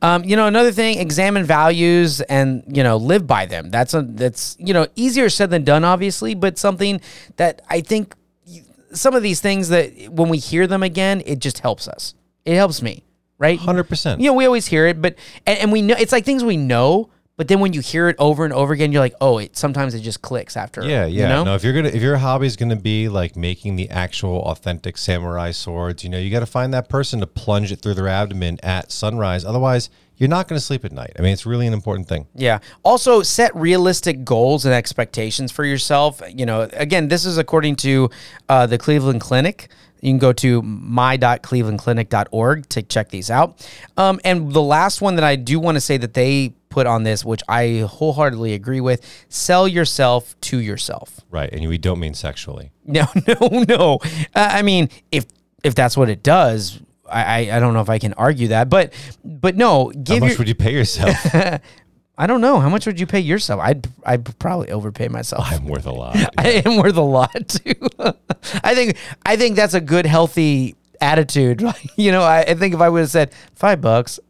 Um, 0.00 0.24
you 0.24 0.36
know, 0.36 0.46
another 0.46 0.72
thing, 0.72 0.98
examine 0.98 1.44
values 1.44 2.20
and, 2.22 2.64
you 2.66 2.82
know, 2.82 2.96
live 2.96 3.26
by 3.26 3.44
them. 3.44 3.70
That's 3.70 3.92
a, 3.92 4.02
that's, 4.02 4.56
you 4.58 4.72
know, 4.72 4.86
easier 4.96 5.28
said 5.28 5.50
than 5.50 5.64
done, 5.64 5.84
obviously, 5.84 6.34
but 6.34 6.56
something 6.56 7.00
that 7.36 7.60
I 7.68 7.80
think 7.80 8.14
some 8.94 9.14
of 9.14 9.22
these 9.22 9.40
things 9.40 9.68
that 9.68 9.92
when 10.08 10.28
we 10.28 10.38
hear 10.38 10.66
them 10.66 10.82
again, 10.82 11.22
it 11.26 11.40
just 11.40 11.58
helps 11.58 11.88
us. 11.88 12.14
It 12.44 12.54
helps 12.54 12.80
me, 12.80 13.04
right? 13.38 13.58
100%. 13.58 14.20
You 14.20 14.26
know, 14.26 14.34
we 14.34 14.46
always 14.46 14.66
hear 14.66 14.86
it, 14.86 15.02
but 15.02 15.16
and, 15.46 15.58
and 15.58 15.72
we 15.72 15.82
know 15.82 15.96
it's 15.98 16.12
like 16.12 16.24
things 16.24 16.44
we 16.44 16.56
know, 16.56 17.10
but 17.36 17.48
then 17.48 17.58
when 17.58 17.72
you 17.72 17.80
hear 17.80 18.08
it 18.08 18.14
over 18.18 18.44
and 18.44 18.52
over 18.52 18.72
again, 18.72 18.92
you're 18.92 19.00
like, 19.00 19.14
oh, 19.20 19.38
it 19.38 19.56
sometimes 19.56 19.92
it 19.94 20.00
just 20.00 20.22
clicks 20.22 20.56
after. 20.56 20.84
Yeah, 20.84 21.06
you 21.06 21.20
yeah. 21.20 21.28
know? 21.28 21.44
No, 21.44 21.54
if 21.56 21.64
you're 21.64 21.72
gonna, 21.72 21.88
if 21.88 22.00
your 22.00 22.18
hobby 22.18 22.46
is 22.46 22.54
gonna 22.56 22.76
be 22.76 23.08
like 23.08 23.34
making 23.34 23.74
the 23.76 23.90
actual 23.90 24.42
authentic 24.42 24.96
samurai 24.96 25.50
swords, 25.50 26.04
you 26.04 26.10
know, 26.10 26.18
you 26.18 26.30
got 26.30 26.40
to 26.40 26.46
find 26.46 26.72
that 26.74 26.88
person 26.88 27.20
to 27.20 27.26
plunge 27.26 27.72
it 27.72 27.80
through 27.80 27.94
their 27.94 28.08
abdomen 28.08 28.58
at 28.62 28.92
sunrise. 28.92 29.44
Otherwise, 29.44 29.90
you're 30.16 30.28
not 30.28 30.46
gonna 30.46 30.60
sleep 30.60 30.84
at 30.84 30.92
night. 30.92 31.12
I 31.18 31.22
mean, 31.22 31.32
it's 31.32 31.44
really 31.44 31.66
an 31.66 31.72
important 31.72 32.06
thing. 32.06 32.28
Yeah. 32.36 32.60
Also, 32.84 33.22
set 33.22 33.52
realistic 33.56 34.24
goals 34.24 34.64
and 34.64 34.72
expectations 34.72 35.50
for 35.50 35.64
yourself. 35.64 36.22
You 36.32 36.46
know, 36.46 36.68
again, 36.72 37.08
this 37.08 37.24
is 37.24 37.36
according 37.36 37.74
to 37.76 38.10
uh, 38.48 38.68
the 38.68 38.78
Cleveland 38.78 39.20
Clinic. 39.20 39.68
You 40.00 40.10
can 40.10 40.18
go 40.18 40.32
to 40.34 40.60
my.clevelandclinic.org 40.62 42.68
to 42.68 42.82
check 42.82 43.08
these 43.08 43.30
out. 43.30 43.66
Um, 43.96 44.20
and 44.22 44.52
the 44.52 44.60
last 44.60 45.00
one 45.00 45.14
that 45.14 45.24
I 45.24 45.34
do 45.34 45.58
want 45.58 45.76
to 45.76 45.80
say 45.80 45.96
that 45.96 46.12
they 46.12 46.52
put 46.74 46.88
on 46.88 47.04
this, 47.04 47.24
which 47.24 47.40
I 47.48 47.86
wholeheartedly 47.88 48.52
agree 48.52 48.80
with 48.80 49.00
sell 49.28 49.68
yourself 49.68 50.38
to 50.42 50.58
yourself. 50.58 51.20
Right, 51.30 51.48
and 51.52 51.68
we 51.68 51.78
don't 51.78 52.00
mean 52.00 52.14
sexually. 52.14 52.72
No, 52.86 53.06
no, 53.26 53.64
no. 53.66 53.98
Uh, 54.34 54.50
I 54.52 54.60
mean, 54.60 54.90
if 55.10 55.24
if 55.62 55.74
that's 55.74 55.96
what 55.96 56.10
it 56.10 56.22
does, 56.22 56.80
I, 57.10 57.50
I 57.50 57.58
don't 57.58 57.72
know 57.72 57.80
if 57.80 57.88
I 57.88 57.98
can 57.98 58.12
argue 58.12 58.48
that, 58.48 58.68
but 58.68 58.92
but 59.24 59.56
no, 59.56 59.90
Give 59.90 60.18
How 60.18 60.26
much 60.26 60.30
your, 60.32 60.38
would 60.38 60.48
you 60.48 60.54
pay 60.54 60.72
yourself? 60.74 61.16
I 62.18 62.26
don't 62.26 62.42
know 62.42 62.60
how 62.60 62.68
much 62.68 62.84
would 62.84 63.00
you 63.00 63.06
pay 63.06 63.20
yourself. 63.20 63.60
I'd 63.62 63.88
I'd 64.04 64.38
probably 64.38 64.70
overpay 64.70 65.08
myself. 65.08 65.46
I'm 65.50 65.64
worth 65.64 65.86
a 65.86 65.92
lot. 65.92 66.14
I 66.38 66.62
am 66.66 66.76
worth 66.76 66.96
a 66.96 67.00
lot 67.00 67.48
too. 67.48 67.74
I 68.62 68.74
think 68.74 68.98
I 69.24 69.36
think 69.36 69.56
that's 69.56 69.74
a 69.74 69.80
good 69.80 70.04
healthy 70.04 70.76
attitude. 71.00 71.64
you 71.96 72.12
know, 72.12 72.22
I, 72.22 72.40
I 72.42 72.54
think 72.54 72.74
if 72.74 72.80
I 72.82 72.90
would 72.90 73.00
have 73.00 73.10
said 73.10 73.32
five 73.54 73.80
bucks, 73.80 74.20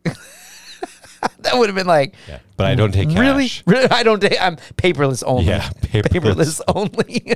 that 1.40 1.54
would 1.58 1.68
have 1.68 1.76
been 1.76 1.86
like 1.86 2.14
Yeah, 2.28 2.38
but 2.56 2.66
I 2.66 2.74
don't 2.74 2.92
take 2.92 3.08
cash. 3.10 3.18
really, 3.18 3.50
really. 3.66 3.90
I 3.90 4.02
don't. 4.02 4.20
take- 4.20 4.40
I'm 4.40 4.56
paperless 4.76 5.22
only. 5.26 5.44
Yeah, 5.46 5.68
paperless. 5.82 6.60
paperless 6.60 6.60
only. 6.68 7.34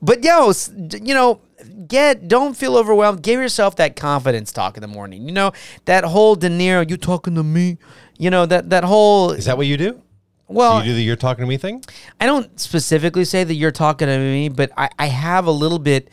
but 0.00 0.22
yo, 0.24 0.52
you 1.04 1.14
know, 1.14 1.40
get 1.88 2.28
don't 2.28 2.56
feel 2.56 2.76
overwhelmed. 2.76 3.22
Give 3.22 3.40
yourself 3.40 3.76
that 3.76 3.96
confidence 3.96 4.52
talk 4.52 4.76
in 4.76 4.80
the 4.82 4.88
morning. 4.88 5.26
You 5.26 5.32
know 5.32 5.52
that 5.86 6.04
whole 6.04 6.34
De 6.36 6.48
Niro, 6.48 6.88
you 6.88 6.96
talking 6.96 7.34
to 7.34 7.42
me. 7.42 7.78
You 8.18 8.30
know 8.30 8.46
that 8.46 8.70
that 8.70 8.84
whole. 8.84 9.30
Is 9.32 9.46
that 9.46 9.56
what 9.56 9.66
you 9.66 9.76
do? 9.76 10.00
Well, 10.48 10.80
do 10.80 10.86
you 10.86 10.92
do 10.92 10.96
the 10.96 11.02
"you're 11.02 11.16
talking 11.16 11.42
to 11.44 11.48
me" 11.48 11.56
thing? 11.56 11.82
I 12.20 12.26
don't 12.26 12.60
specifically 12.60 13.24
say 13.24 13.42
that 13.42 13.54
you're 13.54 13.70
talking 13.72 14.06
to 14.06 14.18
me, 14.18 14.48
but 14.48 14.70
I, 14.76 14.90
I 14.98 15.06
have 15.06 15.46
a 15.46 15.50
little 15.50 15.78
bit 15.78 16.08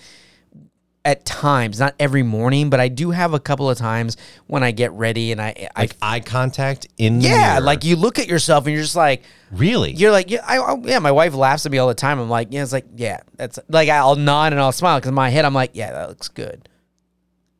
at 1.05 1.23
times, 1.25 1.79
not 1.79 1.95
every 1.99 2.23
morning, 2.23 2.69
but 2.69 2.79
I 2.79 2.89
do 2.89 3.11
have 3.11 3.33
a 3.33 3.39
couple 3.39 3.69
of 3.69 3.77
times 3.77 4.17
when 4.47 4.63
I 4.63 4.71
get 4.71 4.91
ready 4.91 5.31
and 5.31 5.41
I, 5.41 5.69
I 5.75 5.81
Like 5.83 5.95
eye 6.01 6.19
contact 6.19 6.87
in 6.97 7.19
the 7.19 7.29
yeah, 7.29 7.53
mirror? 7.53 7.61
like 7.61 7.83
you 7.85 7.95
look 7.95 8.19
at 8.19 8.27
yourself 8.27 8.65
and 8.65 8.73
you're 8.73 8.83
just 8.83 8.97
like, 8.97 9.23
really? 9.51 9.91
you're 9.93 10.11
like, 10.11 10.29
yeah, 10.29 10.43
I, 10.45 10.57
I- 10.59 10.77
yeah. 10.83 10.99
My 10.99 11.11
wife 11.13 11.33
laughs 11.33 11.65
at 11.65 11.71
me 11.71 11.77
all 11.77 11.87
the 11.87 11.93
time. 11.93 12.19
I'm 12.19 12.29
like, 12.29 12.49
yeah, 12.51 12.63
it's 12.63 12.73
like, 12.73 12.85
yeah, 12.95 13.21
that's 13.37 13.57
like 13.69 13.87
I'll 13.89 14.17
nod 14.17 14.51
and 14.51 14.61
I'll 14.61 14.73
smile 14.73 14.99
because 14.99 15.09
in 15.09 15.15
my 15.15 15.29
head 15.29 15.45
I'm 15.45 15.53
like, 15.53 15.71
yeah, 15.73 15.91
that 15.93 16.09
looks 16.09 16.27
good. 16.27 16.67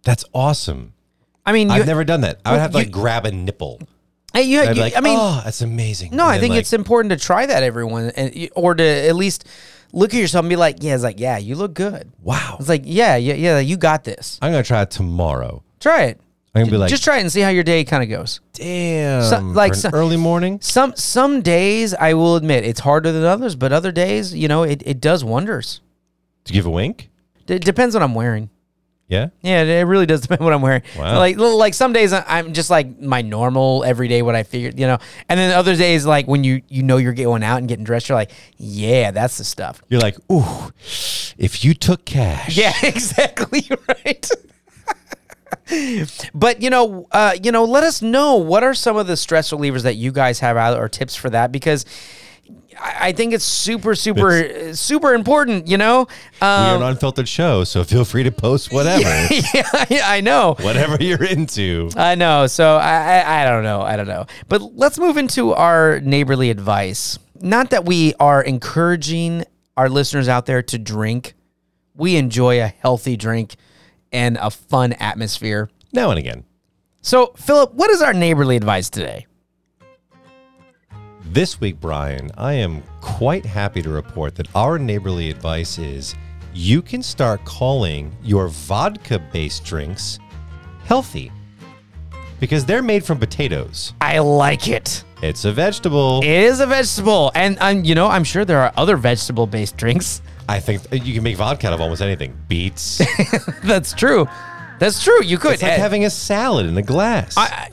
That's 0.04 0.26
awesome. 0.34 0.94
I 1.46 1.52
mean, 1.54 1.70
you, 1.70 1.76
I've 1.76 1.88
never 1.88 2.04
done 2.04 2.22
that. 2.22 2.40
I 2.46 2.52
would 2.52 2.60
have 2.62 2.72
to 2.72 2.78
like 2.78 2.92
grab 2.92 3.26
a 3.26 3.32
nipple. 3.32 3.80
hey, 4.34 4.44
you, 4.44 4.62
you- 4.62 4.74
like, 4.76 4.98
I 4.98 5.02
mean, 5.02 5.18
oh, 5.20 5.42
that's 5.44 5.62
amazing. 5.62 6.16
no, 6.16 6.26
I 6.26 6.40
think 6.40 6.52
like, 6.52 6.60
it's 6.60 6.74
important 6.74 7.12
to 7.12 7.18
try 7.18 7.46
that 7.46 7.64
everyone 7.64 8.10
and 8.12 8.50
or 8.56 8.76
to 8.76 8.84
at 8.84 9.16
least 9.16 9.48
look 9.92 10.14
at 10.14 10.20
yourself 10.20 10.44
and 10.44 10.50
be 10.50 10.56
like, 10.56 10.78
yeah, 10.82 10.94
it's 10.96 11.04
like, 11.04 11.20
yeah, 11.20 11.38
you 11.38 11.56
look 11.56 11.74
good. 11.74 12.12
wow. 12.22 12.58
It's 12.60 12.70
like, 12.70 12.84
yeah, 12.86 13.16
yeah, 13.16 13.34
yeah, 13.34 13.60
you 13.60 13.78
got 13.78 14.04
this. 14.04 14.38
I'm 14.42 14.52
gonna 14.52 14.64
try 14.64 14.82
it 14.84 14.92
tomorrow. 14.92 15.64
Try 15.80 16.04
it. 16.06 16.22
I'm 16.56 16.62
gonna 16.62 16.72
be 16.72 16.78
like, 16.78 16.90
just 16.90 17.04
try 17.04 17.18
it 17.18 17.22
and 17.22 17.32
see 17.32 17.42
how 17.42 17.50
your 17.50 17.64
day 17.64 17.84
kind 17.84 18.02
of 18.04 18.10
goes. 18.10 18.42
damn, 18.54 19.24
So- 19.24 19.40
like 19.40 19.74
for 19.74 19.76
an 19.76 19.82
so- 19.82 19.90
early 19.94 20.18
morning. 20.18 20.60
Some 20.62 20.94
some 20.96 21.42
days 21.42 21.94
I 21.94 22.14
will 22.16 22.36
admit 22.36 22.66
it's 22.66 22.80
harder 22.80 23.12
than 23.12 23.24
others, 23.24 23.56
but 23.56 23.72
other 23.72 23.92
days, 23.92 24.34
you 24.34 24.48
know, 24.48 24.64
it, 24.64 24.82
it 24.86 25.00
does 25.00 25.24
wonders. 25.24 25.82
To 26.46 26.54
give 26.54 26.66
a 26.66 26.70
wink. 26.72 27.10
It 27.48 27.64
depends 27.64 27.94
what 27.96 28.02
I'm 28.04 28.16
wearing. 28.16 28.50
Yeah. 29.10 29.30
Yeah, 29.42 29.64
it 29.64 29.82
really 29.82 30.06
does 30.06 30.22
depend 30.28 30.42
what 30.42 30.54
I'm 30.54 30.62
wearing. 30.62 30.84
Wow. 30.98 31.18
Like 31.18 31.38
like 31.38 31.74
some 31.74 31.92
days 31.92 32.14
I'm 32.14 32.54
just 32.54 32.70
like 32.70 33.02
my 33.02 33.22
normal 33.22 33.84
everyday 33.84 34.22
what 34.22 34.36
I 34.36 34.44
figured, 34.44 34.80
you 34.80 34.88
know. 34.88 35.00
And 35.28 35.38
then 35.40 35.52
other 35.52 35.76
days 35.76 36.06
like 36.06 36.28
when 36.28 36.44
you 36.44 36.62
you 36.70 36.84
know 36.84 36.98
you're 36.98 37.14
going 37.14 37.44
out 37.44 37.58
and 37.58 37.68
getting 37.68 37.84
dressed, 37.84 38.08
you're 38.08 38.18
like, 38.18 38.32
yeah, 38.58 39.12
that's 39.12 39.38
the 39.40 39.44
stuff. 39.44 39.82
You're 39.90 40.00
like, 40.00 40.16
ooh, 40.32 40.72
if 41.38 41.66
you 41.66 41.74
took 41.74 42.06
cash. 42.06 42.56
Yeah, 42.56 42.74
exactly 42.84 43.68
right. 43.88 44.30
but 46.34 46.62
you 46.62 46.70
know, 46.70 47.08
uh, 47.12 47.36
you 47.42 47.52
know, 47.52 47.66
let 47.66 47.84
us 47.84 48.04
know 48.04 48.36
what 48.36 48.64
are 48.64 48.76
some 48.76 48.96
of 48.96 49.08
the 49.08 49.18
stress 49.18 49.52
relievers 49.52 49.84
that 49.84 49.96
you 49.96 50.12
guys 50.12 50.40
have 50.40 50.56
out 50.56 50.78
or 50.78 50.88
tips 50.88 51.16
for 51.16 51.32
that 51.32 51.52
because 51.52 51.84
I, 52.82 53.12
think 53.12 53.34
it's 53.34 53.44
super, 53.46 53.96
super, 53.96 54.74
super 54.74 55.14
important. 55.14 55.68
You 55.68 55.78
know, 55.78 56.08
We 56.42 56.48
are 56.48 56.76
um, 56.76 56.82
an 56.82 56.88
unfiltered 56.90 57.28
show, 57.28 57.64
so 57.64 57.84
feel 57.84 58.06
free 58.06 58.24
to 58.24 58.32
post 58.32 58.72
whatever, 58.74 59.02
yeah, 59.04 59.64
I- 59.74 60.02
I 60.04 60.22
know. 60.22 60.56
whatever 60.62 60.98
you're 61.04 61.24
into. 61.24 61.90
I 61.96 62.16
know. 62.16 62.48
So 62.48 62.76
I, 62.78 63.20
I 63.22 63.42
I 63.42 63.50
don't 63.50 63.64
know. 63.64 63.82
I 63.82 63.96
don't 63.96 64.08
know. 64.08 64.26
But 64.48 64.62
let's 64.76 64.98
move 65.00 65.18
into 65.18 65.54
our 65.54 66.00
neighborly 66.02 66.50
advice. 66.50 67.20
Not 67.42 67.70
that 67.72 67.86
we 67.86 68.14
are 68.20 68.42
encouraging 68.42 69.46
our 69.78 69.90
listeners 69.90 70.28
out 70.28 70.46
there 70.46 70.62
to 70.64 70.78
drink. 70.78 71.34
We 71.96 72.16
enjoy 72.18 72.62
a 72.62 72.68
healthy 72.68 73.16
drink 73.18 73.56
and 74.12 74.38
a 74.42 74.50
fun 74.52 74.94
atmosphere. 74.94 75.70
Now 75.94 76.10
and 76.12 76.20
again. 76.20 76.44
So, 77.02 77.34
Philip, 77.38 77.74
what 77.74 77.90
is 77.90 78.02
our 78.02 78.14
neighborly 78.14 78.56
advice 78.58 78.90
today? 78.90 79.26
This 81.32 81.62
week, 81.62 81.80
Brian, 81.80 82.32
I 82.38 82.54
am 82.54 82.82
quite 83.02 83.46
happy 83.46 83.82
to 83.84 83.90
report 83.90 84.36
that 84.36 84.48
our 84.56 84.80
neighborly 84.80 85.30
advice 85.30 85.78
is 85.78 86.16
you 86.54 86.82
can 86.82 87.04
start 87.04 87.44
calling 87.46 88.16
your 88.24 88.48
vodka 88.48 89.20
based 89.32 89.64
drinks 89.64 90.20
healthy 90.86 91.32
because 92.40 92.66
they're 92.66 92.82
made 92.82 93.04
from 93.06 93.20
potatoes. 93.20 93.94
I 94.02 94.20
like 94.20 94.68
it. 94.68 95.04
It's 95.22 95.46
a 95.46 95.52
vegetable. 95.52 96.22
It 96.24 96.30
is 96.30 96.62
a 96.62 96.66
vegetable, 96.66 97.32
and 97.36 97.60
I'm, 97.60 97.84
you 97.84 97.94
know, 97.94 98.08
I'm 98.08 98.24
sure 98.24 98.46
there 98.46 98.60
are 98.62 98.72
other 98.78 98.96
vegetable-based 98.96 99.76
drinks. 99.78 100.22
I 100.48 100.60
think 100.60 100.82
you 100.92 101.14
can 101.14 101.22
make 101.24 101.36
vodka 101.36 101.68
out 101.68 101.74
of 101.74 101.82
almost 101.82 102.02
anything. 102.02 102.36
Beets. 102.48 103.02
That's 103.64 103.94
true. 103.94 104.28
That's 104.80 105.04
true. 105.04 105.22
You 105.24 105.38
could. 105.38 105.54
it's 105.54 105.62
like 105.62 105.74
Eh, 105.74 105.78
having 105.78 106.06
a 106.06 106.10
salad 106.10 106.66
in 106.66 106.78
a 106.78 106.82
glass. 106.82 107.36
I- 107.38 107.70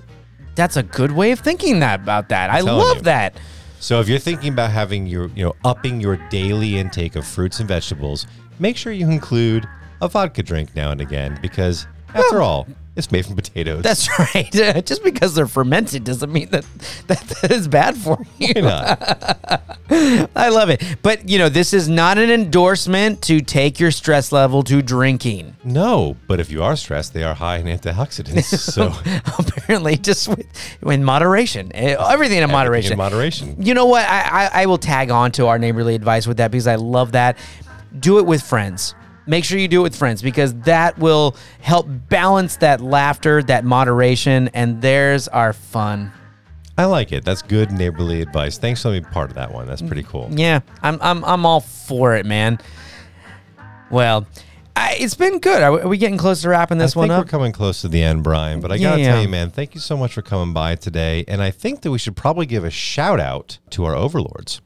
that's 0.57 0.77
a 0.77 0.83
good 0.83 1.13
way 1.13 1.31
of 1.31 1.39
thinking 1.39 1.81
that 1.81 2.01
about 2.01 2.31
that. 2.31 2.51
I 2.51 2.61
love 2.61 2.97
you. 2.97 3.03
that. 3.03 3.39
So 3.79 4.01
if 4.01 4.09
you're 4.09 4.19
thinking 4.19 4.53
about 4.53 4.71
having 4.71 5.07
your, 5.07 5.29
you 5.29 5.45
know, 5.45 5.55
upping 5.65 6.01
your 6.01 6.17
daily 6.31 6.79
intake 6.79 7.15
of 7.15 7.27
fruits 7.27 7.61
and 7.61 7.69
vegetables, 7.69 8.27
make 8.59 8.77
sure 8.77 8.93
you 8.93 9.09
include 9.09 9.69
a 10.01 10.09
vodka 10.09 10.43
drink 10.43 10.75
now 10.75 10.91
and 10.91 11.01
again 11.01 11.39
because 11.41 11.87
after 12.15 12.41
all, 12.41 12.67
it's 12.97 13.13
made 13.13 13.27
from 13.27 13.37
potatoes. 13.37 13.83
That's 13.83 14.09
right. 14.35 14.51
Just 14.85 15.05
because 15.05 15.35
they're 15.35 15.47
fermented 15.47 16.05
doesn't 16.05 16.33
mean 16.33 16.49
that 16.51 16.65
that, 17.07 17.21
that 17.43 17.53
is 17.53 17.69
bad 17.69 17.97
for 17.97 18.19
you. 18.39 18.55
I 19.89 20.49
love 20.49 20.71
it. 20.71 20.83
But, 21.03 21.29
you 21.29 21.39
know, 21.39 21.49
this 21.49 21.73
is 21.73 21.89
not 21.89 22.19
an 22.19 22.31
endorsement 22.31 23.23
to 23.23 23.41
take 23.41 23.79
your 23.79 23.91
stress 23.91 24.33
level 24.33 24.63
to 24.65 24.83
drinking. 24.83 25.57
No, 25.63 26.17
but 26.27 26.41
if 26.41 26.51
you 26.51 26.63
are 26.63 26.75
stressed, 26.77 27.13
they 27.13 27.23
are 27.23 27.35
high 27.35 27.59
in 27.59 27.67
antioxidants. 27.67 28.47
So 28.77 28.93
Apparently, 29.39 29.97
just 29.97 30.29
with, 30.29 30.47
in 30.83 31.05
moderation. 31.05 31.71
Eh, 31.75 31.97
Everything 31.99 32.43
in 32.43 32.51
moderation. 32.51 32.93
in 32.93 32.99
moderation. 32.99 33.57
You 33.63 33.75
know 33.75 33.87
what? 33.87 34.07
I, 34.09 34.21
I, 34.47 34.63
I 34.63 34.67
will 34.67 34.79
tag 34.79 35.11
on 35.11 35.33
to 35.33 35.47
our 35.47 35.59
neighborly 35.59 35.95
advice 35.95 36.27
with 36.27 36.39
that 36.39 36.51
because 36.51 36.67
I 36.67 36.77
love 36.77 37.13
that. 37.13 37.39
Do 37.99 38.19
it 38.19 38.27
with 38.27 38.43
friends. 38.43 38.95
Make 39.27 39.45
sure 39.45 39.59
you 39.59 39.69
do 39.69 39.81
it 39.81 39.85
with 39.85 39.97
friends 39.97 40.23
because 40.23 40.55
that 40.61 40.99
will 40.99 41.37
help 41.61 41.87
balance 42.09 42.57
that 42.59 42.81
laughter, 42.81 43.43
that 43.45 43.65
moderation, 43.65 44.49
and 44.55 44.81
there's 44.81 45.27
our 45.29 45.53
fun. 45.53 46.13
I 46.79 46.85
like 46.85 47.11
it. 47.13 47.25
That's 47.25 47.43
good 47.43 47.73
neighborly 47.73 48.21
advice. 48.21 48.59
Thanks 48.59 48.83
for 48.83 48.89
letting 48.89 49.05
me 49.05 49.09
be 49.09 49.13
part 49.13 49.31
of 49.31 49.37
that 49.37 49.53
one. 49.53 49.67
That's 49.67 49.83
pretty 49.83 50.03
mm, 50.03 50.09
cool. 50.09 50.29
Yeah, 50.31 50.61
I'm 50.83 50.99
I'm 51.01 51.25
I'm 51.25 51.47
all 51.47 51.61
for 51.61 52.15
it, 52.17 52.27
man. 52.27 52.59
Well, 53.91 54.27
I, 54.75 54.97
it's 55.01 55.15
been 55.15 55.39
good. 55.39 55.63
Are 55.63 55.73
we, 55.73 55.81
are 55.81 55.89
we 55.89 55.97
getting 55.97 56.19
close 56.19 56.43
to 56.43 56.51
wrapping 56.51 56.77
this 56.77 56.95
I 56.97 57.01
one 57.01 57.11
up? 57.11 57.25
we're 57.25 57.31
coming 57.31 57.53
close 57.53 57.81
to 57.81 57.89
the 57.89 58.03
end, 58.03 58.23
Brian. 58.23 58.61
But 58.61 58.73
I 58.73 58.79
gotta 58.79 59.01
Yeah. 59.01 59.13
tell 59.13 59.23
you, 59.23 59.29
man, 59.29 59.51
thank 59.51 59.75
you 59.75 59.81
so 59.81 59.97
much 59.97 60.13
for 60.13 60.23
coming 60.23 60.53
by 60.53 60.75
today. 60.75 61.25
And 61.27 61.43
I 61.43 61.51
think 61.51 61.81
that 61.81 61.91
we 61.91 61.99
should 61.99 62.15
probably 62.15 62.45
give 62.45 62.63
a 62.63 62.71
shout 62.71 63.19
out 63.19 63.59
to 63.71 63.85
our 63.87 63.95
overlords. 63.95 64.61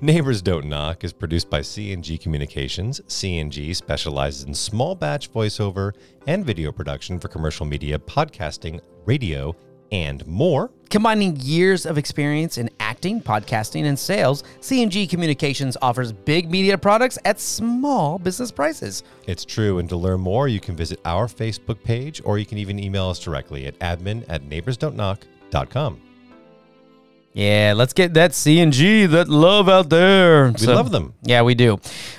Neighbors 0.00 0.40
Don't 0.40 0.66
Knock 0.66 1.02
is 1.02 1.12
produced 1.12 1.50
by 1.50 1.58
CNG 1.58 2.20
Communications. 2.20 3.00
CNG 3.08 3.74
specializes 3.74 4.44
in 4.44 4.54
small 4.54 4.94
batch 4.94 5.32
voiceover 5.32 5.92
and 6.28 6.46
video 6.46 6.70
production 6.70 7.18
for 7.18 7.26
commercial 7.26 7.66
media, 7.66 7.98
podcasting, 7.98 8.80
radio, 9.06 9.56
and 9.90 10.24
more. 10.24 10.70
Combining 10.88 11.34
years 11.40 11.84
of 11.84 11.98
experience 11.98 12.58
in 12.58 12.70
acting, 12.78 13.20
podcasting, 13.20 13.86
and 13.86 13.98
sales, 13.98 14.44
CNG 14.60 15.10
Communications 15.10 15.76
offers 15.82 16.12
big 16.12 16.48
media 16.48 16.78
products 16.78 17.18
at 17.24 17.40
small 17.40 18.20
business 18.20 18.52
prices. 18.52 19.02
It's 19.26 19.44
true. 19.44 19.80
And 19.80 19.88
to 19.88 19.96
learn 19.96 20.20
more, 20.20 20.46
you 20.46 20.60
can 20.60 20.76
visit 20.76 21.00
our 21.06 21.26
Facebook 21.26 21.82
page 21.82 22.22
or 22.24 22.38
you 22.38 22.46
can 22.46 22.58
even 22.58 22.78
email 22.78 23.08
us 23.08 23.18
directly 23.18 23.66
at 23.66 23.76
admin 23.80 24.24
at 24.28 24.44
neighborsdon'tknock.com. 24.48 26.02
Yeah, 27.34 27.74
let's 27.76 27.92
get 27.92 28.14
that 28.14 28.32
CNG, 28.32 29.08
that 29.10 29.28
love 29.28 29.68
out 29.68 29.90
there. 29.90 30.50
We 30.60 30.66
love 30.66 30.90
them. 30.90 31.14
Yeah, 31.22 31.42
we 31.42 31.54
do. 31.54 31.78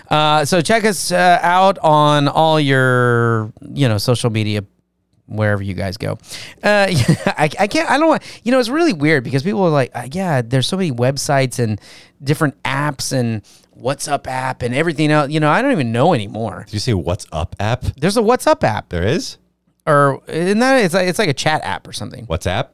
Uh, 0.10 0.46
so 0.46 0.62
check 0.62 0.86
us 0.86 1.12
uh, 1.12 1.40
out 1.42 1.78
on 1.80 2.28
all 2.28 2.60
your, 2.60 3.52
you 3.74 3.90
know, 3.90 3.98
social 3.98 4.30
media, 4.30 4.64
wherever 5.26 5.62
you 5.62 5.74
guys 5.74 5.98
go. 5.98 6.14
Uh, 6.64 6.88
I, 7.26 7.50
I 7.60 7.68
can't. 7.68 7.90
I 7.90 7.98
don't 7.98 8.08
want. 8.08 8.24
You 8.44 8.52
know, 8.54 8.60
it's 8.60 8.70
really 8.70 8.94
weird 8.94 9.24
because 9.24 9.44
people 9.44 9.62
are 9.64 9.70
like, 9.70 9.92
uh, 9.94 10.08
yeah, 10.12 10.42
there's 10.42 10.68
so 10.68 10.78
many 10.78 10.92
websites 10.92 11.60
and 11.60 11.82
different 12.24 12.62
apps 12.64 13.12
and 13.12 13.42
WhatsApp 13.78 14.26
app 14.28 14.62
and 14.62 14.74
everything 14.74 15.12
else. 15.12 15.32
You 15.32 15.40
know, 15.42 15.50
I 15.50 15.62
don't 15.62 15.72
even 15.72 15.92
know 15.92 16.14
anymore. 16.14 16.64
Did 16.66 16.74
you 16.74 16.80
say 16.80 16.94
What's 16.94 17.26
Up 17.32 17.56
app? 17.60 17.82
There's 17.98 18.16
a 18.18 18.22
WhatsApp 18.22 18.64
app, 18.64 18.90
There 18.90 19.04
is? 19.06 19.38
or 19.86 20.22
isn't 20.28 20.60
that? 20.60 20.84
It's 20.86 20.94
like 20.94 21.08
it's 21.08 21.20
like 21.20 21.30
a 21.30 21.34
chat 21.34 21.62
app 21.64 21.88
or 21.88 21.94
something. 21.94 22.26
WhatsApp? 22.28 22.70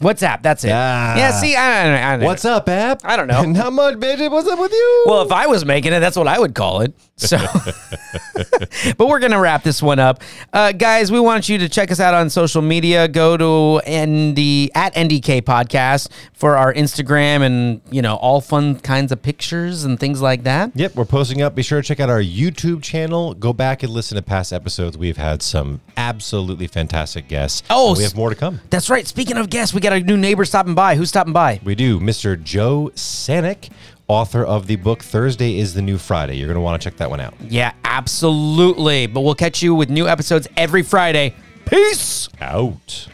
WhatsApp. 0.00 0.42
That's 0.42 0.62
it. 0.62 0.72
Ah. 0.72 1.16
Yeah. 1.16 1.30
See, 1.30 1.56
I 1.56 1.84
don't. 1.84 1.94
I 1.94 2.16
don't 2.18 2.26
What's 2.26 2.44
up, 2.44 2.68
app? 2.68 3.00
I 3.04 3.16
don't 3.16 3.28
know. 3.28 3.42
Not 3.46 3.72
much, 3.72 3.94
bitch. 3.94 4.30
What's 4.30 4.46
up 4.46 4.58
with 4.58 4.72
you? 4.72 5.04
Well, 5.06 5.22
if 5.22 5.32
I 5.32 5.46
was 5.46 5.64
making 5.64 5.94
it, 5.94 6.00
that's 6.00 6.16
what 6.18 6.28
I 6.28 6.38
would 6.38 6.54
call 6.54 6.82
it. 6.82 6.92
So, 7.18 7.38
but 8.98 9.08
we're 9.08 9.20
gonna 9.20 9.40
wrap 9.40 9.62
this 9.62 9.82
one 9.82 9.98
up, 9.98 10.22
uh, 10.52 10.72
guys. 10.72 11.10
We 11.10 11.18
want 11.18 11.48
you 11.48 11.56
to 11.58 11.68
check 11.70 11.90
us 11.90 11.98
out 11.98 12.12
on 12.12 12.28
social 12.28 12.60
media. 12.60 13.08
Go 13.08 13.38
to 13.38 13.78
ND 13.88 14.70
at 14.74 14.94
NDK 14.94 15.40
Podcast 15.40 16.10
for 16.34 16.58
our 16.58 16.74
Instagram 16.74 17.40
and 17.40 17.80
you 17.90 18.02
know 18.02 18.16
all 18.16 18.42
fun 18.42 18.78
kinds 18.80 19.12
of 19.12 19.22
pictures 19.22 19.84
and 19.84 19.98
things 19.98 20.20
like 20.20 20.42
that. 20.42 20.72
Yep, 20.74 20.94
we're 20.94 21.06
posting 21.06 21.40
up. 21.40 21.54
Be 21.54 21.62
sure 21.62 21.80
to 21.80 21.86
check 21.88 22.00
out 22.00 22.10
our 22.10 22.20
YouTube 22.20 22.82
channel. 22.82 23.32
Go 23.32 23.54
back 23.54 23.82
and 23.82 23.90
listen 23.92 24.16
to 24.16 24.22
past 24.22 24.52
episodes. 24.52 24.98
We've 24.98 25.16
had 25.16 25.42
some 25.42 25.80
absolutely 25.96 26.66
fantastic 26.66 27.28
guests. 27.28 27.62
Oh, 27.70 27.90
And 27.90 27.96
we 27.98 28.04
have 28.04 28.14
more 28.14 28.28
to 28.28 28.36
come. 28.36 28.60
That's 28.68 28.90
right. 28.90 29.06
Speaking 29.06 29.38
of 29.38 29.48
guests, 29.48 29.74
we 29.74 29.80
got 29.80 29.85
a 29.92 30.00
new 30.00 30.16
neighbor 30.16 30.44
stopping 30.44 30.74
by. 30.74 30.96
Who's 30.96 31.08
stopping 31.08 31.32
by? 31.32 31.60
We 31.64 31.74
do. 31.74 32.00
Mr. 32.00 32.40
Joe 32.40 32.90
Sanok, 32.94 33.70
author 34.08 34.44
of 34.44 34.66
the 34.66 34.76
book 34.76 35.02
Thursday 35.02 35.58
is 35.58 35.74
the 35.74 35.82
New 35.82 35.98
Friday. 35.98 36.36
You're 36.36 36.48
going 36.48 36.56
to 36.56 36.60
want 36.60 36.80
to 36.80 36.90
check 36.90 36.98
that 36.98 37.10
one 37.10 37.20
out. 37.20 37.34
Yeah, 37.40 37.72
absolutely. 37.84 39.06
But 39.06 39.22
we'll 39.22 39.34
catch 39.34 39.62
you 39.62 39.74
with 39.74 39.90
new 39.90 40.08
episodes 40.08 40.48
every 40.56 40.82
Friday. 40.82 41.34
Peace. 41.64 42.28
Out. 42.40 43.08